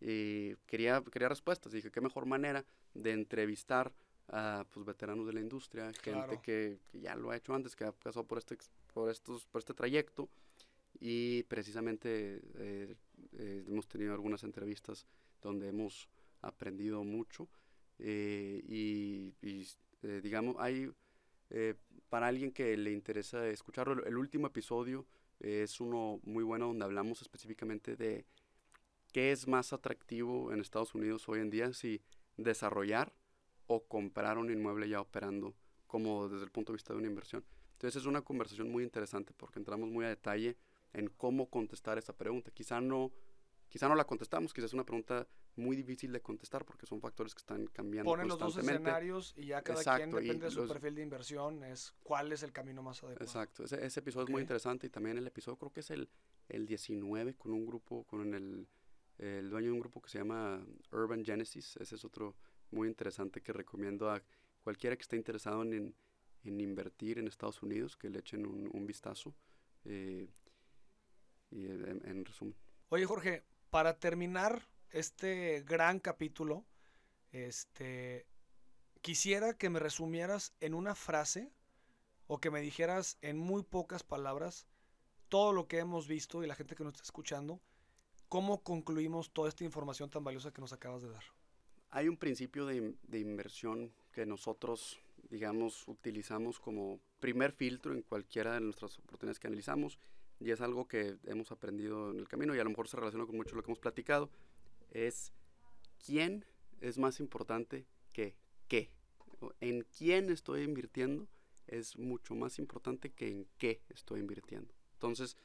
eh, 0.00 0.56
quería, 0.66 1.02
quería 1.10 1.28
respuestas. 1.28 1.72
Dije, 1.72 1.90
qué 1.90 2.00
mejor 2.00 2.26
manera 2.26 2.64
de 2.94 3.12
entrevistar 3.12 3.92
a 4.28 4.64
pues, 4.70 4.84
veteranos 4.86 5.26
de 5.26 5.32
la 5.34 5.40
industria, 5.40 5.84
gente 5.86 6.00
Claro. 6.12 6.40
que, 6.42 6.78
que 6.90 6.98
ya 7.00 7.14
lo 7.14 7.30
ha 7.30 7.36
hecho 7.36 7.54
antes, 7.54 7.74
que 7.76 7.84
ha 7.84 7.92
pasado 7.92 8.26
por 8.26 8.38
este, 8.38 8.56
por 8.92 9.10
estos, 9.10 9.46
por 9.46 9.60
este 9.60 9.74
trayecto. 9.74 10.28
Y 11.00 11.42
precisamente 11.44 12.40
eh, 12.56 12.96
eh, 13.32 13.64
hemos 13.66 13.86
tenido 13.88 14.12
algunas 14.14 14.42
entrevistas 14.44 15.06
donde 15.42 15.68
hemos 15.68 16.08
aprendido 16.40 17.02
mucho. 17.04 17.48
eh, 17.98 18.62
y, 18.66 19.34
y, 19.42 19.66
eh, 20.02 20.20
digamos, 20.22 20.56
hay, 20.58 20.90
eh, 21.50 21.74
para 22.08 22.26
alguien 22.28 22.52
que 22.52 22.76
le 22.76 22.92
interesa 22.92 23.46
escucharlo, 23.48 24.04
el, 24.04 24.16
último 24.16 24.46
episodio 24.46 25.06
es 25.40 25.80
uno 25.80 26.20
muy 26.24 26.44
bueno 26.44 26.68
donde 26.68 26.84
hablamos 26.84 27.22
específicamente 27.22 27.96
de 27.96 28.24
qué 29.12 29.32
es 29.32 29.46
más 29.46 29.72
atractivo 29.72 30.52
en 30.52 30.60
Estados 30.60 30.94
Unidos 30.94 31.28
hoy 31.28 31.40
en 31.40 31.50
día, 31.50 31.72
si 31.72 32.00
desarrollar 32.36 33.12
o 33.66 33.84
comprar 33.84 34.38
un 34.38 34.50
inmueble 34.50 34.88
ya 34.88 35.00
operando 35.00 35.54
como 35.86 36.28
desde 36.28 36.44
el 36.44 36.50
punto 36.50 36.72
de 36.72 36.76
vista 36.76 36.92
de 36.92 36.98
una 36.98 37.08
inversión. 37.08 37.44
Entonces 37.72 38.02
es 38.02 38.06
una 38.06 38.22
conversación 38.22 38.70
muy 38.70 38.82
interesante 38.82 39.32
porque 39.36 39.58
entramos 39.58 39.88
muy 39.90 40.04
a 40.04 40.08
detalle 40.08 40.56
en 40.92 41.08
cómo 41.08 41.50
contestar 41.50 41.98
esa 41.98 42.16
pregunta. 42.16 42.50
Quizá 42.50 42.80
no, 42.80 43.12
quizá 43.68 43.88
no 43.88 43.94
la 43.94 44.04
contestamos, 44.04 44.54
quizás 44.54 44.70
es 44.70 44.74
una 44.74 44.84
pregunta 44.84 45.26
muy 45.56 45.76
difícil 45.76 46.12
de 46.12 46.20
contestar 46.20 46.64
porque 46.64 46.86
son 46.86 47.00
factores 47.00 47.34
que 47.34 47.38
están 47.40 47.66
cambiando 47.68 48.10
Ponen 48.10 48.28
los 48.28 48.38
dos 48.38 48.54
constantemente. 48.54 48.88
escenarios 48.90 49.34
y 49.36 49.46
ya 49.46 49.62
cada 49.62 49.78
Exacto, 49.80 50.16
quien, 50.16 50.22
depende 50.26 50.46
de 50.46 50.50
su 50.50 50.60
los- 50.60 50.68
perfil 50.72 50.94
de 50.96 51.02
inversión, 51.02 51.62
es 51.64 51.94
cuál 52.02 52.32
es 52.32 52.42
el 52.42 52.52
camino 52.52 52.82
más 52.82 53.02
adecuado. 53.02 53.24
Exacto, 53.24 53.64
ese, 53.64 53.84
ese 53.84 54.00
episodio 54.00 54.24
es 54.26 54.30
muy 54.30 54.40
interesante 54.42 54.86
y 54.86 54.90
también 54.90 55.16
el 55.18 55.26
episodio 55.26 55.56
creo 55.58 55.72
que 55.72 55.80
es 55.80 55.90
el, 55.90 56.08
el 56.48 56.66
19 56.66 57.34
con 57.36 57.52
un 57.52 57.64
grupo, 57.66 58.04
con 58.04 58.34
el, 58.34 58.68
el 59.18 59.48
dueño 59.50 59.66
de 59.68 59.72
un 59.72 59.80
grupo 59.80 60.00
que 60.02 60.10
se 60.10 60.18
llama 60.18 60.64
Urban 60.90 61.24
Genesis, 61.24 61.76
ese 61.76 61.94
es 61.94 62.04
otro 62.04 62.36
muy 62.70 62.88
interesante 62.88 63.40
que 63.40 63.52
recomiendo 63.52 64.10
a 64.10 64.20
cualquiera 64.64 64.96
que 64.96 65.02
esté 65.02 65.16
interesado 65.16 65.62
en, 65.62 65.94
en 66.42 66.60
invertir 66.60 67.18
en 67.18 67.28
Estados 67.28 67.62
Unidos, 67.62 67.96
que 67.96 68.10
le 68.10 68.18
echen 68.18 68.44
un, 68.46 68.68
un 68.72 68.86
vistazo. 68.86 69.34
eh, 69.84 70.28
y 71.50 71.66
en, 71.66 72.00
en 72.04 72.24
resumen. 72.24 72.56
Oye, 72.88 73.04
Jorge, 73.06 73.44
para 73.70 73.98
terminar 73.98 74.62
este 74.94 75.62
gran 75.66 75.98
capítulo, 75.98 76.64
este, 77.32 78.26
quisiera 79.02 79.54
que 79.54 79.68
me 79.68 79.80
resumieras 79.80 80.54
en 80.60 80.72
una 80.72 80.94
frase 80.94 81.52
o 82.28 82.40
que 82.40 82.52
me 82.52 82.60
dijeras 82.60 83.18
en 83.20 83.36
muy 83.36 83.64
pocas 83.64 84.04
palabras 84.04 84.68
todo 85.28 85.52
lo 85.52 85.66
que 85.66 85.78
hemos 85.78 86.06
visto 86.06 86.44
y 86.44 86.46
la 86.46 86.54
gente 86.54 86.76
que 86.76 86.84
nos 86.84 86.94
está 86.94 87.02
escuchando, 87.02 87.60
cómo 88.28 88.62
concluimos 88.62 89.32
toda 89.32 89.48
esta 89.48 89.64
información 89.64 90.10
tan 90.10 90.22
valiosa 90.22 90.52
que 90.52 90.60
nos 90.60 90.72
acabas 90.72 91.02
de 91.02 91.10
dar. 91.10 91.24
Hay 91.90 92.08
un 92.08 92.16
principio 92.16 92.64
de, 92.64 92.94
de 93.02 93.18
inversión 93.18 93.92
que 94.12 94.26
nosotros, 94.26 95.00
digamos, 95.28 95.88
utilizamos 95.88 96.60
como 96.60 97.00
primer 97.18 97.50
filtro 97.50 97.92
en 97.92 98.02
cualquiera 98.02 98.54
de 98.54 98.60
nuestras 98.60 98.96
oportunidades 99.00 99.40
que 99.40 99.48
analizamos 99.48 99.98
y 100.38 100.50
es 100.50 100.60
algo 100.60 100.86
que 100.86 101.16
hemos 101.24 101.50
aprendido 101.50 102.10
en 102.10 102.18
el 102.18 102.28
camino 102.28 102.54
y 102.54 102.58
a 102.58 102.64
lo 102.64 102.70
mejor 102.70 102.86
se 102.86 102.96
relaciona 102.96 103.26
con 103.26 103.36
mucho 103.36 103.56
lo 103.56 103.62
que 103.62 103.70
hemos 103.70 103.78
platicado, 103.78 104.30
es 104.94 105.32
quién 106.04 106.46
es 106.80 106.96
más 106.96 107.20
importante 107.20 107.86
que 108.12 108.36
qué. 108.68 108.90
En 109.60 109.82
quién 109.82 110.30
estoy 110.30 110.62
invirtiendo 110.62 111.28
es 111.66 111.98
mucho 111.98 112.34
más 112.34 112.58
importante 112.58 113.12
que 113.12 113.28
en 113.28 113.46
qué 113.58 113.82
estoy 113.90 114.20
invirtiendo. 114.20 114.72
Entonces, 114.94 115.36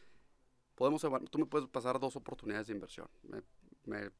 podemos 0.75 1.05
tú 1.29 1.39
me 1.39 1.45
puedes 1.45 1.67
pasar 1.67 1.99
dos 1.99 2.15
oportunidades 2.15 2.67
de 2.67 2.73
inversión. 2.73 3.09
Me, 3.23 3.41
me 3.85 4.11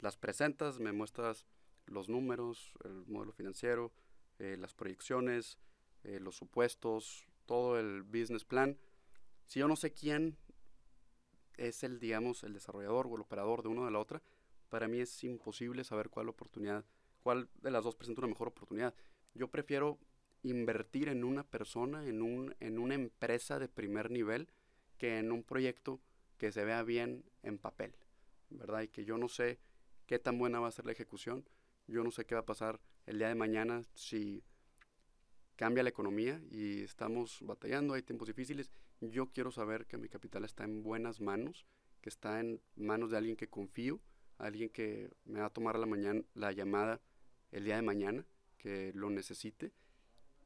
las 0.00 0.16
presentas, 0.16 0.78
me 0.78 0.92
muestras 0.92 1.46
los 1.86 2.08
números, 2.08 2.72
el 2.84 3.06
modelo 3.06 3.32
financiero, 3.32 3.92
eh, 4.38 4.56
las 4.58 4.74
proyecciones, 4.74 5.58
eh, 6.04 6.20
los 6.20 6.36
supuestos, 6.36 7.26
todo 7.46 7.78
el 7.78 8.02
business 8.02 8.44
plan. 8.44 8.78
Si 9.46 9.60
yo 9.60 9.68
no 9.68 9.76
sé 9.76 9.92
quién 9.92 10.36
es 11.56 11.82
el, 11.82 11.98
digamos, 11.98 12.44
el 12.44 12.52
desarrollador 12.52 13.06
o 13.06 13.16
el 13.16 13.22
operador 13.22 13.62
de 13.62 13.68
una 13.68 13.82
o 13.82 13.84
de 13.86 13.90
la 13.90 13.98
otra, 13.98 14.22
para 14.68 14.88
mí 14.88 15.00
es 15.00 15.24
imposible 15.24 15.84
saber 15.84 16.10
cuál 16.10 16.28
oportunidad, 16.28 16.84
cuál 17.22 17.48
de 17.62 17.70
las 17.70 17.84
dos 17.84 17.96
presenta 17.96 18.20
una 18.20 18.28
mejor 18.28 18.48
oportunidad. 18.48 18.94
Yo 19.34 19.48
prefiero 19.48 19.98
invertir 20.42 21.08
en 21.08 21.24
una 21.24 21.44
persona, 21.44 22.06
en, 22.06 22.22
un, 22.22 22.54
en 22.60 22.78
una 22.78 22.94
empresa 22.94 23.58
de 23.58 23.68
primer 23.68 24.10
nivel, 24.10 24.48
que 24.96 25.18
en 25.18 25.32
un 25.32 25.42
proyecto 25.42 26.00
que 26.36 26.52
se 26.52 26.64
vea 26.64 26.82
bien 26.82 27.24
en 27.42 27.58
papel, 27.58 27.96
¿verdad? 28.50 28.82
Y 28.82 28.88
que 28.88 29.04
yo 29.04 29.18
no 29.18 29.28
sé 29.28 29.58
qué 30.06 30.18
tan 30.18 30.38
buena 30.38 30.60
va 30.60 30.68
a 30.68 30.72
ser 30.72 30.86
la 30.86 30.92
ejecución, 30.92 31.48
yo 31.86 32.04
no 32.04 32.10
sé 32.10 32.24
qué 32.24 32.34
va 32.34 32.42
a 32.42 32.46
pasar 32.46 32.80
el 33.06 33.18
día 33.18 33.28
de 33.28 33.34
mañana 33.34 33.84
si 33.94 34.42
cambia 35.56 35.82
la 35.82 35.88
economía 35.88 36.40
y 36.50 36.82
estamos 36.82 37.38
batallando, 37.42 37.94
hay 37.94 38.02
tiempos 38.02 38.28
difíciles. 38.28 38.70
Yo 39.00 39.32
quiero 39.32 39.50
saber 39.50 39.86
que 39.86 39.98
mi 39.98 40.08
capital 40.08 40.44
está 40.44 40.64
en 40.64 40.82
buenas 40.82 41.20
manos, 41.20 41.66
que 42.00 42.08
está 42.08 42.40
en 42.40 42.60
manos 42.76 43.10
de 43.10 43.16
alguien 43.16 43.36
que 43.36 43.48
confío, 43.48 44.00
alguien 44.38 44.70
que 44.70 45.10
me 45.24 45.40
va 45.40 45.46
a 45.46 45.52
tomar 45.52 45.78
la, 45.78 45.86
mañana, 45.86 46.22
la 46.34 46.52
llamada 46.52 47.00
el 47.50 47.64
día 47.64 47.76
de 47.76 47.82
mañana, 47.82 48.24
que 48.56 48.92
lo 48.94 49.10
necesite. 49.10 49.72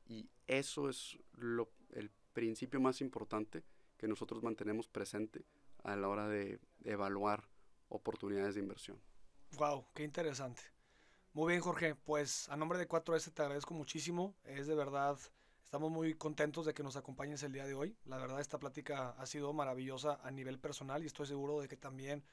Y 0.06 0.28
eso 0.46 0.88
es 0.88 1.18
lo, 1.32 1.70
el 1.90 2.10
principio 2.32 2.80
más 2.80 3.00
importante 3.00 3.64
que 3.96 4.08
nosotros 4.08 4.42
mantenemos 4.42 4.88
presente 4.88 5.44
a 5.84 5.96
la 5.96 6.08
hora 6.08 6.28
de 6.28 6.60
evaluar 6.84 7.48
oportunidades 7.88 8.54
de 8.54 8.60
inversión. 8.60 9.00
Wow, 9.58 9.86
qué 9.94 10.04
interesante. 10.04 10.62
Muy 11.34 11.52
bien, 11.52 11.60
Jorge. 11.60 11.94
Pues 11.94 12.48
a 12.48 12.56
nombre 12.56 12.78
de 12.78 12.88
4S 12.88 13.32
te 13.32 13.42
agradezco 13.42 13.74
muchísimo. 13.74 14.34
Es 14.44 14.66
de 14.66 14.74
verdad, 14.74 15.18
estamos 15.64 15.90
muy 15.90 16.14
contentos 16.14 16.66
de 16.66 16.74
que 16.74 16.82
nos 16.82 16.96
acompañes 16.96 17.42
el 17.42 17.52
día 17.52 17.66
de 17.66 17.74
hoy. 17.74 17.96
La 18.04 18.18
verdad, 18.18 18.40
esta 18.40 18.58
plática 18.58 19.10
ha 19.10 19.26
sido 19.26 19.52
maravillosa 19.52 20.20
a 20.22 20.30
nivel 20.30 20.58
personal 20.58 21.02
y 21.02 21.06
estoy 21.06 21.26
seguro 21.26 21.60
de 21.60 21.68
que 21.68 21.76
también 21.76 22.24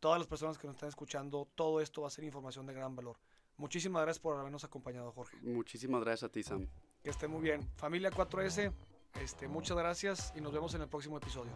todas 0.00 0.18
las 0.18 0.26
personas 0.26 0.58
que 0.58 0.66
nos 0.66 0.76
están 0.76 0.88
escuchando, 0.88 1.48
todo 1.54 1.80
esto 1.80 2.02
va 2.02 2.08
a 2.08 2.10
ser 2.10 2.24
información 2.24 2.66
de 2.66 2.74
gran 2.74 2.94
valor. 2.94 3.16
Muchísimas 3.56 4.02
gracias 4.02 4.20
por 4.20 4.38
habernos 4.38 4.64
acompañado, 4.64 5.12
Jorge. 5.12 5.36
Muchísimas 5.42 6.02
gracias 6.02 6.28
a 6.28 6.32
ti, 6.32 6.42
Sam. 6.42 6.66
Que 7.02 7.10
esté 7.10 7.26
muy 7.26 7.40
bien. 7.40 7.68
Familia 7.76 8.10
4S, 8.10 8.72
este, 9.20 9.48
muchas 9.48 9.76
gracias 9.76 10.32
y 10.36 10.40
nos 10.40 10.52
vemos 10.52 10.74
en 10.74 10.82
el 10.82 10.88
próximo 10.88 11.16
episodio. 11.16 11.52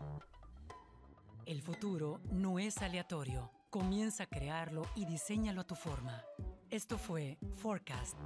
El 1.44 1.62
futuro 1.62 2.20
no 2.30 2.58
es 2.58 2.78
aleatorio. 2.78 3.50
Comienza 3.70 4.24
a 4.24 4.26
crearlo 4.26 4.82
y 4.94 5.04
diseñalo 5.04 5.60
a 5.60 5.64
tu 5.64 5.74
forma. 5.74 6.24
Esto 6.70 6.96
fue 6.98 7.38
Forecast 7.60 8.16